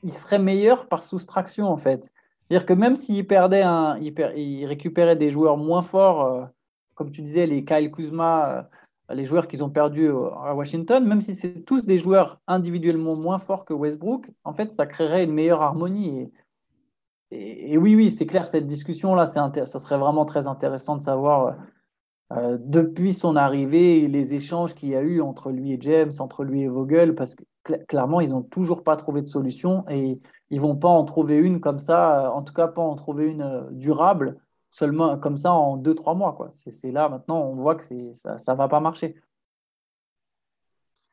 il 0.04 0.14
serait 0.14 0.40
meilleur 0.40 0.88
par 0.88 1.04
soustraction, 1.04 1.68
en 1.68 1.78
fait. 1.78 2.12
C'est-à-dire 2.48 2.66
que 2.66 2.74
même 2.74 2.96
s'il 2.96 3.26
perdait 3.26 3.64
un, 3.64 3.98
il, 3.98 4.66
récupérait 4.66 5.16
des 5.16 5.32
joueurs 5.32 5.58
moins 5.58 5.82
forts, 5.82 6.26
euh, 6.26 6.46
comme 6.94 7.12
tu 7.12 7.22
disais, 7.22 7.48
les 7.48 7.66
Kyle 7.66 7.92
Kuzma, 7.92 8.70
les 9.10 9.26
joueurs 9.26 9.48
qu'ils 9.48 9.64
ont 9.64 9.70
perdus 9.70 10.10
à 10.10 10.56
Washington, 10.56 11.06
même 11.06 11.22
si 11.22 11.36
c'est 11.36 11.62
tous 11.66 11.86
des 11.86 12.00
joueurs 12.00 12.40
individuellement 12.48 13.16
moins 13.16 13.38
forts 13.38 13.66
que 13.66 13.74
Westbrook, 13.74 14.32
en 14.44 14.54
fait, 14.54 14.72
ça 14.72 14.86
créerait 14.86 15.24
une 15.24 15.34
meilleure 15.34 15.62
harmonie. 15.62 16.32
Et, 17.32 17.78
oui, 17.78 17.96
oui, 17.96 18.12
c'est 18.12 18.26
clair, 18.26 18.46
cette 18.46 18.66
discussion-là, 18.66 19.26
ça 19.26 19.66
serait 19.66 19.98
vraiment 19.98 20.26
très 20.26 20.48
intéressant 20.48 20.96
de 20.96 21.02
savoir, 21.02 21.56
euh, 22.34 22.58
depuis 22.60 23.14
son 23.14 23.36
arrivée, 23.36 24.08
les 24.08 24.34
échanges 24.34 24.74
qu'il 24.74 24.90
y 24.90 24.96
a 24.96 25.02
eu 25.02 25.22
entre 25.22 25.52
lui 25.52 25.74
et 25.74 25.78
James, 25.82 26.12
entre 26.20 26.44
lui 26.44 26.64
et 26.64 26.68
Vogel, 26.68 27.14
parce 27.14 27.36
que 27.36 27.44
clairement, 27.88 28.20
ils 28.20 28.32
n'ont 28.32 28.42
toujours 28.42 28.84
pas 28.84 28.96
trouvé 28.96 29.22
de 29.22 29.28
solution 29.28 29.84
et 29.90 30.20
ils 30.50 30.62
vont 30.62 30.76
pas 30.76 30.88
en 30.88 31.04
trouver 31.04 31.38
une 31.38 31.60
comme 31.60 31.80
ça, 31.80 32.32
en 32.32 32.42
tout 32.42 32.54
cas 32.54 32.68
pas 32.68 32.82
en 32.82 32.96
trouver 32.96 33.28
une 33.28 33.42
euh, 33.42 33.70
durable 33.72 34.38
seulement 34.72 35.18
comme 35.18 35.38
ça 35.38 35.54
en 35.54 35.78
deux, 35.78 35.96
trois 35.96 36.16
mois. 36.16 36.34
Quoi. 36.34 36.50
C'est, 36.52 36.92
là, 36.92 37.08
maintenant, 37.08 37.42
on 37.42 37.56
voit 37.56 37.76
que 37.76 37.84
ça 37.84 38.36
ne 38.36 38.58
va 38.58 38.68
pas 38.68 38.82
marcher. 38.82 39.16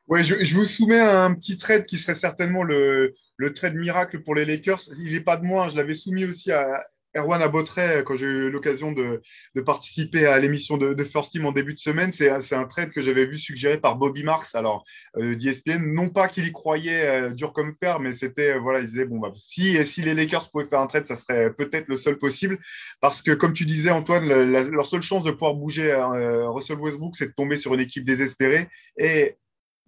Ouais, 0.07 0.21
je, 0.21 0.53
vous 0.53 0.65
soumets 0.65 0.99
un 0.99 1.33
petit 1.33 1.57
trade 1.57 1.85
qui 1.85 1.97
serait 1.97 2.13
certainement 2.13 2.63
le, 2.63 3.13
le 3.37 3.53
trade 3.53 3.75
miracle 3.75 4.21
pour 4.21 4.35
les 4.35 4.43
Lakers. 4.43 4.81
Il 4.99 5.13
n'est 5.13 5.21
pas 5.21 5.37
de 5.37 5.45
moi, 5.45 5.69
je 5.69 5.77
l'avais 5.77 5.93
soumis 5.93 6.25
aussi 6.25 6.51
à, 6.51 6.83
Erwan 7.15 7.41
Abotret, 7.41 8.03
quand 8.05 8.15
j'ai 8.15 8.25
eu 8.25 8.49
l'occasion 8.49 8.91
de, 8.91 9.21
participer 9.65 10.25
à 10.25 10.39
l'émission 10.39 10.77
de, 10.77 11.03
First 11.03 11.31
Team 11.31 11.45
en 11.45 11.51
début 11.51 11.73
de 11.73 11.79
semaine, 11.79 12.11
c'est 12.11 12.29
un 12.29 12.65
trade 12.65 12.91
que 12.91 13.01
j'avais 13.01 13.25
vu 13.25 13.37
suggéré 13.37 13.77
par 13.77 13.97
Bobby 13.97 14.23
Marks, 14.23 14.55
alors 14.55 14.83
euh, 15.17 15.35
d'ESPN. 15.35 15.93
Non 15.93 16.09
pas 16.09 16.27
qu'il 16.27 16.47
y 16.47 16.51
croyait 16.51 17.05
euh, 17.05 17.29
dur 17.31 17.53
comme 17.53 17.75
fer, 17.79 17.99
mais 17.99 18.13
c'était, 18.13 18.55
euh, 18.55 18.59
voilà, 18.59 18.79
il 18.79 18.85
disait, 18.85 19.05
bon, 19.05 19.19
bah, 19.19 19.31
si, 19.39 19.83
si 19.85 20.01
les 20.01 20.13
Lakers 20.13 20.49
pouvaient 20.49 20.67
faire 20.67 20.79
un 20.79 20.87
trade, 20.87 21.07
ça 21.07 21.15
serait 21.15 21.53
peut-être 21.53 21.87
le 21.87 21.97
seul 21.97 22.17
possible. 22.17 22.57
Parce 23.01 23.21
que, 23.21 23.31
comme 23.31 23.53
tu 23.53 23.65
disais, 23.65 23.91
Antoine, 23.91 24.27
leur 24.27 24.87
seule 24.87 25.01
chance 25.01 25.23
de 25.23 25.31
pouvoir 25.31 25.53
bouger 25.53 25.93
Russell 25.93 26.79
Westbrook, 26.79 27.15
c'est 27.15 27.27
de 27.27 27.33
tomber 27.33 27.57
sur 27.57 27.73
une 27.73 27.81
équipe 27.81 28.05
désespérée. 28.05 28.69
Et 28.97 29.37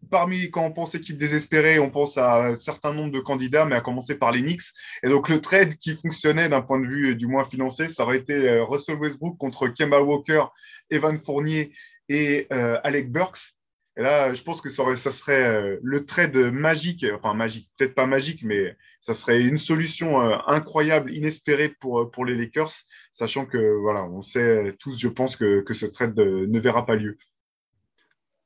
parmi, 0.10 0.50
quand 0.52 0.66
on 0.66 0.72
pense 0.72 0.96
équipe 0.96 1.18
désespérée, 1.18 1.80
on 1.80 1.90
pense 1.90 2.18
à 2.18 2.48
un 2.48 2.56
certain 2.56 2.94
nombre 2.94 3.12
de 3.12 3.20
candidats, 3.20 3.66
mais 3.66 3.76
à 3.76 3.82
commencer 3.82 4.16
par 4.16 4.32
les 4.32 4.42
Knicks. 4.42 4.72
Et 5.04 5.10
donc, 5.10 5.30
le 5.30 5.42
trade 5.42 5.76
qui 5.76 5.96
fonctionnait 5.96 6.50
d'un 6.50 6.62
point 6.62 6.80
de 6.80 6.88
vue 6.88 7.12
euh, 7.12 7.16
du 7.16 7.28
moins 7.28 7.44
financier, 7.44 7.88
ça 7.88 8.04
aurait 8.04 8.18
été 8.18 8.34
euh, 8.34 8.64
Russell 8.64 8.98
Westbrook 8.98 9.38
contre 9.38 9.68
Kemba 9.68 10.02
Walker, 10.02 10.46
Evan 10.90 11.20
Fournier 11.20 11.74
et 12.10 12.48
euh, 12.52 12.80
Alec 12.84 13.12
Burks. 13.12 13.56
Et 13.98 14.02
là, 14.02 14.34
je 14.34 14.44
pense 14.44 14.60
que 14.60 14.70
ça, 14.70 14.84
serait 15.10 15.80
le 15.82 16.06
trade 16.06 16.36
magique, 16.36 17.06
enfin 17.16 17.34
magique, 17.34 17.70
peut-être 17.78 17.96
pas 17.96 18.06
magique, 18.06 18.44
mais 18.44 18.76
ça 19.00 19.14
serait 19.14 19.42
une 19.42 19.58
solution 19.58 20.20
incroyable, 20.50 21.14
inespérée 21.16 21.70
pour, 21.70 22.12
pour 22.12 22.26
les 22.26 22.36
Lakers, 22.36 22.74
sachant 23.14 23.46
que, 23.46 23.58
voilà, 23.80 24.04
on 24.04 24.22
sait 24.22 24.76
tous, 24.80 25.00
je 25.00 25.08
pense, 25.08 25.38
que, 25.38 25.62
que 25.62 25.74
ce 25.74 25.86
trade 25.86 26.18
ne 26.18 26.60
verra 26.60 26.86
pas 26.86 26.96
lieu. 26.96 27.18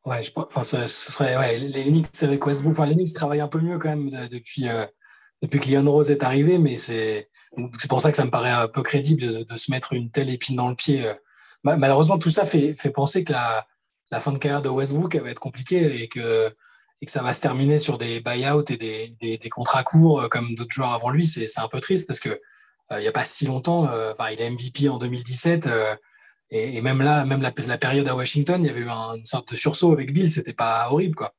Ouais, 0.05 0.23
je, 0.23 0.31
enfin, 0.35 0.63
ce, 0.63 0.85
serait 0.85 1.37
ouais, 1.37 1.57
les 1.57 2.01
avec 2.21 2.45
Westbrook. 2.45 2.73
Enfin, 2.73 2.85
les 2.85 2.95
Knicks 2.95 3.13
travaillent 3.13 3.41
un 3.41 3.49
peu 3.49 3.59
mieux 3.59 3.77
quand 3.77 3.89
même 3.89 4.09
depuis, 4.29 4.69
euh, 4.69 4.85
depuis 5.41 5.59
que 5.59 5.69
Leon 5.69 5.91
Rose 5.91 6.09
est 6.09 6.23
arrivé, 6.23 6.57
mais 6.57 6.77
c'est 6.77 7.29
pour 7.89 8.01
ça 8.01 8.09
que 8.09 8.17
ça 8.17 8.25
me 8.25 8.31
paraît 8.31 8.49
un 8.49 8.67
peu 8.67 8.81
crédible 8.81 9.45
de, 9.45 9.55
se 9.57 9.71
mettre 9.71 9.93
une 9.93 10.09
telle 10.09 10.29
épine 10.29 10.55
dans 10.55 10.69
le 10.69 10.75
pied. 10.75 11.05
Euh. 11.05 11.13
Malheureusement, 11.63 12.17
tout 12.17 12.29
ça 12.29 12.45
fait, 12.45 12.73
fait 12.75 12.89
penser 12.89 13.25
que 13.25 13.33
la, 13.33 13.67
la, 14.11 14.21
fin 14.21 14.31
de 14.31 14.37
carrière 14.37 14.61
de 14.61 14.69
Westbrook 14.69 15.15
va 15.17 15.29
être 15.29 15.39
compliquée 15.39 16.01
et 16.01 16.07
que, 16.07 16.49
et 17.01 17.05
que 17.05 17.11
ça 17.11 17.21
va 17.21 17.33
se 17.33 17.41
terminer 17.41 17.79
sur 17.79 17.97
des 17.97 18.21
buyouts 18.21 18.63
et 18.69 18.77
des, 18.77 19.15
des, 19.19 19.37
des 19.37 19.49
contrats 19.49 19.83
courts 19.83 20.21
euh, 20.21 20.27
comme 20.29 20.55
d'autres 20.55 20.73
joueurs 20.73 20.93
avant 20.93 21.09
lui. 21.09 21.27
C'est 21.27 21.59
un 21.59 21.67
peu 21.67 21.81
triste 21.81 22.07
parce 22.07 22.21
que 22.21 22.39
il 22.91 23.01
n'y 23.01 23.07
a 23.07 23.11
pas 23.11 23.23
si 23.23 23.45
longtemps, 23.45 23.83
enfin, 23.83 24.31
il 24.31 24.41
est 24.41 24.49
MVP 24.49 24.89
en 24.89 24.97
2017. 24.97 25.69
Et, 26.51 26.81
même 26.81 27.01
là, 27.01 27.25
même 27.25 27.41
la, 27.41 27.77
période 27.77 28.07
à 28.07 28.15
Washington, 28.15 28.63
il 28.63 28.67
y 28.67 28.69
avait 28.69 28.81
eu 28.81 28.89
une 28.89 29.25
sorte 29.25 29.51
de 29.51 29.55
sursaut 29.55 29.91
avec 29.91 30.11
Bill, 30.11 30.29
c'était 30.29 30.53
pas 30.53 30.87
horrible, 30.89 31.15
quoi. 31.15 31.35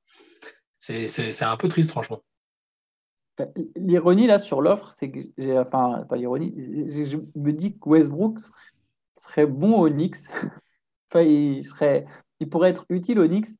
C'est 0.78 1.42
un 1.42 1.56
peu 1.56 1.68
triste, 1.68 1.90
franchement. 1.90 2.22
L'ironie 3.74 4.26
là 4.26 4.38
sur 4.38 4.60
l'offre, 4.60 4.92
c'est 4.92 5.10
que 5.10 5.20
j'ai, 5.38 5.58
enfin, 5.58 6.04
pas 6.08 6.16
l'ironie, 6.16 6.54
je 6.56 7.16
me 7.36 7.52
dis 7.52 7.78
que 7.78 7.88
Westbrook 7.88 8.38
serait 9.18 9.46
bon 9.46 9.80
au 9.80 9.88
Knicks. 9.88 10.28
enfin, 11.10 11.22
il, 11.22 11.64
serait, 11.64 12.06
il 12.38 12.48
pourrait 12.48 12.70
être 12.70 12.84
utile 12.90 13.18
au 13.18 13.26
Knicks, 13.26 13.58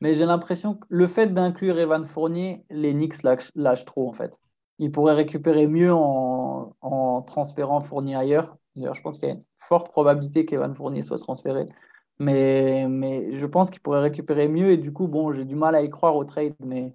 mais 0.00 0.14
j'ai 0.14 0.24
l'impression 0.24 0.74
que 0.74 0.86
le 0.88 1.06
fait 1.06 1.26
d'inclure 1.28 1.78
Evan 1.78 2.06
Fournier, 2.06 2.64
les 2.70 2.92
Knicks 2.92 3.22
lâchent, 3.22 3.84
trop 3.84 4.08
en 4.08 4.14
fait. 4.14 4.40
Ils 4.78 4.90
pourraient 4.90 5.14
récupérer 5.14 5.66
mieux 5.66 5.92
en, 5.92 6.74
en 6.80 7.22
transférant 7.22 7.80
Fournier 7.80 8.16
ailleurs 8.16 8.56
Je 8.92 9.00
pense 9.00 9.18
qu'il 9.18 9.28
y 9.28 9.32
a 9.32 9.34
une 9.34 9.44
forte 9.58 9.90
probabilité 9.90 10.44
qu'Evan 10.44 10.74
Fournier 10.74 11.02
soit 11.02 11.18
transféré. 11.18 11.68
Mais, 12.18 12.86
mais 12.88 13.36
je 13.36 13.46
pense 13.46 13.70
qu'il 13.70 13.80
pourrait 13.80 14.00
récupérer 14.00 14.48
mieux. 14.48 14.70
Et 14.70 14.76
du 14.76 14.92
coup, 14.92 15.08
bon, 15.08 15.32
j'ai 15.32 15.44
du 15.44 15.54
mal 15.54 15.74
à 15.74 15.82
y 15.82 15.90
croire 15.90 16.16
au 16.16 16.24
trade. 16.24 16.54
Mais, 16.60 16.94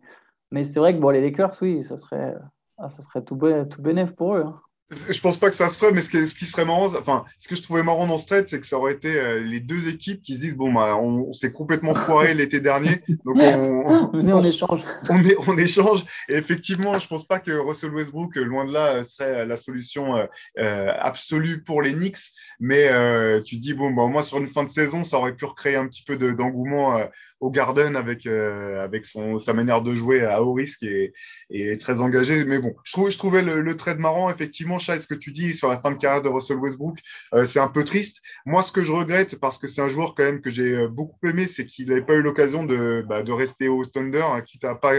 mais 0.52 0.66
c'est 0.66 0.80
vrai 0.80 0.96
que 0.96 1.00
bon, 1.00 1.10
les 1.10 1.22
Lakers, 1.22 1.54
oui, 1.62 1.84
ça 1.84 1.98
serait, 1.98 2.36
ah, 2.78 2.90
ça 2.90 3.02
serait 3.02 3.24
tout, 3.24 3.40
tout 3.70 3.82
bénéf 3.82 4.16
pour 4.16 4.36
eux. 4.36 4.44
Hein. 4.46 4.62
Je 4.92 5.20
pense 5.22 5.38
pas 5.38 5.50
que 5.50 5.56
ça 5.56 5.70
se 5.70 5.78
ferait, 5.78 5.92
mais 5.92 6.02
ce 6.02 6.10
qui, 6.10 6.28
ce 6.28 6.36
qui, 6.36 6.46
serait 6.46 6.66
marrant, 6.66 6.88
enfin, 6.88 7.26
ce 7.40 7.48
que 7.48 7.56
je 7.56 7.62
trouvais 7.62 7.84
marrant 7.84 8.06
dans 8.06 8.20
ce 8.20 8.26
trade, 8.26 8.48
c'est 8.48 8.60
que 8.60 8.68
ça 8.68 8.78
aurait 8.78 8.94
été 8.94 9.18
euh, 9.18 9.40
les 9.40 9.60
deux 9.60 9.88
équipes 9.88 10.22
qui 10.22 10.36
se 10.36 10.40
disent 10.40 10.56
bon, 10.56 10.72
bah, 10.72 10.98
on, 10.98 11.32
s'est 11.34 11.52
complètement 11.52 11.96
foiré 11.96 12.34
l'été 12.36 12.60
dernier, 12.60 13.00
donc 13.26 13.38
on, 13.38 14.10
on, 14.14 14.44
échange. 14.44 14.84
On, 15.10 15.22
est, 15.22 15.36
on, 15.48 15.58
échange. 15.58 16.06
Et 16.30 16.36
effectivement, 16.36 16.98
je 16.98 17.08
pense 17.08 17.26
pas 17.26 17.40
que 17.40 17.52
Russell 17.52 17.94
Westbrook, 17.94 18.36
loin 18.36 18.66
de 18.66 18.74
là, 18.74 19.04
serait 19.04 19.46
la 19.46 19.58
solution 19.58 20.18
euh, 20.18 20.26
euh 20.60 20.92
absolue 21.00 21.64
pour 21.64 21.82
les 21.82 21.94
Knicks. 21.94 22.32
Mais 22.60 22.90
euh, 22.90 23.42
tu 23.42 23.58
te 23.58 23.62
dis 23.62 23.74
bon, 23.74 23.92
bah, 23.92 24.04
au 24.04 24.10
moins 24.10 24.22
sur 24.22 24.38
une 24.38 24.48
fin 24.48 24.64
de 24.64 24.70
saison, 24.70 25.04
ça 25.04 25.18
aurait 25.18 25.36
pu 25.36 25.46
recréer 25.46 25.76
un 25.76 25.88
petit 25.88 26.04
peu 26.04 26.18
d'engouement 26.18 27.00
au 27.44 27.52
Garden 27.52 27.98
avec, 27.98 28.26
euh, 28.26 28.82
avec 28.82 29.06
son, 29.06 29.38
sa 29.38 29.54
manière 29.54 29.82
de 29.82 29.94
jouer 29.94 30.26
à 30.26 30.42
haut 30.42 30.54
risque 30.54 30.84
et, 30.84 31.14
et 31.50 31.78
très 31.78 32.00
engagé. 32.00 32.46
Mais 32.46 32.58
bon, 32.58 32.74
je, 32.86 32.94
trouve, 32.94 33.12
je 33.12 33.18
trouvais 33.18 33.42
le, 33.42 33.62
le 33.62 33.76
trade 33.76 34.00
marrant, 34.00 34.30
effectivement, 34.30 34.80
Chai, 34.80 34.98
ce 35.00 35.08
que 35.08 35.14
tu 35.14 35.32
dis 35.32 35.54
sur 35.54 35.68
la 35.68 35.80
fin 35.80 35.92
de 35.92 35.98
carrière 35.98 36.22
de 36.22 36.30
Russell 36.30 36.58
Westbrook, 36.58 37.00
euh, 37.34 37.46
c'est 37.46 37.60
un 37.60 37.68
peu 37.68 37.84
triste. 37.84 38.22
Moi, 38.46 38.64
ce 38.64 38.72
que 38.72 38.82
je 38.82 38.94
regrette, 38.94 39.38
parce 39.40 39.58
que 39.58 39.68
c'est 39.68 39.82
un 39.82 39.90
joueur 39.90 40.16
quand 40.16 40.24
même 40.24 40.42
que 40.42 40.50
j'ai 40.50 40.74
euh, 40.74 40.88
beaucoup 40.88 41.28
aimé, 41.28 41.46
c'est 41.48 41.66
qu'il 41.66 41.90
n'avait 41.90 42.06
pas 42.06 42.14
eu 42.14 42.22
l'occasion 42.22 42.64
de, 42.64 43.04
bah, 43.08 43.24
de 43.24 43.32
rester 43.34 43.68
au 43.68 43.86
Thunder, 43.86 44.24
hein, 44.24 44.42
quitte 44.42 44.64
à 44.64 44.76
pas 44.76 44.94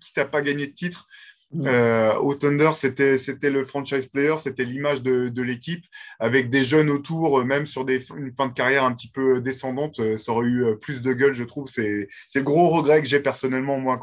quitte 0.00 0.22
pas 0.30 0.42
gagné 0.42 0.68
de 0.68 0.72
titre. 0.72 1.08
Euh, 1.56 2.14
au 2.16 2.34
Thunder, 2.34 2.72
c'était 2.74 3.50
le 3.50 3.64
franchise 3.64 4.06
player, 4.06 4.36
c'était 4.38 4.64
l'image 4.64 5.02
de, 5.02 5.28
de 5.28 5.42
l'équipe, 5.42 5.84
avec 6.18 6.50
des 6.50 6.62
jeunes 6.62 6.90
autour, 6.90 7.40
euh, 7.40 7.44
même 7.44 7.64
sur 7.64 7.86
des, 7.86 8.04
une 8.16 8.32
fin 8.34 8.48
de 8.48 8.52
carrière 8.52 8.84
un 8.84 8.92
petit 8.92 9.10
peu 9.10 9.40
descendante, 9.40 9.98
euh, 10.00 10.18
ça 10.18 10.32
aurait 10.32 10.46
eu 10.46 10.76
plus 10.80 11.00
de 11.00 11.12
gueule, 11.12 11.32
je 11.32 11.44
trouve. 11.44 11.68
C'est 11.68 12.08
le 12.34 12.42
gros 12.42 12.68
regret 12.68 13.00
que 13.00 13.08
j'ai 13.08 13.20
personnellement, 13.20 13.78
moi, 13.78 13.98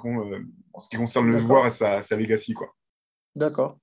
en 0.73 0.79
ce 0.79 0.89
qui 0.89 0.97
concerne 0.97 1.31
le 1.31 1.38
joueur 1.38 1.67
et 1.67 1.71
sa, 1.71 2.01
sa 2.01 2.15
legacy. 2.15 2.55
D'accord. 3.36 3.77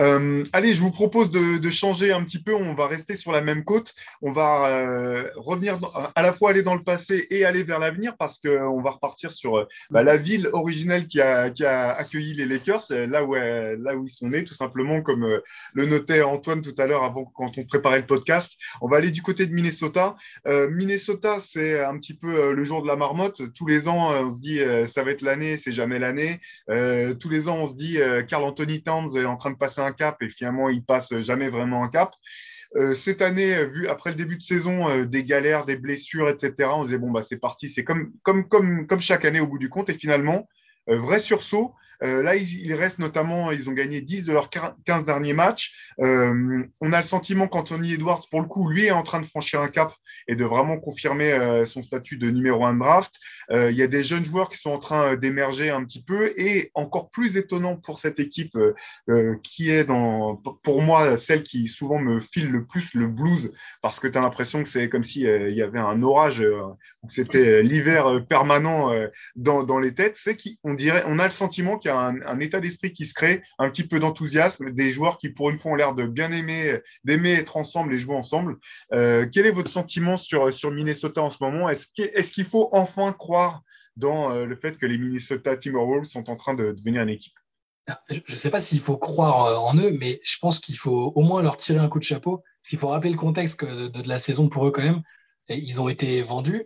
Euh, 0.00 0.44
allez, 0.52 0.74
je 0.74 0.80
vous 0.80 0.90
propose 0.90 1.30
de, 1.30 1.70
changer 1.70 2.12
un 2.12 2.22
petit 2.22 2.42
peu. 2.42 2.54
On 2.54 2.74
va 2.74 2.86
rester 2.86 3.16
sur 3.16 3.32
la 3.32 3.40
même 3.40 3.64
côte. 3.64 3.94
On 4.22 4.32
va 4.32 4.68
euh, 4.68 5.28
revenir 5.36 5.78
à 6.14 6.22
la 6.22 6.32
fois 6.32 6.50
aller 6.50 6.62
dans 6.62 6.74
le 6.74 6.82
passé 6.82 7.26
et 7.30 7.44
aller 7.44 7.64
vers 7.64 7.78
l'avenir 7.78 8.16
parce 8.16 8.38
qu'on 8.38 8.80
va 8.82 8.90
repartir 8.92 9.32
sur 9.32 9.58
euh, 9.58 9.68
bah, 9.90 10.02
la 10.02 10.16
ville 10.16 10.48
originelle 10.52 11.06
qui 11.06 11.20
a, 11.20 11.50
accueilli 11.96 12.34
les 12.34 12.46
Lakers, 12.46 12.84
là 12.90 13.24
où, 13.24 13.34
là 13.34 13.96
où 13.96 14.04
ils 14.04 14.10
sont 14.10 14.28
nés, 14.28 14.44
tout 14.44 14.54
simplement, 14.54 15.02
comme 15.02 15.40
le 15.74 15.86
notait 15.86 16.22
Antoine 16.22 16.62
tout 16.62 16.74
à 16.78 16.86
l'heure 16.86 17.02
avant 17.02 17.24
quand 17.24 17.58
on 17.58 17.64
préparait 17.64 18.00
le 18.00 18.06
podcast. 18.06 18.52
On 18.80 18.88
va 18.88 18.98
aller 18.98 19.10
du 19.10 19.22
côté 19.22 19.46
de 19.46 19.52
Minnesota. 19.52 20.16
Minnesota, 20.46 21.38
c'est 21.40 21.82
un 21.82 21.98
petit 21.98 22.14
peu 22.14 22.52
le 22.52 22.64
jour 22.64 22.82
de 22.82 22.88
la 22.88 22.96
marmotte. 22.96 23.52
Tous 23.54 23.66
les 23.66 23.88
ans, 23.88 24.10
on 24.10 24.30
se 24.30 24.38
dit 24.38 24.60
ça 24.86 25.02
va 25.02 25.10
être 25.10 25.22
l'année, 25.22 25.56
c'est 25.56 25.72
jamais 25.72 25.98
l'année. 25.98 26.40
tous 26.68 27.28
les 27.28 27.48
ans, 27.48 27.56
on 27.56 27.66
se 27.66 27.74
dit 27.74 27.98
Carl 28.28 28.44
Anthony 28.44 28.82
Towns 28.82 29.16
est 29.16 29.24
en 29.24 29.36
train 29.36 29.50
de 29.50 29.56
passer 29.56 29.80
un 29.80 29.85
un 29.86 29.92
cap 29.92 30.22
et 30.22 30.28
finalement 30.28 30.68
il 30.68 30.84
passe 30.84 31.18
jamais 31.20 31.48
vraiment 31.48 31.84
un 31.84 31.88
cap. 31.88 32.14
Euh, 32.74 32.94
cette 32.94 33.22
année, 33.22 33.64
vu 33.66 33.88
après 33.88 34.10
le 34.10 34.16
début 34.16 34.36
de 34.36 34.42
saison, 34.42 34.88
euh, 34.88 35.06
des 35.06 35.24
galères, 35.24 35.64
des 35.64 35.76
blessures, 35.76 36.28
etc., 36.28 36.68
on 36.74 36.84
disait 36.84 36.98
bon 36.98 37.10
bah 37.10 37.22
c'est 37.22 37.38
parti, 37.38 37.68
c'est 37.68 37.84
comme, 37.84 38.12
comme, 38.22 38.48
comme, 38.48 38.86
comme 38.86 39.00
chaque 39.00 39.24
année 39.24 39.40
au 39.40 39.46
bout 39.46 39.58
du 39.58 39.70
compte. 39.70 39.88
Et 39.88 39.94
finalement, 39.94 40.48
euh, 40.90 40.98
vrai 40.98 41.20
sursaut, 41.20 41.74
euh, 42.02 42.22
là, 42.22 42.36
il 42.36 42.74
reste 42.74 42.98
notamment, 42.98 43.50
ils 43.50 43.68
ont 43.70 43.72
gagné 43.72 44.00
10 44.00 44.24
de 44.24 44.32
leurs 44.32 44.50
15 44.50 45.04
derniers 45.04 45.32
matchs. 45.32 45.92
Euh, 46.00 46.62
on 46.80 46.92
a 46.92 46.98
le 46.98 47.02
sentiment 47.02 47.48
qu'Anthony 47.48 47.94
Edwards, 47.94 48.26
pour 48.30 48.40
le 48.40 48.46
coup, 48.46 48.68
lui 48.68 48.86
est 48.86 48.90
en 48.90 49.02
train 49.02 49.20
de 49.20 49.26
franchir 49.26 49.60
un 49.60 49.68
cap 49.68 49.92
et 50.28 50.36
de 50.36 50.44
vraiment 50.44 50.78
confirmer 50.78 51.32
euh, 51.32 51.64
son 51.64 51.82
statut 51.82 52.16
de 52.16 52.30
numéro 52.30 52.64
1 52.64 52.74
de 52.74 52.78
draft. 52.80 53.14
il 53.50 53.76
y 53.76 53.82
a 53.82 53.86
des 53.86 54.04
jeunes 54.04 54.24
joueurs 54.24 54.50
qui 54.50 54.58
sont 54.58 54.70
en 54.70 54.78
train 54.78 55.16
d'émerger 55.16 55.70
un 55.70 55.84
petit 55.84 56.02
peu 56.02 56.32
et 56.36 56.70
encore 56.74 57.10
plus 57.10 57.36
étonnant 57.36 57.76
pour 57.76 57.98
cette 57.98 58.18
équipe 58.18 58.56
qui 59.42 59.70
est 59.70 59.84
dans, 59.84 60.36
pour 60.36 60.82
moi, 60.82 61.16
celle 61.16 61.42
qui 61.42 61.68
souvent 61.68 61.98
me 61.98 62.20
file 62.20 62.50
le 62.50 62.64
plus 62.64 62.94
le 62.94 63.06
blues 63.06 63.52
parce 63.82 64.00
que 64.00 64.08
tu 64.08 64.18
as 64.18 64.20
l'impression 64.20 64.62
que 64.62 64.68
c'est 64.68 64.88
comme 64.88 65.04
s'il 65.04 65.22
y 65.22 65.62
avait 65.62 65.78
un 65.78 66.02
orage 66.02 66.40
que 66.40 67.12
c'était 67.12 67.62
l'hiver 67.62 68.24
permanent 68.28 68.92
dans, 69.36 69.62
dans 69.62 69.78
les 69.78 69.94
têtes. 69.94 70.16
C'est 70.16 70.36
qu'on 70.62 70.74
dirait, 70.74 71.04
on 71.06 71.18
a 71.18 71.24
le 71.24 71.30
sentiment 71.30 71.78
un, 71.88 72.40
état 72.40 72.60
d'esprit 72.60 72.92
qui 72.92 73.06
se 73.06 73.14
crée, 73.14 73.42
un 73.58 73.70
petit 73.70 73.86
peu 73.86 73.98
d'enthousiasme, 74.00 74.70
des 74.70 74.90
joueurs 74.90 75.18
qui, 75.18 75.30
pour 75.30 75.50
une 75.50 75.58
fois, 75.58 75.72
ont 75.72 75.74
l'air 75.74 75.94
de 75.94 76.04
bien 76.04 76.32
aimer, 76.32 76.78
d'aimer 77.04 77.32
être 77.32 77.56
ensemble 77.56 77.94
et 77.94 77.98
jouer 77.98 78.14
ensemble. 78.14 78.56
Euh, 78.92 79.26
quel 79.30 79.46
est 79.46 79.50
votre 79.50 79.70
sentiment 79.70 80.16
sur, 80.16 80.52
sur 80.52 80.70
Minnesota 80.70 81.22
en 81.22 81.30
ce 81.30 81.38
moment? 81.40 81.68
Est-ce 81.68 82.32
qu'il 82.32 82.44
faut 82.44 82.68
enfin 82.72 83.12
croire 83.12 83.62
dans 83.96 84.30
euh, 84.30 84.44
le 84.44 84.56
fait 84.56 84.76
que 84.78 84.86
les 84.86 84.98
Minnesota 84.98 85.56
Timberwolves 85.56 86.04
sont 86.04 86.28
en 86.30 86.36
train 86.36 86.54
de 86.54 86.72
devenir 86.72 87.02
une 87.02 87.08
équipe? 87.08 87.38
Je 88.10 88.20
ne 88.28 88.36
sais 88.36 88.50
pas 88.50 88.60
s'il 88.60 88.80
faut 88.80 88.98
croire 88.98 89.46
euh, 89.46 89.56
en 89.56 89.76
eux, 89.76 89.92
mais 89.92 90.20
je 90.24 90.36
pense 90.40 90.58
qu'il 90.58 90.76
faut 90.76 91.12
au 91.14 91.22
moins 91.22 91.42
leur 91.42 91.56
tirer 91.56 91.78
un 91.78 91.88
coup 91.88 91.98
de 91.98 92.04
chapeau. 92.04 92.42
Parce 92.62 92.80
faut 92.80 92.88
rappeler 92.88 93.10
le 93.10 93.16
contexte 93.16 93.64
de, 93.64 94.08
la 94.08 94.18
saison 94.18 94.48
pour 94.48 94.66
eux 94.66 94.72
quand 94.72 94.82
même. 94.82 95.02
ils 95.48 95.80
ont 95.80 95.88
été 95.88 96.20
vendus 96.20 96.64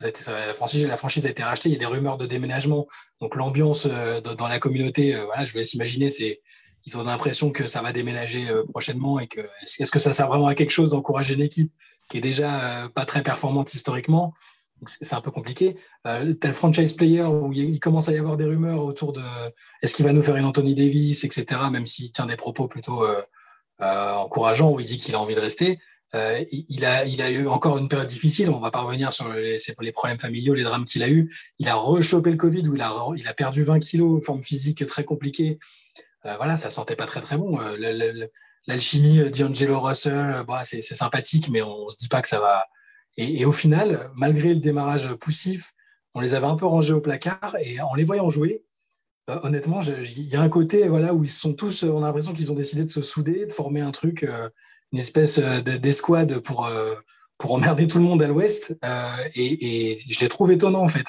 la 0.00 0.96
franchise, 0.96 1.26
a 1.26 1.30
été 1.30 1.42
rachetée, 1.42 1.68
il 1.68 1.72
y 1.72 1.76
a 1.76 1.78
des 1.78 1.86
rumeurs 1.86 2.16
de 2.16 2.26
déménagement. 2.26 2.86
Donc 3.20 3.36
l'ambiance 3.36 3.86
euh, 3.90 4.20
dans 4.20 4.48
la 4.48 4.58
communauté, 4.58 5.14
euh, 5.14 5.24
voilà, 5.26 5.42
je 5.42 5.52
vous 5.52 5.58
laisse 5.58 5.74
imaginer, 5.74 6.10
c'est 6.10 6.40
ils 6.86 6.96
ont 6.96 7.04
l'impression 7.04 7.52
que 7.52 7.66
ça 7.66 7.82
va 7.82 7.92
déménager 7.92 8.48
euh, 8.48 8.64
prochainement 8.64 9.20
et 9.20 9.26
que 9.26 9.40
est-ce 9.62 9.90
que 9.90 9.98
ça 9.98 10.14
sert 10.14 10.28
vraiment 10.28 10.46
à 10.46 10.54
quelque 10.54 10.70
chose 10.70 10.90
d'encourager 10.90 11.34
une 11.34 11.42
équipe 11.42 11.72
qui 12.08 12.18
est 12.18 12.22
déjà 12.22 12.88
pas 12.94 13.04
très 13.04 13.22
performante 13.22 13.74
historiquement? 13.74 14.32
C'est 14.86 15.14
un 15.14 15.20
peu 15.20 15.30
compliqué. 15.30 15.76
tel 16.40 16.54
franchise 16.54 16.94
player 16.94 17.24
où 17.24 17.52
il 17.52 17.78
commence 17.80 18.08
à 18.08 18.12
y 18.12 18.18
avoir 18.18 18.38
des 18.38 18.46
rumeurs 18.46 18.82
autour 18.82 19.12
de 19.12 19.20
est-ce 19.82 19.94
qu'il 19.94 20.06
va 20.06 20.14
nous 20.14 20.22
faire 20.22 20.36
une 20.36 20.46
Anthony 20.46 20.74
Davis, 20.74 21.22
etc. 21.22 21.60
Même 21.70 21.84
s'il 21.84 22.10
tient 22.12 22.24
des 22.24 22.36
propos 22.36 22.66
plutôt 22.66 23.06
encourageants 23.78 24.72
où 24.72 24.80
il 24.80 24.86
dit 24.86 24.96
qu'il 24.96 25.14
a 25.14 25.20
envie 25.20 25.34
de 25.34 25.40
rester. 25.40 25.78
Euh, 26.14 26.44
il, 26.50 26.84
a, 26.84 27.04
il 27.04 27.22
a 27.22 27.30
eu 27.30 27.46
encore 27.46 27.78
une 27.78 27.88
période 27.88 28.08
difficile. 28.08 28.50
On 28.50 28.58
va 28.58 28.70
pas 28.70 28.80
revenir 28.80 29.12
sur 29.12 29.32
les, 29.32 29.92
problèmes 29.92 30.18
familiaux, 30.18 30.54
les 30.54 30.64
drames 30.64 30.84
qu'il 30.84 31.02
a 31.02 31.08
eu. 31.08 31.32
Il 31.58 31.68
a 31.68 31.74
rechopé 31.74 32.30
le 32.30 32.36
Covid 32.36 32.68
où 32.68 32.74
il 32.74 32.82
a, 32.82 32.92
il 33.16 33.28
a 33.28 33.34
perdu 33.34 33.62
20 33.62 33.78
kilos, 33.80 34.24
forme 34.24 34.42
physique 34.42 34.84
très 34.86 35.04
compliquée. 35.04 35.58
Euh, 36.26 36.36
voilà, 36.36 36.56
ça 36.56 36.70
sentait 36.70 36.96
pas 36.96 37.06
très 37.06 37.20
très 37.20 37.36
bon. 37.36 37.60
Euh, 37.60 38.26
l'alchimie 38.66 39.30
d'Angelo 39.30 39.80
Russell, 39.80 40.44
bah, 40.46 40.62
c'est 40.64 40.82
sympathique, 40.82 41.48
mais 41.50 41.62
on, 41.62 41.88
se 41.88 41.96
dit 41.96 42.08
pas 42.08 42.22
que 42.22 42.28
ça 42.28 42.40
va. 42.40 42.66
Et, 43.16 43.44
au 43.44 43.52
final, 43.52 44.10
malgré 44.14 44.54
le 44.54 44.60
démarrage 44.60 45.12
poussif, 45.14 45.72
on 46.14 46.20
les 46.20 46.34
avait 46.34 46.46
un 46.46 46.56
peu 46.56 46.66
rangés 46.66 46.92
au 46.92 47.00
placard 47.00 47.56
et 47.60 47.80
en 47.80 47.94
les 47.94 48.04
voyant 48.04 48.30
jouer, 48.30 48.64
honnêtement, 49.28 49.80
il 49.80 50.26
y 50.26 50.34
a 50.34 50.40
un 50.40 50.48
côté 50.48 50.88
voilà 50.88 51.14
où 51.14 51.22
ils 51.22 51.30
sont 51.30 51.52
tous, 51.54 51.84
on 51.84 52.02
a 52.02 52.06
l'impression 52.06 52.32
qu'ils 52.32 52.50
ont 52.50 52.56
décidé 52.56 52.84
de 52.84 52.90
se 52.90 53.02
souder, 53.02 53.46
de 53.46 53.52
former 53.52 53.80
un 53.80 53.92
truc 53.92 54.26
une 54.92 54.98
espèce 54.98 55.38
euh, 55.38 55.60
d'escouade 55.60 56.38
pour, 56.40 56.66
euh, 56.66 56.94
pour 57.38 57.52
emmerder 57.52 57.86
tout 57.86 57.98
le 57.98 58.04
monde 58.04 58.22
à 58.22 58.26
l'ouest. 58.26 58.76
Euh, 58.84 59.16
et, 59.34 59.98
je 60.08 60.20
les 60.20 60.28
trouve 60.28 60.52
étonnants, 60.52 60.82
en 60.84 60.88
fait. 60.88 61.06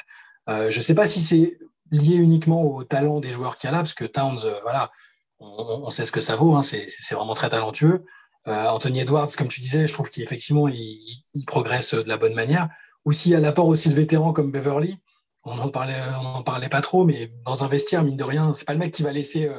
je 0.47 0.75
ne 0.75 0.81
sais 0.81 0.95
pas 0.95 1.07
si 1.07 1.21
c'est 1.21 1.57
lié 1.91 2.15
uniquement 2.15 2.63
au 2.63 2.83
talent 2.83 3.19
des 3.19 3.31
joueurs 3.31 3.55
qu'il 3.55 3.67
y 3.67 3.69
a 3.69 3.71
là, 3.71 3.79
parce 3.79 3.93
que 3.93 4.05
Towns, 4.05 4.39
voilà, 4.63 4.91
on, 5.39 5.89
sait 5.89 6.05
ce 6.05 6.11
que 6.11 6.21
ça 6.21 6.35
vaut, 6.35 6.55
hein, 6.55 6.61
c'est 6.61 6.87
vraiment 7.11 7.33
très 7.33 7.49
talentueux. 7.49 8.05
Anthony 8.45 9.01
Edwards, 9.01 9.29
comme 9.37 9.49
tu 9.49 9.59
disais, 9.59 9.87
je 9.87 9.93
trouve 9.93 10.09
qu'effectivement, 10.09 10.67
il, 10.67 11.23
il, 11.33 11.45
progresse 11.45 11.93
de 11.93 12.07
la 12.07 12.17
bonne 12.17 12.33
manière. 12.33 12.69
Aussi, 13.03 13.35
a 13.35 13.39
l'apport 13.39 13.67
aussi 13.67 13.89
de 13.89 13.93
vétérans 13.93 14.31
comme 14.31 14.51
Beverly. 14.51 14.97
On 15.43 15.55
n'en 15.55 15.69
parlait, 15.69 15.99
on 16.37 16.43
parlait 16.43 16.69
pas 16.69 16.81
trop, 16.81 17.03
mais 17.03 17.31
dans 17.45 17.63
un 17.63 17.67
vestiaire, 17.67 18.03
mine 18.03 18.17
de 18.17 18.23
rien, 18.23 18.53
c'est 18.53 18.65
pas 18.65 18.73
le 18.73 18.79
mec 18.79 18.93
qui 18.93 19.03
va 19.03 19.11
laisser 19.11 19.49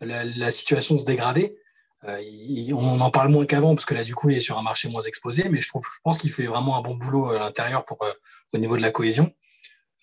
la, 0.00 0.24
la, 0.24 0.50
situation 0.50 0.98
se 0.98 1.04
dégrader. 1.04 1.56
Euh, 2.08 2.72
on 2.72 3.00
en 3.00 3.10
parle 3.10 3.28
moins 3.28 3.44
qu'avant 3.44 3.74
parce 3.74 3.84
que 3.84 3.94
là, 3.94 4.04
du 4.04 4.14
coup, 4.14 4.30
il 4.30 4.36
est 4.36 4.40
sur 4.40 4.58
un 4.58 4.62
marché 4.62 4.88
moins 4.88 5.02
exposé, 5.02 5.48
mais 5.48 5.60
je, 5.60 5.68
trouve, 5.68 5.84
je 5.84 6.00
pense 6.02 6.18
qu'il 6.18 6.30
fait 6.30 6.46
vraiment 6.46 6.76
un 6.78 6.80
bon 6.80 6.94
boulot 6.94 7.30
à 7.30 7.38
l'intérieur 7.38 7.84
pour, 7.84 8.02
euh, 8.02 8.12
au 8.54 8.58
niveau 8.58 8.76
de 8.76 8.82
la 8.82 8.90
cohésion. 8.90 9.32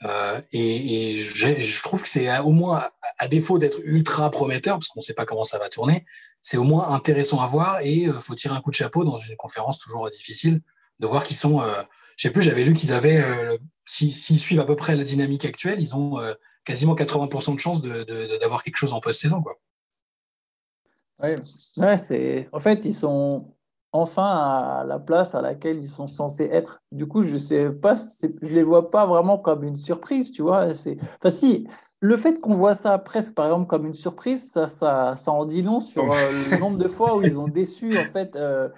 Euh, 0.03 0.39
et, 0.51 1.15
je, 1.15 1.81
trouve 1.81 2.03
que 2.03 2.09
c'est 2.09 2.37
au 2.39 2.51
moins, 2.51 2.87
à 3.17 3.27
défaut 3.27 3.57
d'être 3.57 3.79
ultra 3.83 4.29
prometteur, 4.29 4.77
parce 4.77 4.89
qu'on 4.89 4.99
ne 4.99 5.03
sait 5.03 5.15
pas 5.15 5.25
comment 5.25 5.43
ça 5.43 5.57
va 5.57 5.69
tourner, 5.69 6.05
c'est 6.41 6.57
au 6.57 6.63
moins 6.63 6.89
intéressant 6.89 7.41
à 7.41 7.47
voir 7.47 7.79
et 7.81 7.91
il 7.91 8.11
faut 8.11 8.35
tirer 8.35 8.55
un 8.55 8.61
coup 8.61 8.69
de 8.69 8.75
chapeau 8.75 9.03
dans 9.03 9.17
une 9.17 9.35
conférence 9.35 9.79
toujours 9.79 10.07
difficile 10.11 10.61
de 10.99 11.07
voir 11.07 11.23
qu'ils 11.23 11.35
sont. 11.35 11.61
je 12.15 12.27
sais 12.27 12.31
plus, 12.31 12.43
j'avais 12.43 12.63
lu 12.63 12.73
qu'ils 12.73 12.93
avaient, 12.93 13.25
s'ils 13.85 14.39
suivent 14.39 14.59
à 14.59 14.65
peu 14.65 14.75
près 14.75 14.95
la 14.95 15.03
dynamique 15.03 15.45
actuelle, 15.45 15.81
ils 15.81 15.95
ont 15.95 16.19
quasiment 16.63 16.93
80% 16.95 17.55
de 17.55 17.59
chances 17.59 17.81
d'avoir 17.81 18.63
quelque 18.63 18.77
chose 18.77 18.93
en 18.93 18.99
post-saison. 18.99 19.41
quoi. 19.41 19.57
Oui, 21.23 21.29
ouais, 21.77 21.97
c'est... 21.97 22.49
En 22.51 22.59
fait, 22.59 22.85
ils 22.85 22.93
sont 22.93 23.53
enfin 23.91 24.81
à 24.81 24.83
la 24.85 24.99
place 24.99 25.33
à 25.33 25.41
laquelle 25.41 25.79
ils 25.79 25.89
sont 25.89 26.07
censés 26.07 26.49
être. 26.51 26.81
Du 26.91 27.07
coup, 27.07 27.23
je 27.23 27.37
sais 27.37 27.69
pas, 27.69 27.95
je 28.41 28.51
les 28.51 28.63
vois 28.63 28.91
pas 28.91 29.05
vraiment 29.05 29.37
comme 29.37 29.63
une 29.63 29.77
surprise, 29.77 30.31
tu 30.31 30.41
vois. 30.41 30.73
C'est... 30.75 30.97
Enfin, 31.19 31.29
si, 31.29 31.67
le 31.99 32.15
fait 32.15 32.39
qu'on 32.39 32.53
voit 32.53 32.75
ça 32.75 32.97
presque, 32.99 33.33
par 33.33 33.45
exemple, 33.45 33.67
comme 33.67 33.87
une 33.87 33.93
surprise, 33.93 34.51
ça, 34.51 34.67
ça, 34.67 35.15
ça 35.15 35.31
en 35.31 35.45
dit 35.45 35.63
long 35.63 35.79
sur 35.79 36.03
euh, 36.03 36.31
le 36.51 36.57
nombre 36.59 36.77
de 36.77 36.87
fois 36.87 37.17
où 37.17 37.23
ils 37.23 37.39
ont 37.39 37.47
déçu, 37.47 37.97
en 37.97 38.11
fait. 38.11 38.35
Euh, 38.35 38.69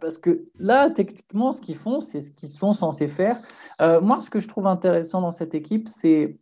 parce 0.00 0.18
que 0.18 0.44
là, 0.58 0.90
techniquement, 0.90 1.52
ce 1.52 1.60
qu'ils 1.60 1.76
font, 1.76 2.00
c'est 2.00 2.20
ce 2.20 2.30
qu'ils 2.32 2.50
sont 2.50 2.72
censés 2.72 3.08
faire. 3.08 3.36
Euh, 3.80 4.00
moi, 4.00 4.20
ce 4.20 4.30
que 4.30 4.40
je 4.40 4.48
trouve 4.48 4.66
intéressant 4.66 5.20
dans 5.20 5.30
cette 5.30 5.54
équipe, 5.54 5.88
c'est 5.88 6.36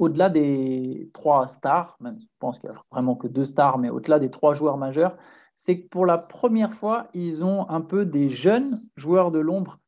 au-delà 0.00 0.30
des 0.30 1.10
trois 1.12 1.46
stars, 1.46 1.96
même, 2.00 2.18
je 2.18 2.26
pense 2.38 2.58
qu'il 2.58 2.70
n'y 2.70 2.76
a 2.76 2.80
vraiment 2.90 3.14
que 3.14 3.28
deux 3.28 3.44
stars, 3.44 3.78
mais 3.78 3.90
au-delà 3.90 4.18
des 4.18 4.30
trois 4.30 4.54
joueurs 4.54 4.76
majeurs, 4.76 5.16
c'est 5.54 5.82
que 5.82 5.88
pour 5.88 6.06
la 6.06 6.18
première 6.18 6.72
fois, 6.72 7.08
ils 7.14 7.44
ont 7.44 7.68
un 7.68 7.80
peu 7.80 8.06
des 8.06 8.28
jeunes 8.30 8.78
joueurs 8.96 9.30
de 9.30 9.38
l'ombre 9.38 9.78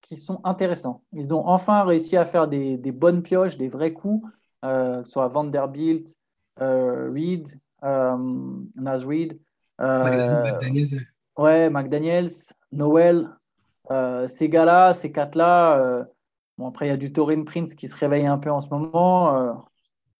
qui 0.00 0.16
sont 0.16 0.40
intéressants. 0.44 1.02
Ils 1.12 1.34
ont 1.34 1.46
enfin 1.46 1.84
réussi 1.84 2.16
à 2.16 2.24
faire 2.24 2.48
des, 2.48 2.78
des 2.78 2.92
bonnes 2.92 3.22
pioches, 3.22 3.58
des 3.58 3.68
vrais 3.68 3.92
coups 3.92 4.24
euh, 4.64 5.04
soit 5.04 5.28
Vanderbilt, 5.28 6.16
euh, 6.60 7.10
Reed, 7.12 7.48
euh, 7.84 8.16
Naz 8.74 9.04
Reed. 9.04 9.38
McDaniels. 9.78 11.06
Ouais, 11.36 11.70
McDaniels, 11.70 12.32
Noël. 12.72 13.28
ces 14.26 14.48
gars-là, 14.48 14.92
ces 14.92 15.12
quatre-là, 15.12 16.06
bon, 16.58 16.68
après, 16.68 16.86
il 16.86 16.88
y 16.90 16.92
a 16.92 16.96
du 16.96 17.12
Torin 17.12 17.44
Prince 17.44 17.74
qui 17.74 17.88
se 17.88 17.96
réveille 17.96 18.26
un 18.26 18.38
peu 18.38 18.50
en 18.50 18.60
ce 18.60 18.68
moment. 18.68 19.64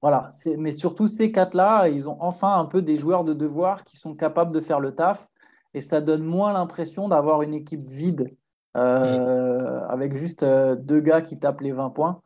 Voilà, 0.01 0.29
mais 0.57 0.71
surtout 0.71 1.09
ces 1.09 1.33
quatre-là, 1.33 1.89
ils 1.89 2.09
ont 2.09 2.17
enfin 2.21 2.57
un 2.59 2.65
peu 2.65 2.83
des 2.83 2.97
joueurs 2.97 3.25
de 3.25 3.35
devoir 3.35 3.83
qui 3.85 3.97
sont 3.97 4.15
capables 4.15 4.53
de 4.53 4.61
faire 4.61 4.79
le 4.79 4.95
taf 4.95 5.29
et 5.75 5.81
ça 5.81 6.01
donne 6.01 6.23
moins 6.23 6.53
l'impression 6.53 7.09
d'avoir 7.09 7.43
une 7.43 7.53
équipe 7.53 7.89
vide 7.91 8.33
avec 8.75 10.15
juste 10.15 10.45
deux 10.45 11.01
gars 11.01 11.21
qui 11.21 11.39
tapent 11.39 11.63
les 11.63 11.73
20 11.73 11.91
points 11.91 12.23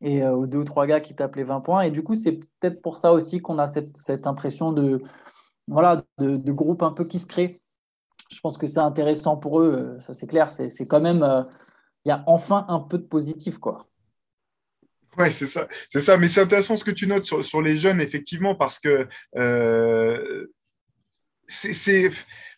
et 0.00 0.22
euh, 0.22 0.46
deux 0.46 0.58
ou 0.58 0.64
trois 0.64 0.86
gars 0.86 1.00
qui 1.00 1.14
tapent 1.14 1.36
les 1.36 1.44
20 1.44 1.60
points. 1.60 1.82
Et 1.82 1.90
du 1.90 2.02
coup, 2.02 2.14
c'est 2.14 2.32
peut-être 2.32 2.82
pour 2.82 2.98
ça 2.98 3.12
aussi 3.12 3.40
qu'on 3.40 3.58
a 3.58 3.66
cette, 3.66 3.96
cette, 3.96 4.26
impression 4.26 4.72
de, 4.72 5.02
voilà, 5.68 6.02
de, 6.18 6.36
de, 6.36 6.52
groupe 6.52 6.82
un 6.82 6.92
peu 6.92 7.04
qui 7.04 7.18
se 7.18 7.26
crée. 7.26 7.60
Je 8.30 8.40
pense 8.40 8.58
que 8.58 8.66
c'est 8.66 8.80
intéressant 8.80 9.36
pour 9.36 9.60
eux, 9.60 9.76
euh, 9.78 10.00
ça 10.00 10.12
c'est 10.12 10.26
clair. 10.26 10.50
C'est 10.50 10.86
quand 10.86 11.00
même, 11.00 11.22
euh, 11.22 11.42
il 12.06 12.08
y 12.08 12.12
a 12.12 12.24
enfin 12.26 12.64
un 12.68 12.80
peu 12.80 12.98
de 12.98 13.04
positif, 13.04 13.58
quoi. 13.58 13.86
Ouais, 15.18 15.30
c'est 15.30 15.46
ça, 15.46 15.68
c'est 15.90 16.00
ça. 16.00 16.16
Mais 16.16 16.26
c'est 16.26 16.40
intéressant 16.40 16.76
ce 16.76 16.84
que 16.84 16.90
tu 16.90 17.06
notes 17.06 17.26
sur, 17.42 17.62
les 17.62 17.76
jeunes, 17.76 18.00
effectivement, 18.00 18.54
parce 18.54 18.78
que 18.78 19.08
c'est, 21.48 22.10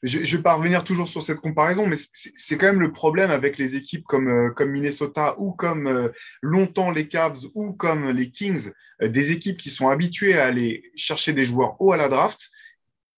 je, 0.03 0.25
je 0.25 0.37
vais 0.37 0.43
pas 0.43 0.55
revenir 0.55 0.85
toujours 0.85 1.09
sur 1.09 1.23
cette 1.23 1.41
comparaison, 1.41 1.87
mais 1.87 1.97
c'est 2.13 2.57
quand 2.57 2.67
même 2.67 2.81
le 2.81 2.93
problème 2.93 3.31
avec 3.31 3.59
les 3.59 3.77
équipes 3.77 4.05
comme, 4.05 4.29
euh, 4.29 4.51
comme 4.51 4.71
Minnesota 4.71 5.35
ou 5.39 5.53
comme 5.53 5.87
euh, 5.87 6.09
longtemps 6.43 6.91
les 6.91 7.09
Cavs 7.09 7.41
ou 7.55 7.73
comme 7.73 8.11
les 8.11 8.31
Kings, 8.31 8.71
euh, 9.03 9.09
des 9.09 9.33
équipes 9.33 9.59
qui 9.59 9.71
sont 9.71 9.89
habituées 9.89 10.39
à 10.39 10.47
aller 10.47 10.91
chercher 10.97 11.33
des 11.33 11.45
joueurs 11.45 11.81
haut 11.81 11.93
à 11.93 11.97
la 11.97 12.09
draft 12.09 12.49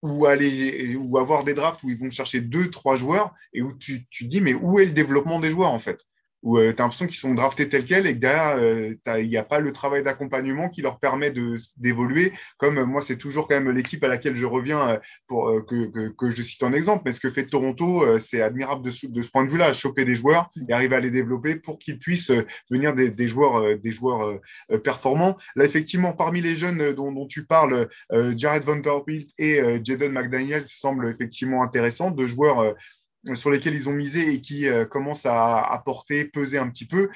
ou 0.02 0.26
aller 0.26 0.96
ou 0.96 1.18
avoir 1.18 1.44
des 1.44 1.54
drafts 1.54 1.82
où 1.82 1.90
ils 1.90 1.98
vont 1.98 2.10
chercher 2.10 2.40
deux, 2.40 2.70
trois 2.70 2.96
joueurs 2.96 3.34
et 3.52 3.60
où 3.62 3.76
tu, 3.76 4.06
tu 4.08 4.24
dis 4.24 4.40
mais 4.40 4.54
où 4.54 4.80
est 4.80 4.86
le 4.86 4.92
développement 4.92 5.40
des 5.40 5.50
joueurs 5.50 5.70
en 5.70 5.78
fait? 5.78 6.00
Où 6.42 6.58
euh, 6.58 6.72
tu 6.72 6.80
as 6.80 6.84
l'impression 6.84 7.06
qu'ils 7.06 7.16
sont 7.16 7.34
draftés 7.34 7.68
tels 7.68 7.84
quels 7.84 8.06
et 8.06 8.14
que 8.14 8.18
derrière, 8.18 8.56
euh, 8.56 8.94
il 9.18 9.28
n'y 9.28 9.36
a 9.36 9.44
pas 9.44 9.58
le 9.58 9.72
travail 9.72 10.02
d'accompagnement 10.02 10.68
qui 10.68 10.82
leur 10.82 10.98
permet 10.98 11.32
d'évoluer. 11.76 12.32
Comme 12.58 12.78
euh, 12.78 12.86
moi, 12.86 13.02
c'est 13.02 13.16
toujours 13.16 13.48
quand 13.48 13.60
même 13.60 13.70
l'équipe 13.70 14.02
à 14.04 14.08
laquelle 14.08 14.36
je 14.36 14.46
reviens 14.46 15.00
pour 15.26 15.64
que, 15.66 15.86
que, 15.86 16.08
que, 16.08 16.30
je 16.30 16.42
cite 16.42 16.62
en 16.62 16.72
exemple. 16.72 17.02
Mais 17.04 17.12
ce 17.12 17.20
que 17.20 17.30
fait 17.30 17.46
Toronto, 17.46 18.18
c'est 18.18 18.40
admirable 18.40 18.84
de, 18.84 19.08
de, 19.08 19.22
ce 19.22 19.30
point 19.30 19.44
de 19.44 19.50
vue-là, 19.50 19.72
choper 19.72 20.04
des 20.04 20.16
joueurs 20.16 20.50
et 20.68 20.72
arriver 20.72 20.96
à 20.96 21.00
les 21.00 21.10
développer 21.10 21.56
pour 21.56 21.78
qu'ils 21.78 21.98
puissent 21.98 22.32
devenir 22.70 22.94
des, 22.94 23.10
des 23.10 23.28
joueurs, 23.28 23.78
des 23.78 23.92
joueurs 23.92 24.40
performants. 24.84 25.36
Là, 25.56 25.64
effectivement, 25.64 26.12
parmi 26.12 26.40
les 26.40 26.56
jeunes 26.56 26.92
dont, 26.94 27.12
dont 27.12 27.26
tu 27.26 27.44
parles, 27.44 27.88
Jared 28.36 28.62
Vanderbilt 28.62 29.30
et 29.38 29.60
Jaden 29.84 30.12
McDaniel 30.12 30.64
semblent 30.66 31.08
effectivement 31.08 31.62
intéressants, 31.62 32.10
deux 32.10 32.26
joueurs 32.26 32.74
sur 33.34 33.50
lesquels 33.50 33.74
ils 33.74 33.88
ont 33.88 33.92
misé 33.92 34.32
et 34.32 34.40
qui 34.40 34.68
euh, 34.68 34.84
commencent 34.84 35.26
à 35.26 35.58
apporter, 35.58 36.24
peser 36.24 36.58
un 36.58 36.68
petit 36.68 36.86
peu. 36.86 37.10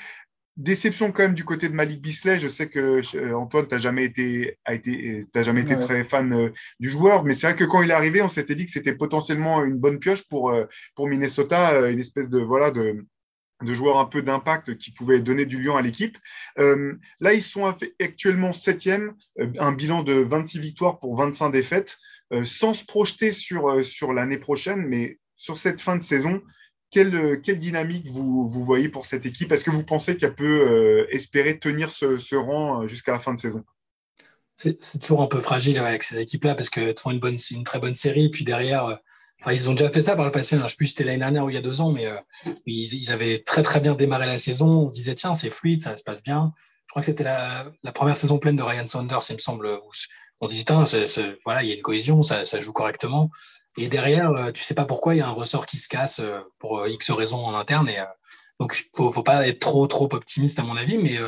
Déception 0.56 1.10
quand 1.10 1.24
même 1.24 1.34
du 1.34 1.44
côté 1.44 1.68
de 1.68 1.74
Malik 1.74 2.00
Bisley. 2.00 2.38
Je 2.38 2.46
sais 2.46 2.68
que 2.68 3.00
euh, 3.16 3.36
Antoine, 3.36 3.66
tu 3.66 3.74
n'as 3.74 3.80
jamais 3.80 4.04
été, 4.04 4.58
a 4.64 4.74
été, 4.74 5.26
jamais 5.34 5.62
été 5.62 5.76
très 5.76 6.04
fan 6.04 6.32
euh, 6.32 6.50
du 6.78 6.90
joueur, 6.90 7.24
mais 7.24 7.34
c'est 7.34 7.48
vrai 7.48 7.56
que 7.56 7.64
quand 7.64 7.82
il 7.82 7.90
est 7.90 7.94
arrivé, 7.94 8.22
on 8.22 8.28
s'était 8.28 8.54
dit 8.54 8.66
que 8.66 8.70
c'était 8.70 8.94
potentiellement 8.94 9.64
une 9.64 9.78
bonne 9.78 9.98
pioche 9.98 10.28
pour, 10.28 10.54
pour 10.94 11.08
Minnesota, 11.08 11.88
une 11.88 11.98
espèce 11.98 12.28
de 12.28 12.38
voilà 12.38 12.70
de, 12.70 13.04
de 13.62 13.74
joueur 13.74 13.98
un 13.98 14.04
peu 14.04 14.22
d'impact 14.22 14.76
qui 14.76 14.92
pouvait 14.92 15.20
donner 15.20 15.44
du 15.44 15.60
lion 15.60 15.76
à 15.76 15.82
l'équipe. 15.82 16.18
là, 16.56 17.34
ils 17.34 17.42
sont 17.42 17.64
actuellement 18.00 18.52
septième, 18.52 19.14
un 19.58 19.72
bilan 19.72 20.04
de 20.04 20.14
26 20.14 20.60
victoires 20.60 21.00
pour 21.00 21.16
25 21.16 21.50
défaites, 21.50 21.96
sans 22.44 22.74
se 22.74 22.84
projeter 22.84 23.32
sur, 23.32 23.84
sur 23.84 24.12
l'année 24.12 24.38
prochaine, 24.38 24.86
mais 24.86 25.18
sur 25.36 25.56
cette 25.56 25.80
fin 25.80 25.96
de 25.96 26.02
saison, 26.02 26.40
quelle, 26.94 27.14
euh, 27.16 27.54
dynamique 27.56 28.08
vous, 28.08 28.48
voyez 28.48 28.88
pour 28.88 29.04
cette 29.04 29.26
équipe? 29.26 29.50
Est-ce 29.50 29.64
que 29.64 29.70
vous 29.70 29.82
pensez 29.82 30.16
qu'elle 30.16 30.34
peut 30.34 30.60
euh, 30.60 31.06
espérer 31.10 31.58
tenir 31.58 31.90
ce, 31.90 32.36
rang 32.36 32.82
euh, 32.82 32.86
jusqu'à 32.86 33.12
la 33.12 33.18
fin 33.18 33.34
de 33.34 33.40
saison? 33.40 33.64
C'est, 34.56 34.78
toujours 35.00 35.20
un 35.20 35.26
peu 35.26 35.40
fragile 35.40 35.78
avec 35.80 36.04
ces 36.04 36.20
équipes-là 36.20 36.54
parce 36.54 36.70
que 36.70 36.94
font 36.96 37.10
une, 37.10 37.18
bonne, 37.18 37.38
une 37.50 37.64
très 37.64 37.80
bonne 37.80 37.96
série. 37.96 38.28
Puis 38.28 38.44
derrière, 38.44 39.00
ils 39.50 39.68
ont 39.68 39.72
déjà 39.72 39.88
fait 39.88 40.02
ça 40.02 40.14
par 40.14 40.24
le 40.24 40.30
passé. 40.30 40.54
Hein. 40.54 40.60
Je 40.60 40.64
ne 40.64 40.68
sais 40.68 40.76
plus 40.76 40.86
si 40.86 40.92
c'était 40.92 41.04
l'année 41.04 41.18
dernière 41.18 41.44
ou 41.44 41.50
il 41.50 41.54
y 41.54 41.58
a 41.58 41.62
deux 41.62 41.80
ans, 41.80 41.90
mais 41.90 42.06
ils, 42.64 43.10
avaient 43.10 43.40
très 43.40 43.80
bien 43.80 43.96
démarré 43.96 44.26
la 44.26 44.38
saison. 44.38 44.86
On 44.86 44.88
disait, 44.88 45.16
tiens, 45.16 45.34
c'est 45.34 45.50
fluide, 45.50 45.82
ça 45.82 45.96
se 45.96 46.04
passe 46.04 46.22
bien. 46.22 46.52
Je 46.86 46.90
crois 46.90 47.02
que 47.02 47.06
c'était 47.06 47.24
la, 47.24 47.72
première 47.92 48.16
saison 48.16 48.38
pleine 48.38 48.54
de 48.54 48.62
Ryan 48.62 48.86
Saunders, 48.86 49.24
il 49.28 49.34
me 49.34 49.38
semble. 49.38 49.80
On 50.40 50.46
disait, 50.46 50.62
tiens, 50.64 50.84
voilà, 51.44 51.64
il 51.64 51.68
y 51.68 51.72
a 51.72 51.74
une 51.74 51.82
cohésion, 51.82 52.22
ça, 52.22 52.44
ça 52.44 52.60
joue 52.60 52.72
correctement. 52.72 53.30
Et 53.76 53.88
derrière, 53.88 54.30
euh, 54.30 54.52
tu 54.52 54.62
sais 54.62 54.74
pas 54.74 54.84
pourquoi 54.84 55.14
il 55.14 55.18
y 55.18 55.20
a 55.20 55.26
un 55.26 55.32
ressort 55.32 55.66
qui 55.66 55.78
se 55.78 55.88
casse 55.88 56.20
euh, 56.20 56.40
pour 56.58 56.80
euh, 56.80 56.88
X 56.88 57.10
raisons 57.10 57.44
en 57.44 57.54
interne. 57.54 57.88
Et, 57.88 57.98
donc, 58.60 58.88
faut, 58.94 59.10
faut 59.10 59.22
pas 59.22 59.46
être 59.48 59.58
trop, 59.58 59.86
trop 59.86 60.08
optimiste 60.12 60.58
à 60.60 60.62
mon 60.62 60.76
avis. 60.76 60.96
Mais 60.96 61.18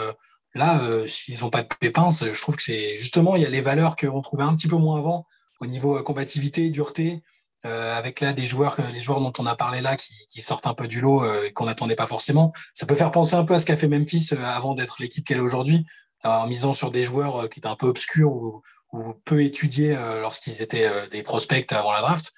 là, 0.54 0.80
s'ils 1.06 1.40
n'ont 1.40 1.50
pas 1.50 1.64
de 1.64 1.68
pépins, 1.80 2.08
je 2.10 2.40
trouve 2.40 2.54
que 2.54 2.62
c'est 2.62 2.96
justement, 2.96 3.34
il 3.34 3.42
y 3.42 3.46
a 3.46 3.50
les 3.50 3.60
valeurs 3.60 3.96
qu'on 3.96 4.22
trouvait 4.22 4.44
un 4.44 4.54
petit 4.54 4.68
peu 4.68 4.76
moins 4.76 4.98
avant 4.98 5.26
au 5.58 5.66
niveau 5.66 6.00
combativité, 6.04 6.70
dureté. 6.70 7.24
avec 7.64 8.20
là 8.20 8.32
des 8.32 8.46
joueurs, 8.46 8.76
les 8.92 9.00
joueurs 9.00 9.18
dont 9.18 9.32
on 9.40 9.46
a 9.46 9.56
parlé 9.56 9.80
là, 9.80 9.96
qui, 9.96 10.14
qui 10.28 10.40
sortent 10.40 10.68
un 10.68 10.74
peu 10.74 10.86
du 10.86 11.00
lot 11.00 11.24
et 11.42 11.52
qu'on 11.52 11.66
n'attendait 11.66 11.96
pas 11.96 12.06
forcément. 12.06 12.52
Ça 12.74 12.86
peut 12.86 12.94
faire 12.94 13.10
penser 13.10 13.34
un 13.34 13.44
peu 13.44 13.54
à 13.54 13.58
ce 13.58 13.66
qu'a 13.66 13.74
fait 13.74 13.88
Memphis 13.88 14.30
avant 14.40 14.74
d'être 14.74 14.98
l'équipe 15.00 15.26
qu'elle 15.26 15.38
est 15.38 15.40
aujourd'hui, 15.40 15.84
en 16.22 16.46
misant 16.46 16.74
sur 16.74 16.92
des 16.92 17.02
joueurs 17.02 17.48
qui 17.48 17.58
étaient 17.58 17.66
un 17.66 17.74
peu 17.74 17.88
obscurs 17.88 18.30
ou, 18.30 18.62
peu 19.24 19.42
étudiés 19.42 19.96
euh, 19.96 20.20
lorsqu'ils 20.20 20.62
étaient 20.62 20.86
euh, 20.86 21.08
des 21.08 21.22
prospects 21.22 21.72
avant 21.72 21.92
la 21.92 22.00
draft. 22.00 22.32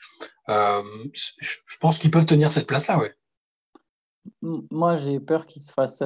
Euh, 0.49 0.83
je 1.13 1.79
pense 1.81 1.99
qu'ils 1.99 2.11
peuvent 2.11 2.27
tenir 2.27 2.53
cette 2.53 2.67
place-là, 2.67 2.99
ouais. 2.99 3.15
Moi, 4.43 4.97
j'ai 4.97 5.21
peur 5.21 5.47
qu'ils 5.47 5.63
se 5.63 5.73
fassent. 5.73 6.03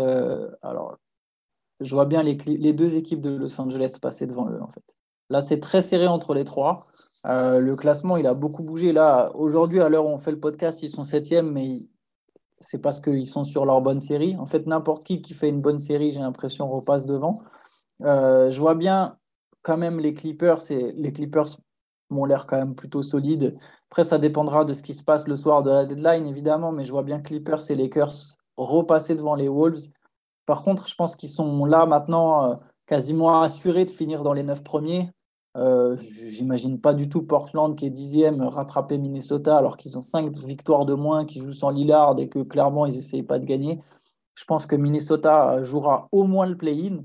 alors, 0.62 0.96
je 1.80 1.94
vois 1.94 2.07
bien 2.07 2.22
les, 2.22 2.72
deux 2.72 2.96
équipes 2.96 3.20
de 3.20 3.30
Los 3.30 3.61
Angeles 3.61 3.96
passer 4.00 4.26
devant 4.26 4.48
eux, 4.48 4.62
en 4.62 4.68
fait. 4.68 4.84
Là, 5.28 5.40
c'est 5.40 5.61
très 5.61 5.82
serré 5.82 6.07
entre 6.07 6.34
les 6.34 6.44
trois. 6.44 6.86
le 7.24 7.74
classement, 7.74 8.16
il 8.16 8.26
a 8.26 8.34
beaucoup 8.34 8.62
bougé. 8.62 8.92
Là, 8.92 9.32
aujourd'hui, 9.34 9.80
à 9.80 9.88
l'heure 9.88 10.07
où 10.07 10.11
on 10.11 10.18
fait 10.18 10.30
le 10.30 10.38
podcast, 10.38 10.82
ils 10.82 10.88
sont 10.88 11.05
septièmes, 11.05 11.50
mais 11.50 11.82
c'est 12.59 12.80
parce 12.80 13.00
qu'ils 13.00 13.26
sont 13.26 13.42
sur 13.42 13.64
leur 13.64 13.80
bonne 13.80 14.00
série. 14.00 14.36
En 14.36 14.46
fait, 14.46 14.66
n'importe 14.66 15.03
qui 15.05 15.20
qui 15.20 15.34
fait 15.34 15.48
une 15.48 15.61
bonne 15.61 15.80
série, 15.80 16.12
j'ai 16.12 16.20
l'impression, 16.20 16.70
repasse 16.70 17.07
devant. 17.07 17.42
je 18.00 18.59
vois 18.59 18.76
bien 18.76 19.18
quand 19.63 19.77
même 19.77 19.99
les 19.99 20.15
Clippers, 20.15 20.61
les 20.71 21.13
Clippers 21.13 21.57
m'ont 22.11 22.25
l'air 22.25 22.47
quand 22.47 22.57
même 22.57 22.75
plutôt 22.75 23.03
solides. 23.03 23.57
Après, 23.91 24.05
ça 24.05 24.19
dépendra 24.19 24.65
de 24.65 24.75
ce 24.75 24.83
qui 24.83 24.95
se 24.95 25.03
passe 25.03 25.27
le 25.29 25.37
soir 25.37 25.63
de 25.63 25.71
la 25.71 25.87
deadline, 25.87 26.27
évidemment, 26.27 26.73
mais 26.73 26.85
je 26.85 26.93
vois 26.93 27.03
bien 27.03 27.21
Clippers 27.21 27.71
et 27.71 27.75
Lakers 27.75 28.37
repasser 28.57 29.15
devant 29.15 29.35
les 29.35 29.49
Wolves. 29.49 29.89
Par 30.47 30.63
contre, 30.63 30.89
je 30.89 30.95
pense 30.95 31.17
qu'ils 31.17 31.31
sont 31.31 31.65
là 31.65 31.87
maintenant 31.87 32.51
euh, 32.51 32.55
quasiment 32.87 33.41
assurés 33.41 33.85
de 33.85 33.91
finir 33.91 34.23
dans 34.23 34.33
les 34.33 34.43
neuf 34.43 34.63
premiers. 34.63 35.11
Euh, 35.57 35.97
J'imagine 36.31 36.81
pas 36.81 36.95
du 36.95 37.09
tout 37.09 37.23
Portland 37.23 37.77
qui 37.77 37.87
est 37.87 37.91
dixième 37.91 38.43
rattraper 38.43 38.99
Minnesota 38.99 39.57
alors 39.57 39.77
qu'ils 39.77 39.99
ont 39.99 40.03
cinq 40.03 40.37
victoires 40.39 40.87
de 40.87 40.95
moins, 40.95 41.25
qui 41.25 41.41
jouent 41.41 41.53
sans 41.53 41.71
Lillard 41.71 42.19
et 42.19 42.29
que 42.29 42.41
clairement 42.41 42.87
ils 42.87 42.95
n'essayent 42.95 43.23
pas 43.23 43.39
de 43.39 43.45
gagner. 43.45 43.81
Je 44.35 44.45
pense 44.45 44.67
que 44.67 44.77
Minnesota 44.77 45.63
jouera 45.63 46.09
au 46.11 46.25
moins 46.25 46.47
le 46.47 46.57
play-in. 46.57 47.05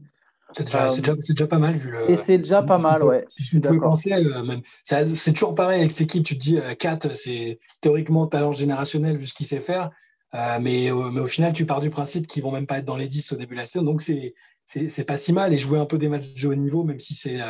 C'est 0.53 0.63
déjà, 0.63 0.87
déjà, 0.87 1.13
déjà, 1.13 1.47
pas 1.47 1.59
mal 1.59 1.75
vu 1.75 1.91
le. 1.91 2.09
Et 2.09 2.15
c'est 2.15 2.37
déjà 2.37 2.63
pas 2.63 2.77
mal, 2.77 3.03
ouais. 3.03 3.25
Si 3.27 3.43
je 3.43 3.59
pouvais 3.59 3.79
penser, 3.79 4.13
euh, 4.13 4.43
même, 4.43 4.61
c'est 4.83 5.33
toujours 5.33 5.55
pareil 5.55 5.79
avec 5.79 5.91
cette 5.91 6.01
équipe. 6.01 6.25
Tu 6.25 6.37
te 6.37 6.39
dis, 6.39 6.57
euh, 6.57 6.73
4, 6.73 7.15
c'est 7.15 7.59
théoriquement 7.81 8.27
talent 8.27 8.53
générationnel 8.53 9.17
vu 9.17 9.25
ce 9.25 9.33
qu'il 9.33 9.45
sait 9.45 9.59
faire. 9.59 9.91
Euh, 10.35 10.59
mais, 10.61 10.89
mais, 11.11 11.19
au 11.19 11.27
final, 11.27 11.51
tu 11.51 11.65
pars 11.65 11.81
du 11.81 11.89
principe 11.89 12.27
qu'ils 12.27 12.43
vont 12.43 12.51
même 12.51 12.65
pas 12.65 12.77
être 12.77 12.85
dans 12.85 12.95
les 12.95 13.07
10 13.07 13.33
au 13.33 13.35
début 13.35 13.55
de 13.55 13.59
la 13.59 13.65
saison. 13.65 13.83
Donc, 13.83 14.01
c'est 14.01 15.03
pas 15.05 15.17
si 15.17 15.33
mal. 15.33 15.53
Et 15.53 15.57
jouer 15.57 15.79
un 15.79 15.85
peu 15.85 15.97
des 15.97 16.07
matchs 16.07 16.33
de 16.33 16.47
haut 16.47 16.55
niveau, 16.55 16.85
même 16.85 16.99
si 16.99 17.13
c'est 17.13 17.41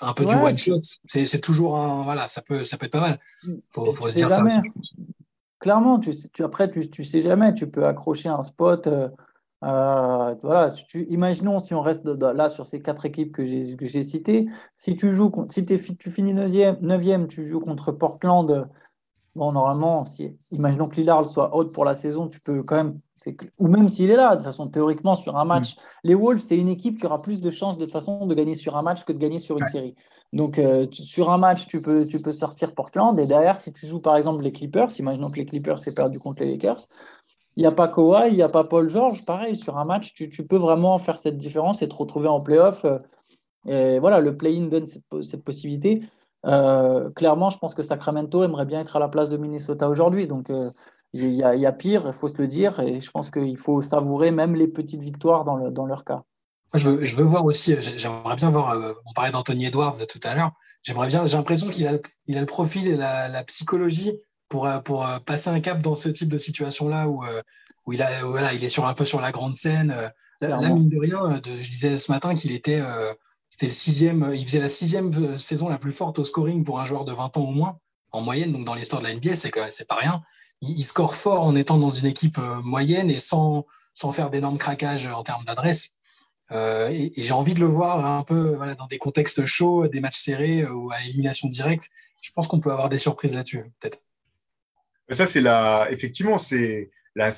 un 0.00 0.12
peu 0.14 0.24
du 0.24 0.34
one 0.34 0.56
shot, 0.56 0.80
c'est 1.06 1.40
toujours 1.40 1.76
un. 1.76 2.04
Voilà, 2.04 2.28
ça 2.28 2.42
peut, 2.42 2.62
ça 2.62 2.78
peut 2.78 2.86
être 2.86 2.92
pas 2.92 3.00
mal. 3.00 3.18
Faut, 3.70 3.92
faut 3.92 4.08
se 4.08 4.14
dire 4.14 4.32
ça. 4.32 4.44
Clairement, 5.58 5.98
tu, 5.98 6.12
tu, 6.32 6.44
après, 6.44 6.70
tu, 6.70 6.88
tu 6.88 7.04
sais 7.04 7.20
jamais. 7.20 7.52
Tu 7.54 7.68
peux 7.68 7.86
accrocher 7.86 8.28
un 8.28 8.42
spot 8.42 8.88
Euh, 9.62 10.34
voilà, 10.42 10.70
tu, 10.70 11.04
imaginons 11.06 11.58
si 11.58 11.74
on 11.74 11.82
reste 11.82 12.06
là 12.06 12.48
sur 12.48 12.64
ces 12.64 12.80
quatre 12.80 13.04
équipes 13.04 13.32
que 13.32 13.44
j'ai 13.44 14.02
citées, 14.02 14.46
si 14.76 14.96
tu 14.96 15.14
joues, 15.14 15.30
si 15.48 15.64
tu 15.66 16.10
finis 16.10 16.34
9e, 16.34 17.26
tu 17.26 17.48
joues 17.48 17.60
contre 17.60 17.92
Portland. 17.92 18.68
Bon, 19.36 19.52
normalement, 19.52 20.04
si, 20.04 20.36
imaginons 20.50 20.88
que 20.88 20.96
Lillard 20.96 21.28
soit 21.28 21.56
out 21.56 21.72
pour 21.72 21.84
la 21.84 21.94
saison, 21.94 22.26
tu 22.26 22.40
peux 22.40 22.64
quand 22.64 22.74
même, 22.74 22.98
ou 23.58 23.68
même 23.68 23.86
s'il 23.86 24.10
est 24.10 24.16
là, 24.16 24.30
de 24.30 24.36
toute 24.36 24.44
façon, 24.44 24.66
théoriquement, 24.66 25.14
sur 25.14 25.36
un 25.36 25.44
match, 25.44 25.76
mm. 25.76 25.80
les 26.02 26.14
Wolves, 26.16 26.40
c'est 26.40 26.56
une 26.56 26.68
équipe 26.68 26.98
qui 26.98 27.06
aura 27.06 27.22
plus 27.22 27.40
de 27.40 27.50
chances 27.50 27.78
de 27.78 27.84
toute 27.84 27.92
façon 27.92 28.26
de 28.26 28.34
gagner 28.34 28.54
sur 28.54 28.76
un 28.76 28.82
match 28.82 29.04
que 29.04 29.12
de 29.12 29.18
gagner 29.18 29.38
sur 29.38 29.56
une 29.56 29.66
série. 29.66 29.94
Donc, 30.32 30.58
euh, 30.58 30.88
sur 30.90 31.30
un 31.30 31.38
match, 31.38 31.68
tu 31.68 31.80
peux, 31.80 32.06
tu 32.06 32.20
peux 32.20 32.32
sortir 32.32 32.74
Portland, 32.74 33.18
et 33.20 33.26
derrière, 33.26 33.56
si 33.56 33.72
tu 33.72 33.86
joues 33.86 34.00
par 34.00 34.16
exemple 34.16 34.42
les 34.42 34.50
Clippers, 34.50 34.88
imaginons 34.98 35.30
que 35.30 35.36
les 35.36 35.46
Clippers 35.46 35.78
s'est 35.78 35.94
perdu 35.94 36.18
contre 36.18 36.42
les 36.42 36.50
Lakers, 36.50 36.88
il 37.56 37.62
n'y 37.62 37.66
a 37.66 37.72
pas 37.72 37.88
Kawhi, 37.88 38.28
il 38.28 38.34
n'y 38.34 38.42
a 38.42 38.48
pas 38.48 38.64
Paul 38.64 38.88
George. 38.88 39.24
Pareil, 39.24 39.56
sur 39.56 39.76
un 39.78 39.84
match, 39.84 40.14
tu, 40.14 40.46
peux 40.46 40.56
vraiment 40.56 40.98
faire 40.98 41.18
cette 41.18 41.36
différence 41.36 41.82
et 41.82 41.88
te 41.88 41.94
retrouver 41.94 42.28
en 42.28 42.40
playoff. 42.40 42.84
Euh, 42.84 42.98
et 43.66 43.98
voilà, 43.98 44.20
le 44.20 44.36
play-in 44.36 44.66
donne 44.66 44.86
cette, 44.86 45.44
possibilité. 45.44 46.02
Euh, 46.46 47.10
clairement, 47.10 47.50
je 47.50 47.58
pense 47.58 47.74
que 47.74 47.82
Sacramento 47.82 48.42
aimerait 48.44 48.64
bien 48.64 48.80
être 48.80 48.96
à 48.96 49.00
la 49.00 49.08
place 49.08 49.30
de 49.30 49.36
Minnesota 49.36 49.88
aujourd'hui. 49.88 50.26
Donc, 50.26 50.48
euh, 50.50 50.70
il 51.12 51.34
y, 51.34 51.42
a 51.42 51.72
pire, 51.72 52.04
il 52.06 52.12
faut 52.12 52.28
se 52.28 52.38
le 52.38 52.46
dire. 52.46 52.78
Et 52.80 53.00
je 53.00 53.10
pense 53.10 53.30
qu'il 53.30 53.58
faut 53.58 53.82
savourer 53.82 54.30
même 54.30 54.54
les 54.54 54.68
petites 54.68 55.02
victoires 55.02 55.42
dans, 55.42 55.56
le, 55.56 55.70
dans 55.70 55.86
leur 55.86 56.04
cas. 56.04 56.22
Veux, 56.72 57.04
je 57.04 57.16
veux, 57.16 57.24
voir 57.24 57.44
aussi, 57.44 57.74
j'aimerais 57.96 58.36
bien 58.36 58.48
voir, 58.48 58.94
on 59.04 59.12
parlait 59.12 59.32
d'Anthony 59.32 59.66
Edwards 59.66 59.96
tout 60.08 60.20
à 60.22 60.36
l'heure, 60.36 60.52
j'aimerais 60.82 61.08
bien, 61.08 61.26
j'ai 61.26 61.36
l'impression 61.36 61.66
qu'il 61.66 61.88
a, 61.88 61.98
le 62.28 62.46
profil 62.46 62.86
et 62.86 62.96
la 62.96 63.42
psychologie 63.42 64.12
pour, 64.50 64.66
euh, 64.66 64.80
pour 64.80 65.06
euh, 65.06 65.18
passer 65.20 65.48
un 65.48 65.60
cap 65.60 65.80
dans 65.80 65.94
ce 65.94 66.10
type 66.10 66.28
de 66.28 66.36
situation-là 66.36 67.08
où, 67.08 67.24
euh, 67.24 67.40
où 67.86 67.94
il, 67.94 68.02
a, 68.02 68.22
voilà, 68.24 68.52
il 68.52 68.62
est 68.62 68.68
sur, 68.68 68.86
un 68.86 68.92
peu 68.92 69.06
sur 69.06 69.22
la 69.22 69.32
grande 69.32 69.54
scène. 69.54 69.94
Là, 70.42 70.58
mine 70.70 70.88
de 70.88 70.98
rien, 70.98 71.40
je 71.44 71.68
disais 71.68 71.96
ce 71.96 72.12
matin 72.12 72.34
qu'il 72.34 72.52
était, 72.52 72.82
c'était 73.48 73.66
le 73.66 73.72
sixième, 73.72 74.30
il 74.34 74.44
faisait 74.46 74.60
la 74.60 74.70
sixième 74.70 75.36
saison 75.36 75.68
la 75.68 75.76
plus 75.76 75.92
forte 75.92 76.18
au 76.18 76.24
scoring 76.24 76.64
pour 76.64 76.80
un 76.80 76.84
joueur 76.84 77.04
de 77.04 77.12
20 77.12 77.36
ans 77.36 77.42
au 77.42 77.52
moins, 77.52 77.78
en 78.10 78.22
moyenne. 78.22 78.52
Donc 78.52 78.64
dans 78.64 78.74
l'histoire 78.74 79.02
de 79.02 79.06
la 79.06 79.14
NBA, 79.14 79.34
c'est, 79.34 79.52
c'est 79.68 79.86
pas 79.86 79.96
rien. 79.96 80.22
Il, 80.62 80.82
score 80.82 81.14
fort 81.14 81.42
en 81.42 81.54
étant 81.56 81.76
dans 81.76 81.90
une 81.90 82.06
équipe 82.06 82.38
moyenne 82.64 83.10
et 83.10 83.18
sans, 83.18 83.66
sans 83.94 84.12
faire 84.12 84.30
d'énormes 84.30 84.58
craquages 84.58 85.06
en 85.06 85.22
termes 85.22 85.44
d'adresse. 85.44 85.98
et, 86.52 87.12
j'ai 87.18 87.32
envie 87.32 87.52
de 87.52 87.60
le 87.60 87.66
voir 87.66 88.06
un 88.06 88.22
peu 88.22 88.54
voilà, 88.56 88.74
dans 88.74 88.86
des 88.86 88.98
contextes 88.98 89.44
chauds, 89.44 89.88
des 89.88 90.00
matchs 90.00 90.20
serrés 90.20 90.66
ou 90.66 90.90
à 90.90 91.02
élimination 91.02 91.48
directe. 91.48 91.90
Je 92.22 92.30
pense 92.32 92.48
qu'on 92.48 92.60
peut 92.60 92.72
avoir 92.72 92.88
des 92.88 92.98
surprises 92.98 93.34
là-dessus, 93.34 93.70
peut-être. 93.78 93.98
Ça, 95.10 95.26
c'est 95.26 95.40
la, 95.40 95.88
effectivement, 95.90 96.38
c'est 96.38 96.90
la, 97.14 97.30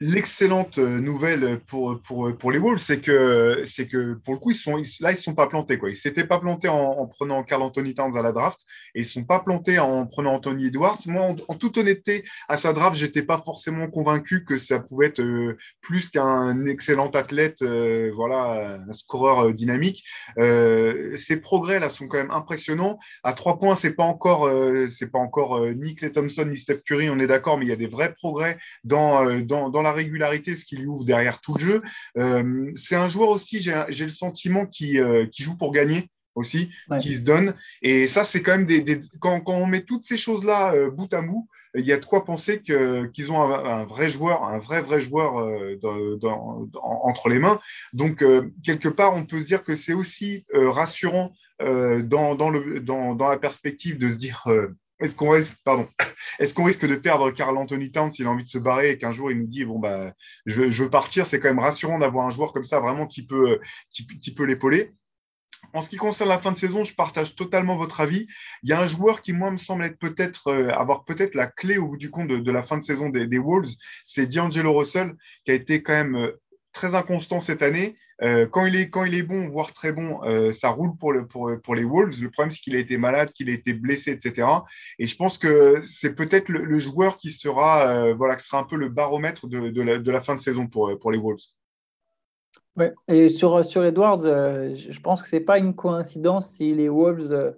l'excellente 0.00 0.78
euh, 0.78 0.98
nouvelle 0.98 1.60
pour, 1.66 2.00
pour, 2.00 2.34
pour 2.36 2.50
les 2.50 2.58
Wolves, 2.58 2.78
c'est 2.78 3.00
que, 3.00 3.62
c'est 3.66 3.86
que 3.86 4.14
pour 4.14 4.32
le 4.32 4.40
coup, 4.40 4.50
ils 4.50 4.54
sont, 4.54 4.76
là, 4.76 5.10
ils 5.10 5.14
ne 5.14 5.16
sont 5.16 5.34
pas 5.34 5.46
plantés. 5.46 5.78
Quoi. 5.78 5.90
Ils 5.90 5.92
ne 5.92 5.98
s'étaient 5.98 6.26
pas 6.26 6.40
plantés 6.40 6.68
en, 6.68 7.06
prenant 7.06 7.42
Carl 7.44 7.62
Anthony 7.62 7.94
Towns 7.94 8.16
à 8.16 8.22
la 8.22 8.32
draft 8.32 8.60
et 8.94 9.00
ils 9.00 9.02
ne 9.02 9.08
sont 9.08 9.24
pas 9.24 9.40
plantés 9.40 9.78
en 9.78 10.06
prenant 10.06 10.32
Anthony 10.32 10.68
Edwards. 10.68 10.98
Moi, 11.06 11.34
en, 11.48 11.54
toute 11.54 11.76
honnêteté, 11.76 12.24
à 12.48 12.56
sa 12.56 12.72
draft, 12.72 12.96
je 12.96 13.04
n'étais 13.04 13.22
pas 13.22 13.38
forcément 13.38 13.88
convaincu 13.88 14.44
que 14.44 14.56
ça 14.56 14.80
pouvait 14.80 15.08
être 15.08 15.20
euh, 15.20 15.58
plus 15.82 16.08
qu'un 16.08 16.64
excellent 16.64 17.10
athlète, 17.10 17.60
euh, 17.60 18.10
voilà, 18.14 18.78
un 18.88 18.92
scoreur 18.92 19.52
dynamique. 19.52 20.04
ces 20.36 21.36
progrès-là 21.36 21.90
sont 21.90 22.08
quand 22.08 22.16
même 22.16 22.30
impressionnants. 22.30 22.98
À 23.22 23.34
trois 23.34 23.58
points, 23.58 23.74
ce 23.74 23.88
n'est 23.88 23.94
pas 23.94 24.04
encore, 24.04 24.50
c'est 24.88 25.10
pas 25.10 25.18
encore 25.18 25.60
ni 25.74 25.94
Clay 25.94 26.12
Thompson 26.12 26.46
ni 26.46 26.56
Steph 26.56 26.80
Curry, 26.86 27.10
on 27.10 27.18
est 27.18 27.26
d'accord, 27.26 27.58
mais 27.58 27.66
il 27.66 27.68
y 27.68 27.72
a 27.72 27.76
des 27.76 27.86
vrais 27.86 28.14
progrès 28.14 28.58
dans, 28.84 29.40
dans, 29.40 29.68
dans 29.68 29.82
la 29.82 29.89
régularité, 29.92 30.56
ce 30.56 30.64
qui 30.64 30.76
lui 30.76 30.86
ouvre 30.86 31.04
derrière 31.04 31.40
tout 31.40 31.54
le 31.54 31.60
jeu. 31.60 31.82
Euh, 32.18 32.70
c'est 32.76 32.96
un 32.96 33.08
joueur 33.08 33.30
aussi, 33.30 33.60
j'ai 33.60 34.04
le 34.04 34.10
sentiment, 34.10 34.66
qui, 34.66 34.98
euh, 34.98 35.26
qui 35.26 35.42
joue 35.42 35.56
pour 35.56 35.72
gagner 35.72 36.10
aussi, 36.34 36.70
qui 37.00 37.16
se 37.16 37.20
donne. 37.20 37.54
Et 37.82 38.06
ça, 38.06 38.24
c'est 38.24 38.42
quand 38.42 38.52
même 38.52 38.66
des, 38.66 39.00
quand, 39.20 39.42
on 39.46 39.66
met 39.66 39.82
toutes 39.82 40.04
ces 40.04 40.16
choses-là 40.16 40.74
euh, 40.74 40.90
bout 40.90 41.12
à 41.12 41.20
bout, 41.20 41.48
il 41.74 41.84
y 41.84 41.92
a 41.92 41.98
de 41.98 42.04
quoi 42.04 42.24
penser 42.24 42.62
qu'ils 42.62 43.30
ont 43.30 43.40
un, 43.40 43.84
vrai 43.84 44.08
joueur, 44.08 44.42
un 44.42 44.58
vrai 44.58 44.80
vrai 44.80 45.00
joueur 45.00 45.36
entre 46.82 47.28
les 47.28 47.38
mains. 47.38 47.60
Donc 47.92 48.24
quelque 48.64 48.88
part, 48.88 49.14
on 49.14 49.24
peut 49.24 49.40
se 49.40 49.46
dire 49.46 49.62
que 49.62 49.76
c'est 49.76 49.92
aussi 49.92 50.44
rassurant 50.52 51.32
dans, 51.60 52.34
dans, 52.34 52.50
le, 52.50 52.80
dans, 52.80 53.14
la 53.14 53.38
perspective 53.38 53.98
de 53.98 54.10
se 54.10 54.16
dire 54.16 54.44
est-ce 55.00 55.14
qu'on 55.14 55.30
risque, 56.64 56.86
de 56.86 56.94
perdre 56.96 57.30
Carl 57.30 57.56
Anthony 57.56 57.90
Towns 57.90 58.10
s'il 58.10 58.26
a 58.26 58.30
envie 58.30 58.44
de 58.44 58.48
se 58.48 58.58
barrer 58.58 58.90
et 58.90 58.98
qu'un 58.98 59.12
jour 59.12 59.30
il 59.30 59.38
nous 59.38 59.46
dit 59.46 59.64
bon 59.64 59.78
bah 59.78 60.12
je, 60.46 60.62
veux 60.62 60.90
partir 60.90 61.26
C'est 61.26 61.40
quand 61.40 61.48
même 61.48 61.58
rassurant 61.58 61.98
d'avoir 61.98 62.26
un 62.26 62.30
joueur 62.30 62.52
comme 62.52 62.64
ça 62.64 62.80
vraiment 62.80 63.06
qui 63.06 63.26
peut 63.26 63.60
l'épauler. 64.40 64.92
En 65.72 65.82
ce 65.82 65.88
qui 65.88 65.96
concerne 65.96 66.28
la 66.28 66.38
fin 66.38 66.52
de 66.52 66.56
saison, 66.56 66.84
je 66.84 66.94
partage 66.94 67.36
totalement 67.36 67.76
votre 67.76 68.00
avis. 68.00 68.26
Il 68.62 68.70
y 68.70 68.72
a 68.72 68.80
un 68.80 68.88
joueur 68.88 69.22
qui, 69.22 69.32
moi, 69.32 69.50
me 69.50 69.56
semble 69.58 69.84
être 69.84 69.98
peut-être 69.98 70.48
euh, 70.48 70.70
avoir 70.70 71.04
peut-être 71.04 71.34
la 71.34 71.46
clé 71.46 71.78
au 71.78 71.88
bout 71.88 71.96
du 71.96 72.10
compte 72.10 72.28
de, 72.28 72.50
la 72.50 72.62
fin 72.62 72.76
de 72.76 72.82
saison 72.82 73.08
des, 73.08 73.26
des 73.26 73.38
Wolves. 73.38 73.70
C'est 74.04 74.26
D'Angelo 74.26 74.76
Russell, 74.76 75.14
qui 75.44 75.52
a 75.52 75.54
été 75.54 75.82
quand 75.82 75.92
même 75.92 76.16
euh, 76.16 76.40
très 76.72 76.94
inconstant 76.94 77.40
cette 77.40 77.62
année. 77.62 77.96
Euh, 78.22 78.46
quand, 78.46 78.66
il 78.66 78.76
est, 78.76 78.90
quand 78.90 79.04
il 79.04 79.14
est 79.14 79.22
bon, 79.22 79.48
voire 79.48 79.72
très 79.72 79.92
bon, 79.92 80.22
euh, 80.24 80.52
ça 80.52 80.68
roule 80.70 80.96
pour, 80.96 81.12
le, 81.12 81.26
pour, 81.26 81.50
pour, 81.62 81.74
les 81.74 81.84
Wolves. 81.84 82.22
Le 82.22 82.30
problème, 82.30 82.50
c'est 82.50 82.60
qu'il 82.60 82.76
a 82.76 82.78
été 82.78 82.98
malade, 82.98 83.32
qu'il 83.32 83.48
a 83.48 83.52
été 83.52 83.72
blessé, 83.72 84.10
etc. 84.10 84.46
Et 84.98 85.06
je 85.06 85.16
pense 85.16 85.38
que 85.38 85.80
c'est 85.82 86.14
peut-être 86.14 86.48
le, 86.48 86.78
joueur 86.78 87.16
qui 87.16 87.30
sera, 87.30 87.88
euh, 87.88 88.14
voilà, 88.14 88.36
qui 88.36 88.44
sera 88.44 88.58
un 88.58 88.64
peu 88.64 88.76
le 88.76 88.88
baromètre 88.88 89.46
de, 89.46 90.10
la, 90.10 90.20
fin 90.20 90.34
de 90.34 90.40
saison 90.40 90.66
pour, 90.66 90.98
pour 90.98 91.10
les 91.10 91.18
Wolves. 91.18 91.40
Ouais. 92.76 92.92
Et 93.08 93.28
sur, 93.28 93.64
sur 93.64 93.84
Edwards, 93.84 94.22
je 94.22 95.00
pense 95.00 95.22
que 95.22 95.28
ce 95.28 95.36
n'est 95.36 95.42
pas 95.42 95.58
une 95.58 95.74
coïncidence 95.74 96.50
si 96.50 96.74
les 96.74 96.88
Wolves 96.88 97.54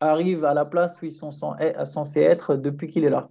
arrivent 0.00 0.44
à 0.44 0.52
la 0.52 0.64
place 0.64 1.00
où 1.00 1.06
ils 1.06 1.12
sont 1.12 1.30
censés 1.30 2.20
être 2.20 2.56
depuis 2.56 2.88
qu'il 2.88 3.04
est 3.04 3.10
là. 3.10 3.28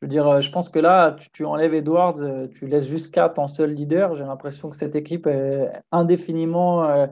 Je 0.00 0.06
veux 0.06 0.10
dire, 0.10 0.26
euh, 0.26 0.40
je 0.42 0.50
pense 0.50 0.68
que 0.68 0.78
là, 0.78 1.16
tu, 1.32 1.46
enlèves 1.46 1.72
Edwards, 1.72 2.20
euh, 2.20 2.48
tu 2.48 2.66
laisses 2.66 2.86
juste 2.86 3.14
4 3.14 3.38
en 3.38 3.48
seul 3.48 3.72
leader. 3.72 4.14
J'ai 4.14 4.24
l'impression 4.24 4.68
que 4.68 4.76
cette 4.76 4.94
équipe 4.94 5.26
est 5.26 5.70
indéfiniment, 5.90 6.84
euh, 6.84 7.06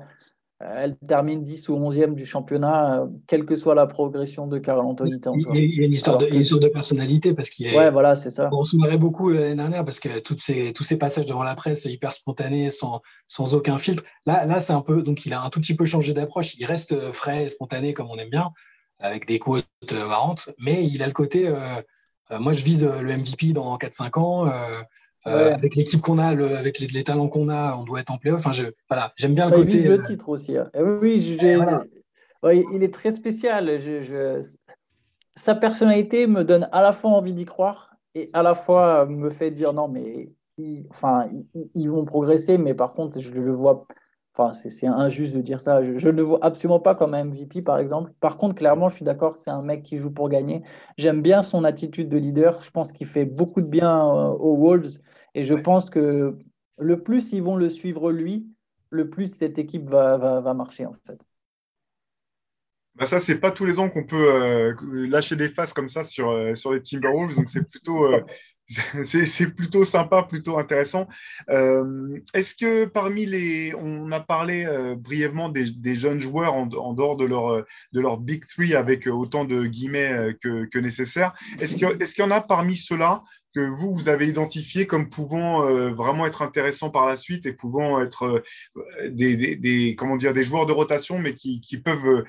elle 0.61 0.95
termine 0.99 1.43
10 1.43 1.71
ou 1.71 1.77
11e 1.77 2.15
du 2.15 2.27
championnat, 2.27 3.07
quelle 3.27 3.47
que 3.47 3.57
soit 3.57 3.75
la 3.75 3.87
progression 3.87 4.47
de 4.47 4.59
Carl 4.59 4.81
Anthony. 4.81 5.19
Il 5.55 5.75
y 5.75 5.83
a 5.83 5.87
une 5.87 5.95
histoire, 5.95 6.19
de, 6.19 6.27
de, 6.27 6.69
personnalité 6.69 7.33
parce 7.33 7.49
qu'il 7.49 7.67
est. 7.67 7.77
Ouais, 7.77 7.91
voilà, 7.91 8.17
c'est 8.17 8.31
ça. 8.31 8.51
On 8.53 8.63
se 8.63 8.77
marrait 8.77 8.99
beaucoup 8.99 9.31
l'année 9.31 9.55
dernière 9.55 9.85
parce 9.85 9.99
que 9.99 10.21
toutes 10.21 10.41
ces, 10.41 10.75
tous 10.75 10.85
ces 10.85 10.99
passages 10.99 11.27
devant 11.27 11.43
la 11.43 11.55
presse 11.55 11.87
hyper 11.87 12.13
spontanés, 12.13 12.69
sans, 12.69 13.01
sans 13.27 13.55
aucun 13.55 13.79
filtre. 13.79 14.05
Là, 14.27 14.45
là 14.45 14.61
c'est 14.61 14.75
un 14.75 14.83
peu. 14.83 15.03
Donc, 15.03 15.25
il 15.25 15.33
a 15.33 15.43
un 15.43 15.49
tout 15.49 15.61
petit 15.61 15.75
peu 15.75 15.87
changé 15.87 16.13
d'approche. 16.13 16.55
Il 16.57 16.67
reste 16.67 17.13
frais 17.13 17.45
et 17.45 17.49
spontané 17.49 17.95
comme 17.95 18.11
on 18.11 18.17
aime 18.17 18.31
bien, 18.31 18.51
avec 18.99 19.27
des 19.27 19.39
quotes 19.39 19.67
marrantes, 20.07 20.51
mais 20.59 20.85
il 20.85 21.03
a 21.03 21.07
le 21.07 21.13
côté. 21.13 21.49
Euh, 21.49 21.55
moi, 22.31 22.53
je 22.53 22.65
vise 22.65 22.85
euh, 22.85 23.01
le 23.01 23.17
MVP 23.17 23.53
dans 23.53 23.77
4-5 23.77 24.19
ans. 24.19 24.51
Euh, 25.27 25.53
avec 25.55 25.75
l'équipe 25.75 26.03
qu'on 26.03 26.19
a, 26.19 26.27
avec 26.27 26.79
les, 26.79 27.03
talents 27.03 27.29
qu'on 27.29 27.49
a, 27.49 27.77
on 27.79 27.85
doit 27.85 28.01
être 28.01 28.11
en 28.11 28.19
playoff. 28.19 28.41
Enfin, 28.41 28.53
je, 28.53 28.67
voilà, 28.91 29.15
j'aime 29.17 29.35
bien 29.35 29.49
le 29.49 29.57
côté. 29.57 29.79
Il 29.79 29.89
le 29.89 30.03
titre 30.03 30.29
aussi. 30.29 30.55
Hein. 30.59 30.71
Oui, 31.03 31.33
il 32.75 32.83
est 32.83 32.93
très 32.93 33.11
spécial. 33.11 33.81
Je, 33.81 34.43
Sa 35.35 35.55
personnalité 35.55 36.27
me 36.27 36.45
donne 36.45 36.69
à 36.73 36.83
la 36.83 36.93
fois 36.93 37.11
envie 37.13 37.33
d'y 37.33 37.47
croire 37.47 37.97
et 38.15 38.29
à 38.35 38.43
la 38.43 38.55
fois 38.55 39.07
me 39.07 39.31
fait 39.31 39.51
dire 39.51 39.73
non, 39.73 39.89
mais 39.89 40.31
enfin, 40.91 41.27
ils, 41.75 41.89
vont 41.89 42.05
progresser, 42.05 42.59
mais 42.59 42.75
par 42.75 42.93
contre, 42.93 43.19
je 43.19 43.31
le 43.31 43.51
vois 43.51 43.87
Enfin, 44.37 44.53
c'est 44.53 44.87
injuste 44.89 45.35
de 45.37 45.41
dire 45.41 45.61
ça. 45.61 45.83
Je, 45.83 46.09
ne 46.09 46.13
le 46.13 46.23
vois 46.23 46.41
absolument 46.43 46.81
pas 46.81 46.97
comme 46.97 47.15
un 47.15 47.25
MVP, 47.25 47.63
par 47.63 47.79
exemple. 47.79 48.13
Par 48.19 48.37
contre, 48.37 48.57
clairement, 48.57 48.89
je 48.89 48.97
suis 48.97 49.05
d'accord, 49.05 49.39
c'est 49.39 49.51
un 49.51 49.63
mec 49.63 49.83
qui 49.85 49.97
joue 49.97 50.11
pour 50.13 50.29
gagner. 50.29 50.63
J'aime 50.99 51.23
bien 51.23 51.43
son 51.43 51.63
attitude 51.63 52.09
de 52.09 52.17
leader. 52.17 52.61
Je 52.61 52.71
pense 52.73 52.91
qu'il 52.91 53.07
fait 53.07 53.27
beaucoup 53.27 53.61
de 53.61 53.69
bien 53.69 53.97
euh, 54.05 54.31
aux 54.31 54.57
Wolves. 54.57 54.99
Et 55.35 55.45
je 55.45 55.55
pense 55.55 55.89
que 55.89 56.37
le 56.79 57.03
plus 57.03 57.33
ils 57.33 57.43
vont 57.43 57.57
le 57.57 57.69
suivre 57.69 58.11
lui, 58.11 58.49
le 58.91 59.09
plus 59.09 59.33
cette 59.33 59.59
équipe 59.59 59.89
va, 59.89 60.17
va, 60.17 60.41
va 60.41 60.55
marcher, 60.55 60.87
en 60.87 60.93
fait. 61.07 61.19
Bah 62.97 63.07
ça, 63.07 63.19
c'est 63.19 63.41
pas 63.41 63.51
tous 63.51 63.67
les 63.67 63.79
ans 63.79 63.89
qu'on 63.89 64.05
peut 64.05 64.33
euh, 64.33 64.75
lâcher 65.09 65.35
des 65.35 65.49
faces 65.49 65.73
comme 65.73 65.89
ça 65.89 66.05
sur, 66.05 66.31
euh, 66.31 66.55
sur 66.55 66.73
les 66.73 66.81
Timberwolves. 66.81 67.35
Donc, 67.35 67.49
c'est 67.49 67.69
plutôt, 67.69 68.07
c'est 69.03 69.55
plutôt 69.55 69.85
sympa, 69.85 70.23
plutôt 70.23 70.59
intéressant. 70.59 71.07
Euh, 71.51 72.19
est-ce 72.33 72.55
que 72.55 72.87
parmi 72.87 73.27
les, 73.27 73.75
on 73.79 74.11
a 74.13 74.21
parlé 74.21 74.65
euh, 74.65 74.95
brièvement 74.95 75.49
des, 75.49 75.95
jeunes 75.95 76.21
joueurs 76.21 76.55
en, 76.55 76.67
dehors 76.67 77.17
de 77.17 77.25
leur, 77.25 77.65
de 77.93 78.01
leur 78.01 78.19
Big 78.19 78.47
Three 78.47 78.75
avec 78.75 79.07
autant 79.07 79.45
de 79.45 79.65
guillemets 79.65 80.13
euh, 80.13 80.33
que, 80.41 80.79
nécessaire. 80.79 81.35
Est-ce 81.61 81.77
qu'il 81.77 81.89
est 81.89 82.19
y 82.19 82.23
en 82.23 82.31
a 82.31 82.41
parmi 82.41 82.77
ceux-là 82.77 83.23
que 83.55 83.61
vous, 83.61 83.95
vous 83.95 84.09
avez 84.09 84.27
identifié 84.27 84.87
comme 84.87 85.09
pouvant 85.09 85.63
vraiment 85.93 86.27
être 86.27 86.43
intéressants 86.43 86.91
par 86.91 87.07
la 87.07 87.17
suite 87.17 87.47
et 87.47 87.53
pouvant 87.53 88.01
être 88.01 88.43
des, 89.09 89.95
comment 89.97 90.17
dire, 90.17 90.35
des 90.35 90.43
joueurs 90.43 90.67
de 90.67 90.73
rotation, 90.73 91.21
mais 91.21 91.37
qui, 91.37 91.79
peuvent 91.79 92.25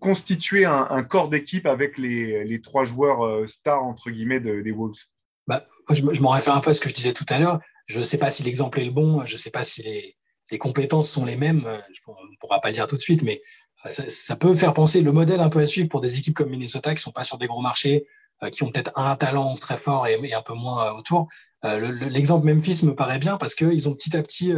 constituer 0.00 0.64
un, 0.64 1.02
corps 1.02 1.28
d'équipe 1.28 1.66
avec 1.66 1.98
les, 1.98 2.60
trois 2.62 2.84
joueurs 2.84 3.48
stars, 3.48 3.82
entre 3.82 4.10
guillemets, 4.10 4.40
des 4.40 4.72
Wolves? 4.72 5.04
Bah, 5.46 5.64
je, 5.90 6.02
m'en 6.22 6.30
réfère 6.30 6.54
un 6.54 6.60
peu 6.60 6.70
à 6.70 6.74
ce 6.74 6.80
que 6.80 6.88
je 6.88 6.94
disais 6.94 7.12
tout 7.12 7.26
à 7.28 7.38
l'heure. 7.38 7.60
Je 7.86 7.98
ne 7.98 8.04
sais 8.04 8.16
pas 8.16 8.30
si 8.30 8.42
l'exemple 8.42 8.80
est 8.80 8.84
le 8.84 8.90
bon, 8.90 9.24
je 9.26 9.34
ne 9.34 9.38
sais 9.38 9.50
pas 9.50 9.62
si 9.62 9.82
les, 9.82 10.16
les, 10.50 10.58
compétences 10.58 11.10
sont 11.10 11.26
les 11.26 11.36
mêmes. 11.36 11.66
On 12.06 12.12
ne 12.12 12.36
pourra 12.40 12.60
pas 12.60 12.68
le 12.68 12.74
dire 12.74 12.86
tout 12.86 12.96
de 12.96 13.00
suite, 13.00 13.22
mais 13.22 13.42
ça, 13.88 14.36
peut 14.36 14.54
faire 14.54 14.72
penser 14.72 15.02
le 15.02 15.12
modèle 15.12 15.40
un 15.40 15.48
peu 15.48 15.60
à 15.60 15.66
suivre 15.66 15.88
pour 15.88 16.00
des 16.00 16.18
équipes 16.18 16.34
comme 16.34 16.50
Minnesota 16.50 16.90
qui 16.90 16.96
ne 16.96 17.00
sont 17.00 17.12
pas 17.12 17.24
sur 17.24 17.38
des 17.38 17.46
gros 17.46 17.60
marchés, 17.60 18.06
qui 18.52 18.62
ont 18.62 18.70
peut-être 18.70 18.92
un 18.98 19.14
talent 19.16 19.54
très 19.56 19.76
fort 19.76 20.06
et, 20.06 20.32
un 20.32 20.42
peu 20.42 20.54
moins 20.54 20.92
autour. 20.92 21.28
L'exemple 21.64 22.46
Memphis 22.46 22.84
me 22.84 22.94
paraît 22.94 23.18
bien 23.18 23.38
parce 23.38 23.54
qu'ils 23.54 23.88
ont 23.88 23.94
petit 23.94 24.14
à 24.14 24.22
petit 24.22 24.52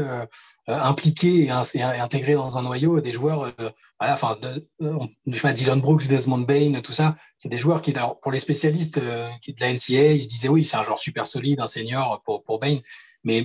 impliqué 0.66 1.44
et, 1.44 1.50
intégré 1.50 2.34
dans 2.34 2.58
un 2.58 2.62
noyau 2.62 3.00
des 3.00 3.12
joueurs, 3.12 3.52
voilà, 4.00 4.14
enfin, 4.14 4.36
je 4.80 5.32
sais 5.32 5.40
pas, 5.40 5.52
Dylan 5.52 5.80
Brooks, 5.80 6.08
Desmond 6.08 6.38
Bain, 6.38 6.80
tout 6.82 6.92
ça, 6.92 7.16
c'est 7.38 7.48
des 7.48 7.58
joueurs 7.58 7.80
qui, 7.80 7.94
pour 8.20 8.32
les 8.32 8.40
spécialistes 8.40 9.00
qui 9.40 9.52
de 9.52 9.60
la 9.60 9.72
NCA, 9.72 10.14
ils 10.14 10.22
se 10.24 10.28
disaient 10.28 10.48
oui, 10.48 10.64
c'est 10.64 10.78
un 10.78 10.82
joueur 10.82 10.98
super 10.98 11.28
solide, 11.28 11.60
un 11.60 11.68
senior 11.68 12.22
pour, 12.24 12.42
pour 12.42 12.58
Bain, 12.58 12.78
mais, 13.22 13.44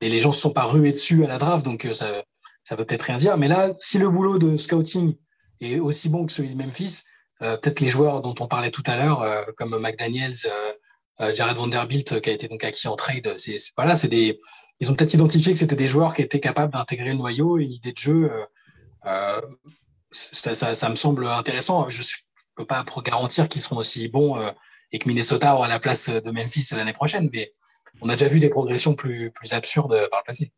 mais 0.00 0.08
les 0.08 0.20
gens 0.20 0.30
se 0.30 0.40
sont 0.40 0.52
pas 0.52 0.64
rués 0.64 0.92
dessus 0.92 1.24
à 1.24 1.28
la 1.28 1.38
draft, 1.38 1.64
donc 1.64 1.88
ça, 1.92 2.22
ça 2.62 2.76
veut 2.76 2.84
peut-être 2.84 3.02
rien 3.02 3.16
dire. 3.16 3.36
Mais 3.36 3.48
là, 3.48 3.74
si 3.80 3.98
le 3.98 4.08
boulot 4.08 4.38
de 4.38 4.56
scouting 4.56 5.16
est 5.60 5.80
aussi 5.80 6.08
bon 6.08 6.26
que 6.26 6.32
celui 6.32 6.54
de 6.54 6.62
Memphis, 6.62 7.02
peut-être 7.40 7.80
les 7.80 7.90
joueurs 7.90 8.20
dont 8.20 8.34
on 8.38 8.46
parlait 8.46 8.70
tout 8.70 8.84
à 8.86 8.96
l'heure, 8.96 9.46
comme 9.56 9.76
McDaniels, 9.80 10.34
euh, 10.46 10.72
Jared 11.34 11.56
Vanderbilt 11.56 12.20
qui 12.20 12.30
a 12.30 12.32
été 12.32 12.48
donc 12.48 12.64
acquis 12.64 12.88
en 12.88 12.96
trade. 12.96 13.36
Voilà, 13.76 13.94
c'est 13.96 14.08
des 14.08 14.40
ils 14.80 14.90
ont 14.90 14.94
peut-être 14.94 15.12
identifié 15.12 15.52
que 15.52 15.58
c'était 15.58 15.76
des 15.76 15.88
joueurs 15.88 16.14
qui 16.14 16.22
étaient 16.22 16.40
capables 16.40 16.72
d'intégrer 16.72 17.10
le 17.10 17.16
noyau 17.16 17.58
et 17.58 17.64
une 17.64 17.72
idée 17.72 17.92
de 17.92 17.98
jeu. 17.98 18.30
Euh, 18.32 18.44
euh, 19.06 19.40
ça, 20.10 20.88
me 20.88 20.96
semble 20.96 21.26
intéressant. 21.26 21.88
Je 21.90 22.00
ne 22.00 22.06
peux 22.56 22.64
pas 22.64 22.84
garantir 23.04 23.48
qu'ils 23.48 23.60
seront 23.60 23.76
aussi 23.76 24.08
bons 24.08 24.36
et 24.90 24.98
que 24.98 25.06
Minnesota 25.06 25.54
aura 25.54 25.68
la 25.68 25.78
place 25.78 26.08
de 26.08 26.30
Memphis 26.30 26.68
l'année 26.72 26.94
prochaine, 26.94 27.28
mais 27.32 27.52
on 28.00 28.08
a 28.08 28.16
déjà 28.16 28.28
vu 28.28 28.40
des 28.40 28.48
progressions 28.48 28.94
plus, 28.94 29.30
plus 29.30 29.52
absurdes 29.52 30.08
par 30.10 30.20
le 30.20 30.26
passé. 30.26 30.52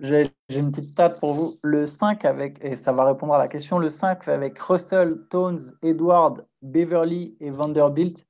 J'ai 0.00 0.32
une 0.48 0.70
petite 0.70 0.90
stat 0.90 1.10
pour 1.10 1.34
vous. 1.34 1.58
Le 1.62 1.84
5 1.84 2.24
avec, 2.24 2.58
et 2.64 2.76
ça 2.76 2.92
va 2.92 3.04
répondre 3.04 3.34
à 3.34 3.38
la 3.38 3.48
question, 3.48 3.78
le 3.78 3.90
5 3.90 4.26
avec 4.28 4.58
Russell, 4.58 5.26
Tones, 5.30 5.60
Edward, 5.82 6.46
Beverly 6.62 7.36
et 7.40 7.50
Vanderbilt, 7.50 8.26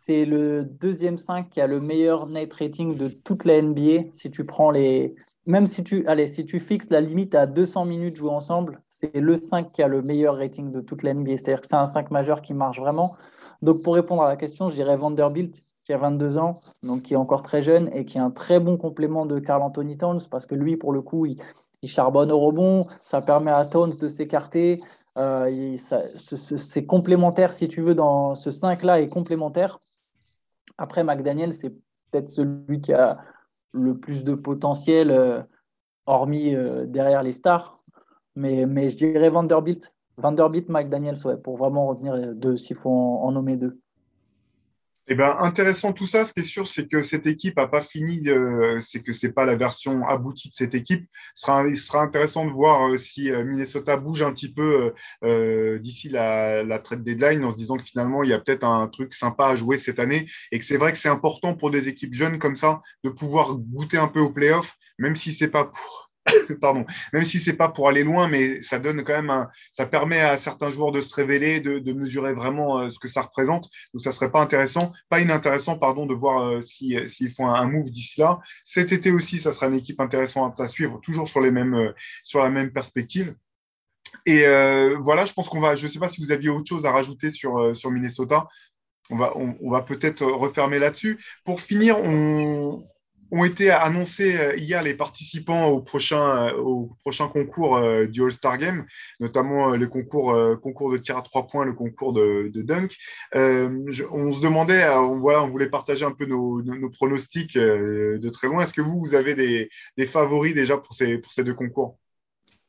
c'est 0.00 0.24
le 0.24 0.62
deuxième 0.62 1.18
5 1.18 1.50
qui 1.50 1.60
a 1.60 1.66
le 1.66 1.80
meilleur 1.80 2.28
net 2.28 2.54
rating 2.54 2.96
de 2.96 3.08
toute 3.08 3.44
la 3.44 3.60
NBA. 3.60 4.10
Si 4.12 4.30
tu 4.30 4.44
prends 4.44 4.70
les. 4.70 5.16
Même 5.44 5.66
si 5.66 5.82
tu, 5.82 6.06
allez, 6.06 6.28
si 6.28 6.44
tu 6.44 6.60
fixes 6.60 6.90
la 6.90 7.00
limite 7.00 7.34
à 7.34 7.46
200 7.46 7.84
minutes 7.84 8.16
jouées 8.16 8.30
ensemble, 8.30 8.80
c'est 8.88 9.16
le 9.16 9.36
5 9.36 9.72
qui 9.72 9.82
a 9.82 9.88
le 9.88 10.02
meilleur 10.02 10.36
rating 10.36 10.70
de 10.70 10.80
toute 10.80 11.02
la 11.02 11.14
NBA. 11.14 11.38
C'est-à-dire 11.38 11.62
que 11.62 11.66
c'est 11.66 11.74
un 11.74 11.86
5 11.86 12.12
majeur 12.12 12.42
qui 12.42 12.54
marche 12.54 12.78
vraiment. 12.78 13.16
Donc, 13.60 13.82
pour 13.82 13.94
répondre 13.94 14.22
à 14.22 14.28
la 14.28 14.36
question, 14.36 14.68
je 14.68 14.74
dirais 14.74 14.96
Vanderbilt, 14.96 15.62
qui 15.84 15.92
a 15.92 15.96
22 15.96 16.38
ans, 16.38 16.54
donc 16.84 17.02
qui 17.02 17.14
est 17.14 17.16
encore 17.16 17.42
très 17.42 17.60
jeune 17.60 17.90
et 17.92 18.04
qui 18.04 18.18
est 18.18 18.20
un 18.20 18.30
très 18.30 18.60
bon 18.60 18.76
complément 18.76 19.26
de 19.26 19.40
Carl 19.40 19.62
Anthony 19.62 19.96
Towns 19.96 20.20
parce 20.30 20.46
que 20.46 20.54
lui, 20.54 20.76
pour 20.76 20.92
le 20.92 21.02
coup, 21.02 21.26
il, 21.26 21.38
charbonne 21.84 22.30
au 22.30 22.38
rebond. 22.38 22.86
Ça 23.04 23.20
permet 23.20 23.50
à 23.50 23.64
Towns 23.64 23.96
de 23.98 24.08
s'écarter. 24.08 24.78
Euh, 25.16 25.76
c'est 25.76 26.86
complémentaire, 26.86 27.52
si 27.52 27.66
tu 27.66 27.80
veux, 27.80 27.96
dans 27.96 28.36
ce 28.36 28.50
5-là 28.50 29.00
est 29.00 29.08
complémentaire. 29.08 29.80
Après, 30.78 31.04
McDaniel, 31.04 31.52
c'est 31.52 31.70
peut-être 32.10 32.30
celui 32.30 32.80
qui 32.80 32.92
a 32.92 33.20
le 33.72 33.98
plus 33.98 34.24
de 34.24 34.34
potentiel, 34.34 35.10
euh, 35.10 35.42
hormis 36.06 36.54
euh, 36.54 36.86
derrière 36.86 37.22
les 37.22 37.32
stars. 37.32 37.82
Mais, 38.36 38.88
je 38.88 38.96
dirais 38.96 39.28
Vanderbilt. 39.28 39.92
Vanderbilt, 40.16 40.68
McDaniel, 40.68 41.16
ouais, 41.24 41.36
pour 41.36 41.58
vraiment 41.58 41.86
retenir 41.86 42.34
deux, 42.34 42.56
s'il 42.56 42.76
faut 42.76 42.90
en 42.90 43.32
nommer 43.32 43.56
deux. 43.56 43.80
Eh 45.10 45.14
ben, 45.14 45.36
intéressant 45.40 45.94
tout 45.94 46.06
ça. 46.06 46.26
Ce 46.26 46.34
qui 46.34 46.40
est 46.40 46.44
sûr, 46.44 46.68
c'est 46.68 46.86
que 46.86 47.00
cette 47.00 47.26
équipe 47.26 47.56
n'a 47.56 47.66
pas 47.66 47.80
fini. 47.80 48.28
c'est 48.80 49.02
que 49.02 49.14
c'est 49.14 49.32
pas 49.32 49.46
la 49.46 49.56
version 49.56 50.06
aboutie 50.06 50.50
de 50.50 50.54
cette 50.54 50.74
équipe. 50.74 51.08
Ce 51.34 51.46
sera, 51.46 51.66
il 51.66 51.76
sera 51.78 52.02
intéressant 52.02 52.44
de 52.44 52.50
voir 52.50 52.90
euh, 52.90 52.96
si 52.98 53.30
euh, 53.30 53.42
Minnesota 53.42 53.96
bouge 53.96 54.22
un 54.22 54.32
petit 54.32 54.52
peu 54.52 54.92
euh, 55.24 55.78
d'ici 55.78 56.10
la, 56.10 56.62
la 56.62 56.78
trade 56.78 57.02
deadline 57.04 57.42
en 57.44 57.50
se 57.50 57.56
disant 57.56 57.78
que 57.78 57.84
finalement 57.84 58.22
il 58.22 58.28
y 58.28 58.34
a 58.34 58.38
peut-être 58.38 58.64
un 58.64 58.86
truc 58.88 59.14
sympa 59.14 59.46
à 59.46 59.56
jouer 59.56 59.78
cette 59.78 59.98
année 59.98 60.26
et 60.52 60.58
que 60.58 60.64
c'est 60.64 60.76
vrai 60.76 60.92
que 60.92 60.98
c'est 60.98 61.08
important 61.08 61.54
pour 61.54 61.70
des 61.70 61.88
équipes 61.88 62.12
jeunes 62.12 62.38
comme 62.38 62.54
ça 62.54 62.82
de 63.02 63.08
pouvoir 63.08 63.54
goûter 63.54 63.96
un 63.96 64.08
peu 64.08 64.20
aux 64.20 64.30
playoffs, 64.30 64.76
même 64.98 65.16
si 65.16 65.32
c'est 65.32 65.48
pas 65.48 65.64
pour 65.64 66.07
pardon, 66.60 66.84
même 67.12 67.24
si 67.24 67.38
c'est 67.38 67.54
pas 67.54 67.68
pour 67.68 67.88
aller 67.88 68.04
loin, 68.04 68.28
mais 68.28 68.60
ça 68.60 68.78
donne 68.78 69.04
quand 69.04 69.14
même 69.14 69.30
un, 69.30 69.48
ça 69.72 69.86
permet 69.86 70.20
à 70.20 70.38
certains 70.38 70.70
joueurs 70.70 70.92
de 70.92 71.00
se 71.00 71.14
révéler, 71.14 71.60
de, 71.60 71.92
mesurer 71.92 72.34
vraiment 72.34 72.78
euh, 72.78 72.90
ce 72.90 72.98
que 72.98 73.08
ça 73.08 73.22
représente. 73.22 73.68
Donc 73.92 74.02
ça 74.02 74.12
serait 74.12 74.30
pas 74.30 74.40
intéressant, 74.40 74.92
pas 75.08 75.20
inintéressant, 75.20 75.78
pardon, 75.78 76.06
de 76.06 76.14
voir 76.14 76.42
euh, 76.42 76.60
s'ils 76.60 77.08
si, 77.08 77.28
font 77.28 77.48
un, 77.48 77.68
move 77.68 77.90
d'ici 77.90 78.20
là. 78.20 78.38
Cet 78.64 78.92
été 78.92 79.10
aussi, 79.10 79.38
ça 79.38 79.52
sera 79.52 79.66
une 79.66 79.74
équipe 79.74 80.00
intéressante 80.00 80.60
à 80.60 80.68
suivre, 80.68 81.00
toujours 81.00 81.28
sur 81.28 81.40
les 81.40 81.50
mêmes, 81.50 81.74
euh, 81.74 81.92
sur 82.22 82.42
la 82.42 82.50
même 82.50 82.72
perspective. 82.72 83.34
Et 84.24 84.44
voilà, 85.00 85.26
je 85.26 85.34
pense 85.34 85.50
qu'on 85.50 85.60
va, 85.60 85.76
je 85.76 85.86
ne 85.86 85.92
sais 85.92 85.98
pas 85.98 86.08
si 86.08 86.24
vous 86.24 86.32
aviez 86.32 86.48
autre 86.48 86.66
chose 86.66 86.86
à 86.86 86.92
rajouter 86.92 87.28
sur, 87.28 87.76
sur 87.76 87.90
Minnesota. 87.90 88.48
On 89.10 89.16
va, 89.16 89.36
on 89.36 89.70
va 89.70 89.82
peut-être 89.82 90.24
refermer 90.24 90.78
là-dessus. 90.78 91.18
Pour 91.44 91.60
finir, 91.60 91.98
on, 91.98 92.82
ont 93.30 93.44
été 93.44 93.70
annoncés 93.70 94.36
euh, 94.36 94.56
hier 94.56 94.82
les 94.82 94.94
participants 94.94 95.66
au 95.66 95.80
prochain, 95.80 96.48
euh, 96.48 96.56
au 96.56 96.96
prochain 97.00 97.28
concours 97.28 97.76
euh, 97.76 98.06
du 98.06 98.22
All-Star 98.22 98.58
Game, 98.58 98.86
notamment 99.20 99.76
le 99.76 99.86
concours, 99.86 100.36
concours 100.60 100.90
de 100.92 100.98
tir 100.98 101.16
à 101.16 101.22
trois 101.22 101.46
points, 101.46 101.64
le 101.64 101.72
concours 101.72 102.12
de, 102.12 102.50
dunk. 102.54 102.96
on 103.34 104.32
se 104.32 104.40
demandait, 104.40 104.88
on, 104.88 105.18
voilà, 105.18 105.42
on 105.42 105.48
voulait 105.48 105.68
partager 105.68 106.04
un 106.04 106.12
peu 106.12 106.26
nos, 106.26 106.62
pronostics 106.90 107.56
de 107.56 108.28
très 108.30 108.46
loin. 108.46 108.62
Est-ce 108.62 108.72
que 108.72 108.80
vous, 108.80 108.98
vous 108.98 109.14
avez 109.14 109.34
des, 109.34 110.06
favoris 110.06 110.54
déjà 110.54 110.78
pour 110.78 110.94
ces, 110.94 111.18
pour 111.18 111.32
ces 111.32 111.44
deux 111.44 111.54
concours? 111.54 111.98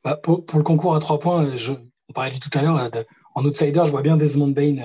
Bah, 0.04 0.18
pour, 0.22 0.44
le 0.56 0.64
concours 0.64 0.96
à 0.96 1.00
trois 1.00 1.20
points, 1.20 1.56
je, 1.56 1.72
on 2.10 2.14
parlait 2.14 2.38
tout 2.38 2.58
à 2.58 2.62
l'heure, 2.62 2.90
en 3.36 3.46
outsider, 3.46 3.82
je 3.86 3.92
vois 3.92 4.02
bien 4.02 4.18
Desmond 4.18 4.50
Bain. 4.50 4.78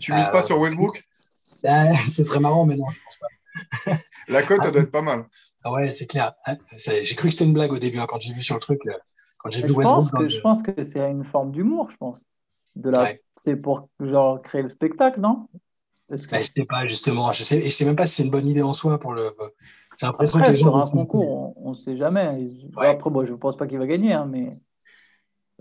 tu 0.00 0.12
mises 0.12 0.28
pas 0.28 0.42
sur 0.42 0.58
Westbrook? 0.58 1.02
bah, 1.62 1.92
Ce 2.08 2.24
serait 2.24 2.40
marrant, 2.40 2.64
mais 2.64 2.76
non, 2.76 2.90
je 2.90 3.00
pense 3.02 3.16
pas. 3.18 3.26
La 4.28 4.42
cote, 4.42 4.60
elle 4.64 4.72
doit 4.72 4.82
être 4.82 4.90
pas 4.90 5.02
mal. 5.02 5.26
Ah 5.64 5.72
ouais, 5.72 5.90
c'est 5.90 6.06
clair. 6.06 6.34
Ah, 6.44 6.54
j'ai 6.76 7.14
cru 7.14 7.28
que 7.28 7.32
c'était 7.32 7.44
une 7.44 7.52
blague 7.52 7.72
au 7.72 7.78
début, 7.78 7.98
hein, 7.98 8.06
quand 8.08 8.20
j'ai 8.20 8.32
vu 8.32 8.42
sur 8.42 8.54
le 8.54 8.60
truc. 8.60 8.80
Quand 9.38 9.50
j'ai 9.50 9.62
vu 9.62 9.68
je, 9.68 9.74
pense 9.74 10.10
que, 10.10 10.28
je 10.28 10.40
pense 10.40 10.62
que 10.62 10.82
c'est 10.82 11.00
une 11.10 11.24
forme 11.24 11.52
d'humour, 11.52 11.90
je 11.90 11.96
pense. 11.96 12.24
De 12.76 12.90
la... 12.90 13.12
C'est 13.36 13.56
pour 13.56 13.88
genre, 14.00 14.42
créer 14.42 14.62
le 14.62 14.68
spectacle, 14.68 15.20
non? 15.20 15.48
Que... 16.08 16.14
bah, 16.30 16.38
Je 16.38 16.44
sais 16.44 16.64
pas, 16.64 16.86
justement. 16.86 17.32
Je 17.32 17.44
sais, 17.44 17.62
je 17.62 17.70
sais 17.70 17.84
même 17.84 17.96
pas 17.96 18.06
si 18.06 18.16
c'est 18.16 18.24
une 18.24 18.30
bonne 18.30 18.46
idée 18.46 18.62
en 18.62 18.72
soi 18.72 18.98
pour 18.98 19.12
le. 19.12 19.34
J'ai 19.98 20.06
l'impression 20.06 20.40
que 20.40 20.52
sur 20.52 20.76
un 20.76 20.82
concours, 20.82 21.54
on 21.56 21.70
ne 21.70 21.74
sait 21.74 21.96
jamais. 21.96 22.48
Après, 22.76 23.10
bon, 23.10 23.24
je 23.24 23.32
ne 23.32 23.36
pense 23.36 23.56
pas 23.56 23.66
qu'il 23.66 23.78
va 23.78 23.86
gagner, 23.86 24.12
hein, 24.12 24.28
mais. 24.30 24.50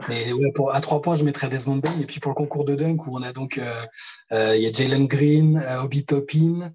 Mais 0.07 0.31
pour, 0.53 0.75
à 0.75 0.79
trois 0.79 1.01
points, 1.01 1.15
je 1.15 1.23
mettrais 1.23 1.49
Desmond 1.49 1.77
Bain. 1.77 1.91
Et 1.99 2.05
puis 2.05 2.19
pour 2.19 2.29
le 2.29 2.35
concours 2.35 2.65
de 2.65 2.75
dunk, 2.75 3.07
où 3.07 3.17
on 3.17 3.23
a 3.23 3.33
donc 3.33 3.57
euh, 3.57 3.65
euh, 4.31 4.55
il 4.55 4.61
y 4.61 4.67
a 4.67 4.71
Jalen 4.71 5.07
Green, 5.07 5.57
euh, 5.57 5.81
Obi 5.81 6.05
Toppin, 6.05 6.71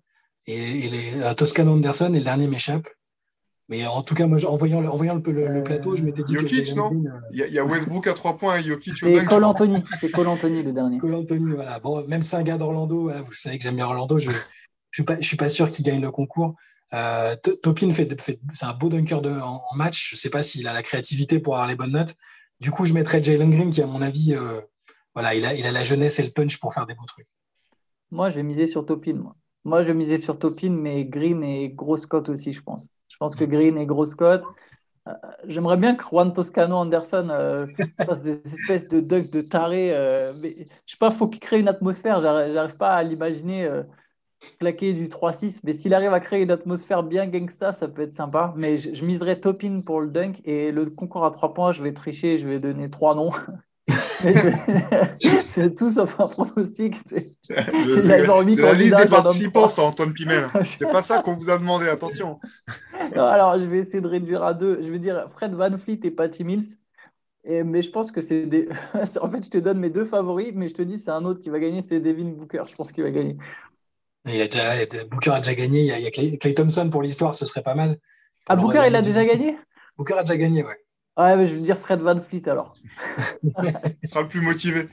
et, 0.46 0.88
les, 0.88 1.22
euh, 1.22 1.34
Toscano 1.34 1.72
Anderson, 1.72 2.12
et 2.14 2.18
le 2.18 2.24
dernier 2.24 2.46
m'échappe. 2.46 2.88
Mais 3.68 3.86
en 3.86 4.02
tout 4.02 4.14
cas, 4.14 4.26
moi, 4.26 4.38
en 4.44 4.56
voyant, 4.56 4.80
le, 4.80 4.90
en 4.90 4.96
voyant 4.96 5.14
le, 5.14 5.62
plateau, 5.62 5.96
je 5.96 6.02
m'étais 6.02 6.22
dit 6.24 6.34
Jokic, 6.34 6.74
non 6.74 6.92
euh, 6.92 7.08
il, 7.32 7.38
y 7.38 7.58
a, 7.58 7.64
Westbrook 7.64 8.06
à 8.06 8.14
3 8.14 8.36
points 8.36 8.56
et 8.56 8.62
Jokic 8.62 8.94
C'est 8.98 9.24
Cole 9.24 9.44
Anthony, 9.44 9.82
c'est 9.98 10.10
Cole 10.10 10.26
Anthony 10.26 10.62
le 10.62 10.72
dernier. 10.72 10.98
Cole 10.98 11.14
Anthony, 11.14 11.54
voilà. 11.54 11.78
Bon, 11.78 12.06
même 12.06 12.22
c'est 12.22 12.36
un 12.36 12.42
gars 12.42 12.58
d'Orlando, 12.58 13.10
vous 13.10 13.32
savez 13.32 13.56
que 13.56 13.64
j'aime 13.64 13.76
bien 13.76 13.86
Orlando, 13.86 14.18
je 14.18 14.28
ne 14.28 14.34
suis, 14.92 15.04
pas, 15.04 15.16
je 15.20 15.26
suis 15.26 15.36
pas 15.36 15.48
sûr 15.48 15.68
qu'il 15.68 15.84
gagne 15.84 16.00
le 16.00 16.10
concours. 16.10 16.54
Euh, 16.94 17.36
Topin, 17.36 17.90
fait, 17.92 18.20
fait 18.20 18.38
c'est 18.52 18.66
un 18.66 18.74
beau 18.74 18.88
dunker 18.88 19.22
de, 19.22 19.30
en, 19.30 19.62
match. 19.76 20.10
Je 20.10 20.16
ne 20.16 20.18
sais 20.18 20.30
pas 20.30 20.42
s'il 20.42 20.66
a 20.68 20.72
la 20.72 20.82
créativité 20.82 21.38
pour 21.38 21.54
avoir 21.54 21.68
les 21.68 21.74
bonnes 21.74 21.92
notes. 21.92 22.14
Du 22.60 22.70
coup, 22.70 22.84
je 22.84 22.92
mettrais 22.92 23.22
Jalen 23.22 23.50
Green, 23.50 23.70
qui, 23.70 23.82
à 23.82 23.86
mon 23.86 24.02
avis, 24.02 24.34
euh, 24.34 24.60
voilà, 25.14 25.34
il 25.34 25.44
a, 25.46 25.54
il 25.54 25.64
a 25.66 25.72
la 25.72 25.84
jeunesse 25.84 26.18
et 26.18 26.22
le 26.22 26.30
punch 26.30 26.58
pour 26.58 26.74
faire 26.74 26.86
des 26.86 26.94
beaux 26.94 27.06
trucs. 27.06 27.28
Moi, 28.10 28.30
je 28.30 28.36
vais 28.36 28.42
miser 28.42 28.66
sur 28.66 28.84
Topin. 28.84 29.14
Moi. 29.14 29.34
Moi, 29.64 29.84
je 29.84 29.92
misais 29.92 30.18
sur 30.18 30.38
Topin, 30.38 30.70
mais 30.70 31.04
Green 31.04 31.42
et 31.44 31.70
Gros 31.70 31.96
Scott 31.96 32.28
aussi, 32.28 32.52
je 32.52 32.62
pense. 32.62 32.88
Je 33.08 33.16
pense 33.16 33.36
que 33.36 33.44
Green 33.44 33.78
et 33.78 33.86
Gros 33.86 34.04
Scott. 34.04 34.42
Euh, 35.08 35.12
j'aimerais 35.46 35.76
bien 35.76 35.94
que 35.94 36.04
Juan 36.04 36.32
Toscano 36.32 36.76
Anderson 36.76 37.28
euh, 37.32 37.66
fasse 38.06 38.22
des 38.22 38.40
espèces 38.44 38.88
de 38.88 39.00
ducks 39.00 39.30
de 39.30 39.40
taré. 39.40 39.90
Euh, 39.92 40.32
mais 40.42 40.54
je 40.86 40.92
sais 40.92 40.98
pas, 40.98 41.10
faut 41.10 41.28
qu'il 41.28 41.40
crée 41.40 41.60
une 41.60 41.68
atmosphère. 41.68 42.20
J'arrive 42.20 42.76
pas 42.76 42.94
à 42.94 43.02
l'imaginer 43.02 43.68
claquer 44.58 44.92
du 44.92 45.08
3-6. 45.08 45.60
Mais 45.64 45.72
s'il 45.72 45.94
arrive 45.94 46.12
à 46.12 46.20
créer 46.20 46.42
une 46.42 46.50
atmosphère 46.50 47.02
bien 47.02 47.26
gangsta, 47.28 47.72
ça 47.72 47.88
peut 47.88 48.02
être 48.02 48.12
sympa. 48.12 48.52
Mais 48.56 48.76
je, 48.76 48.94
je 48.94 49.04
miserais 49.04 49.38
Topin 49.38 49.80
pour 49.84 50.00
le 50.00 50.08
dunk. 50.08 50.40
Et 50.44 50.72
le 50.72 50.86
concours 50.86 51.24
à 51.24 51.30
3 51.30 51.54
points, 51.54 51.72
je 51.72 51.82
vais 51.82 51.92
tricher. 51.92 52.36
Je 52.36 52.48
vais 52.48 52.58
donner 52.58 52.90
trois 52.90 53.14
noms. 53.14 53.32
c'est 55.46 55.74
tout 55.74 55.90
sauf 55.90 56.20
un 56.20 56.26
pronostic. 56.26 56.96
Il 57.50 58.10
a 58.10 58.24
genre 58.24 58.40
8 58.40 58.56
la 58.56 58.72
liste 58.72 58.96
des 58.96 59.06
participants, 59.06 59.68
c'est 59.68 59.80
Antoine 59.80 60.12
Pimel. 60.12 60.48
C'est 60.64 60.90
pas 60.90 61.02
ça 61.02 61.22
qu'on 61.22 61.34
vous 61.34 61.50
a 61.50 61.58
demandé, 61.58 61.88
attention. 61.88 62.38
alors, 63.14 63.58
je 63.58 63.66
vais 63.66 63.78
essayer 63.78 64.00
de 64.00 64.08
réduire 64.08 64.42
à 64.42 64.54
deux. 64.54 64.82
Je 64.82 64.90
vais 64.90 64.98
dire 64.98 65.26
Fred 65.28 65.54
Van 65.54 65.76
Fleet 65.76 66.00
et 66.04 66.10
Patty 66.10 66.44
Mills. 66.44 66.76
Et, 67.44 67.64
mais 67.64 67.82
je 67.82 67.90
pense 67.90 68.12
que 68.12 68.20
c'est 68.20 68.46
des. 68.46 68.68
en 69.20 69.28
fait, 69.28 69.44
je 69.44 69.50
te 69.50 69.58
donne 69.58 69.78
mes 69.78 69.90
deux 69.90 70.04
favoris, 70.04 70.52
mais 70.54 70.68
je 70.68 70.74
te 70.74 70.82
dis, 70.82 70.98
c'est 70.98 71.10
un 71.10 71.24
autre 71.24 71.40
qui 71.40 71.50
va 71.50 71.58
gagner, 71.58 71.82
c'est 71.82 72.00
Devin 72.00 72.30
Booker. 72.30 72.62
Je 72.68 72.74
pense 72.74 72.92
qu'il 72.92 73.02
va 73.02 73.10
gagner. 73.10 73.36
Il 74.26 74.40
a 74.40 74.46
déjà, 74.46 75.04
Booker 75.10 75.30
a 75.30 75.40
déjà 75.40 75.54
gagné. 75.54 75.80
Il 75.80 76.00
y 76.00 76.06
a, 76.06 76.10
Clay, 76.10 76.54
Thompson 76.54 76.88
pour 76.90 77.02
l'histoire, 77.02 77.34
ce 77.34 77.44
serait 77.44 77.62
pas 77.62 77.74
mal. 77.74 77.98
Ah, 78.48 78.56
Booker, 78.56 78.82
il 78.86 78.94
a 78.94 79.02
déjà 79.02 79.24
gagné? 79.24 79.58
Booker 79.96 80.14
a 80.14 80.22
déjà 80.22 80.36
gagné, 80.36 80.62
ouais. 80.62 80.78
Ouais, 81.16 81.36
mais 81.36 81.46
je 81.46 81.54
veux 81.54 81.60
dire 81.60 81.76
Fred 81.76 82.00
Van 82.00 82.18
Fleet 82.20 82.48
alors. 82.48 82.74
il 83.42 83.50
sera 84.08 84.22
le 84.22 84.28
plus 84.28 84.40
motivé. 84.40 84.86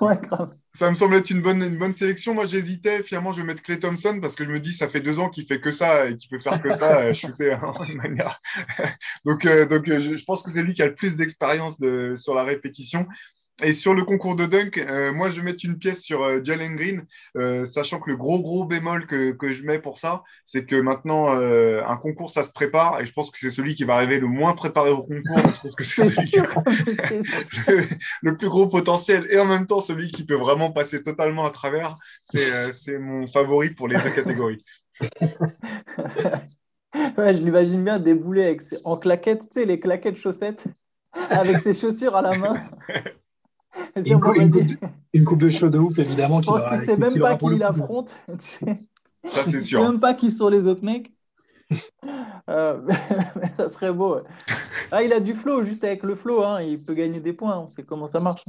Ouais, 0.00 0.18
grave. 0.20 0.52
Ça 0.72 0.90
me 0.90 0.96
semble 0.96 1.14
être 1.14 1.30
une 1.30 1.40
bonne, 1.40 1.62
une 1.62 1.78
bonne 1.78 1.94
sélection. 1.94 2.34
Moi, 2.34 2.46
j'hésitais. 2.46 3.02
Finalement, 3.04 3.32
je 3.32 3.40
vais 3.40 3.46
mettre 3.46 3.62
Clay 3.62 3.78
Thompson 3.78 4.18
parce 4.20 4.34
que 4.34 4.44
je 4.44 4.50
me 4.50 4.58
dis, 4.58 4.72
ça 4.72 4.88
fait 4.88 5.00
deux 5.00 5.20
ans 5.20 5.30
qu'il 5.30 5.46
fait 5.46 5.60
que 5.60 5.70
ça 5.70 6.06
et 6.06 6.16
qu'il 6.16 6.28
peut 6.30 6.40
faire 6.40 6.60
que 6.60 6.74
ça, 6.74 6.98
euh, 6.98 7.14
shooter 7.14 7.54
en 7.62 7.74
manière. 7.96 8.38
donc, 9.24 9.46
euh, 9.46 9.66
donc 9.66 9.88
euh, 9.88 10.00
je, 10.00 10.16
je, 10.16 10.24
pense 10.24 10.42
que 10.42 10.50
c'est 10.50 10.62
lui 10.62 10.74
qui 10.74 10.82
a 10.82 10.86
le 10.86 10.96
plus 10.96 11.16
d'expérience 11.16 11.76
sur 12.16 12.34
la 12.34 12.42
répétition. 12.42 13.06
Et 13.62 13.72
sur 13.72 13.94
le 13.94 14.02
concours 14.02 14.34
de 14.34 14.46
dunk, 14.46 14.78
euh, 14.78 15.12
moi, 15.12 15.28
je 15.28 15.36
vais 15.36 15.42
mettre 15.42 15.64
une 15.64 15.78
pièce 15.78 16.02
sur 16.02 16.24
euh, 16.24 16.40
Jalen 16.42 16.74
Green, 16.74 17.06
euh, 17.36 17.64
sachant 17.66 18.00
que 18.00 18.10
le 18.10 18.16
gros, 18.16 18.40
gros 18.40 18.64
bémol 18.64 19.06
que, 19.06 19.30
que 19.30 19.52
je 19.52 19.64
mets 19.64 19.78
pour 19.78 19.96
ça, 19.96 20.24
c'est 20.44 20.66
que 20.66 20.74
maintenant, 20.74 21.28
un 21.34 21.96
concours, 21.96 22.30
ça 22.30 22.42
se 22.42 22.50
prépare, 22.50 23.00
et 23.00 23.06
je 23.06 23.12
pense 23.12 23.30
que 23.30 23.38
c'est 23.38 23.52
celui 23.52 23.76
qui 23.76 23.84
va 23.84 23.94
arriver 23.94 24.18
le 24.18 24.26
moins 24.26 24.54
préparé 24.54 24.90
au 24.90 25.04
concours. 25.04 25.38
Je 25.38 25.62
pense 25.62 25.76
que 25.76 25.84
c'est 25.84 26.42
le 28.22 28.36
plus 28.36 28.48
gros 28.48 28.66
potentiel, 28.66 29.24
et 29.30 29.38
en 29.38 29.44
même 29.44 29.68
temps, 29.68 29.80
celui 29.80 30.10
qui 30.10 30.24
peut 30.24 30.34
vraiment 30.34 30.72
passer 30.72 31.04
totalement 31.04 31.44
à 31.44 31.50
travers. 31.50 31.96
C'est 32.22 32.98
mon 32.98 33.28
favori 33.28 33.70
pour 33.70 33.86
les 33.86 33.96
deux 34.00 34.10
catégories. 34.10 34.64
ouais, 37.16 37.34
je 37.34 37.42
l'imagine 37.42 37.84
bien 37.84 38.00
débouler 38.00 38.46
avec 38.46 38.62
en 38.84 38.96
claquettes, 38.96 39.42
tu 39.42 39.60
sais, 39.60 39.64
les 39.64 39.78
claquettes 39.78 40.16
chaussettes, 40.16 40.64
avec 41.30 41.60
ses 41.60 41.72
chaussures 41.72 42.16
à 42.16 42.22
la 42.22 42.36
main. 42.36 42.56
Une, 45.12 45.24
coupe, 45.24 45.38
de 45.38 45.48
cheveux 45.48 45.70
de 45.70 45.78
ouf, 45.78 45.98
évidemment. 45.98 46.42
Je 46.42 46.46
pense 46.46 46.64
que 46.64 46.84
c'est 46.84 46.98
même 46.98 47.18
pas 47.18 47.36
qui 47.36 47.56
l'affronte. 47.56 48.14
Ça, 49.26 49.42
c'est 49.44 49.60
sûr. 49.60 49.82
même 49.82 50.00
pas 50.00 50.12
qui 50.12 50.30
sont 50.30 50.48
les 50.48 50.66
autres 50.66 50.84
mecs. 50.84 51.12
Euh, 52.50 52.78
ça 53.56 53.70
serait 53.70 53.92
beau. 53.92 54.20
Ah, 54.92 55.02
il 55.02 55.14
a 55.14 55.20
du 55.20 55.32
flow, 55.32 55.64
juste 55.64 55.82
avec 55.82 56.02
le 56.02 56.14
flow, 56.14 56.44
hein, 56.44 56.60
il 56.60 56.78
peut 56.78 56.92
gagner 56.92 57.18
des 57.18 57.32
points. 57.32 57.58
On 57.58 57.70
sait 57.70 57.84
comment 57.84 58.06
ça 58.06 58.20
marche. 58.20 58.44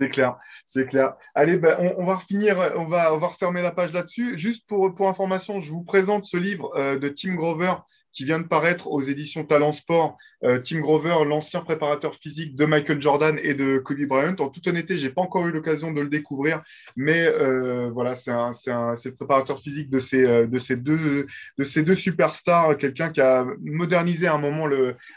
C'est 0.00 0.10
clair, 0.10 0.36
c'est 0.64 0.86
clair. 0.86 1.14
Allez, 1.32 1.58
ben, 1.58 1.94
on, 1.96 2.04
va 2.04 2.18
finir, 2.18 2.56
on 2.76 2.86
va, 2.86 3.14
on 3.14 3.18
va 3.18 3.28
refermer 3.28 3.62
la 3.62 3.70
page 3.70 3.92
là-dessus. 3.92 4.36
Juste 4.36 4.66
pour, 4.66 4.92
pour 4.96 5.08
information, 5.08 5.60
je 5.60 5.70
vous 5.70 5.84
présente 5.84 6.24
ce 6.24 6.36
livre 6.36 6.72
euh, 6.76 6.98
de 6.98 7.08
Tim 7.08 7.36
Grover 7.36 7.74
qui 8.18 8.24
vient 8.24 8.40
de 8.40 8.48
paraître 8.48 8.88
aux 8.88 9.00
éditions 9.00 9.44
Talent 9.44 9.70
Sport. 9.70 10.18
Euh, 10.44 10.58
Tim 10.58 10.80
Grover, 10.80 11.24
l'ancien 11.24 11.60
préparateur 11.60 12.16
physique 12.16 12.56
de 12.56 12.64
Michael 12.64 13.00
Jordan 13.00 13.38
et 13.42 13.54
de 13.54 13.78
Kobe 13.78 14.06
Bryant. 14.06 14.34
En 14.40 14.48
toute 14.48 14.66
honnêteté, 14.66 14.96
j'ai 14.96 15.10
pas 15.10 15.22
encore 15.22 15.46
eu 15.46 15.52
l'occasion 15.52 15.92
de 15.92 16.00
le 16.00 16.08
découvrir, 16.08 16.62
mais 16.96 17.26
euh, 17.26 17.90
voilà, 17.92 18.16
c'est 18.16 18.32
le 18.32 19.14
préparateur 19.14 19.60
physique 19.60 19.88
de 19.88 20.00
ces, 20.00 20.24
euh, 20.24 20.46
de 20.48 20.58
ces, 20.58 20.74
deux, 20.74 21.26
de 21.58 21.64
ces 21.64 21.84
deux 21.84 21.94
superstars, 21.94 22.76
quelqu'un 22.76 23.10
qui 23.10 23.20
a 23.20 23.46
modernisé 23.60 24.26
à 24.26 24.34
un 24.34 24.38
moment 24.38 24.66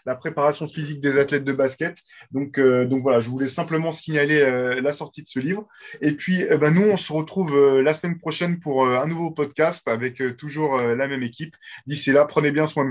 la 0.06 0.16
préparation 0.16 0.68
physique 0.68 0.99
des 0.99 1.18
athlètes 1.18 1.43
de 1.43 1.54
basket. 1.54 1.97
Donc, 2.32 2.60
donc 2.60 3.02
voilà, 3.02 3.20
je 3.20 3.30
voulais 3.30 3.49
simplement 3.49 3.91
signaler 3.91 4.80
la 4.82 4.93
sortie 4.93 5.24
de 5.24 5.28
ce 5.28 5.39
livre. 5.39 5.68
Et 6.02 6.12
puis, 6.12 6.45
ben, 6.60 6.72
nous, 6.72 6.84
on 6.84 6.97
se 6.97 7.12
retrouve 7.12 7.82
la 7.82 7.93
semaine 7.93 8.20
prochaine 8.20 8.60
pour 8.60 8.88
un 8.88 9.08
nouveau 9.08 9.32
podcast 9.32 9.88
avec 9.88 10.22
toujours 10.38 10.78
la 10.78 11.08
même 11.08 11.24
équipe. 11.24 11.56
D'ici 11.88 12.12
là, 12.12 12.26
prenez 12.26 12.52
bien 12.52 12.68
soin 12.68 12.86
de 12.86 12.90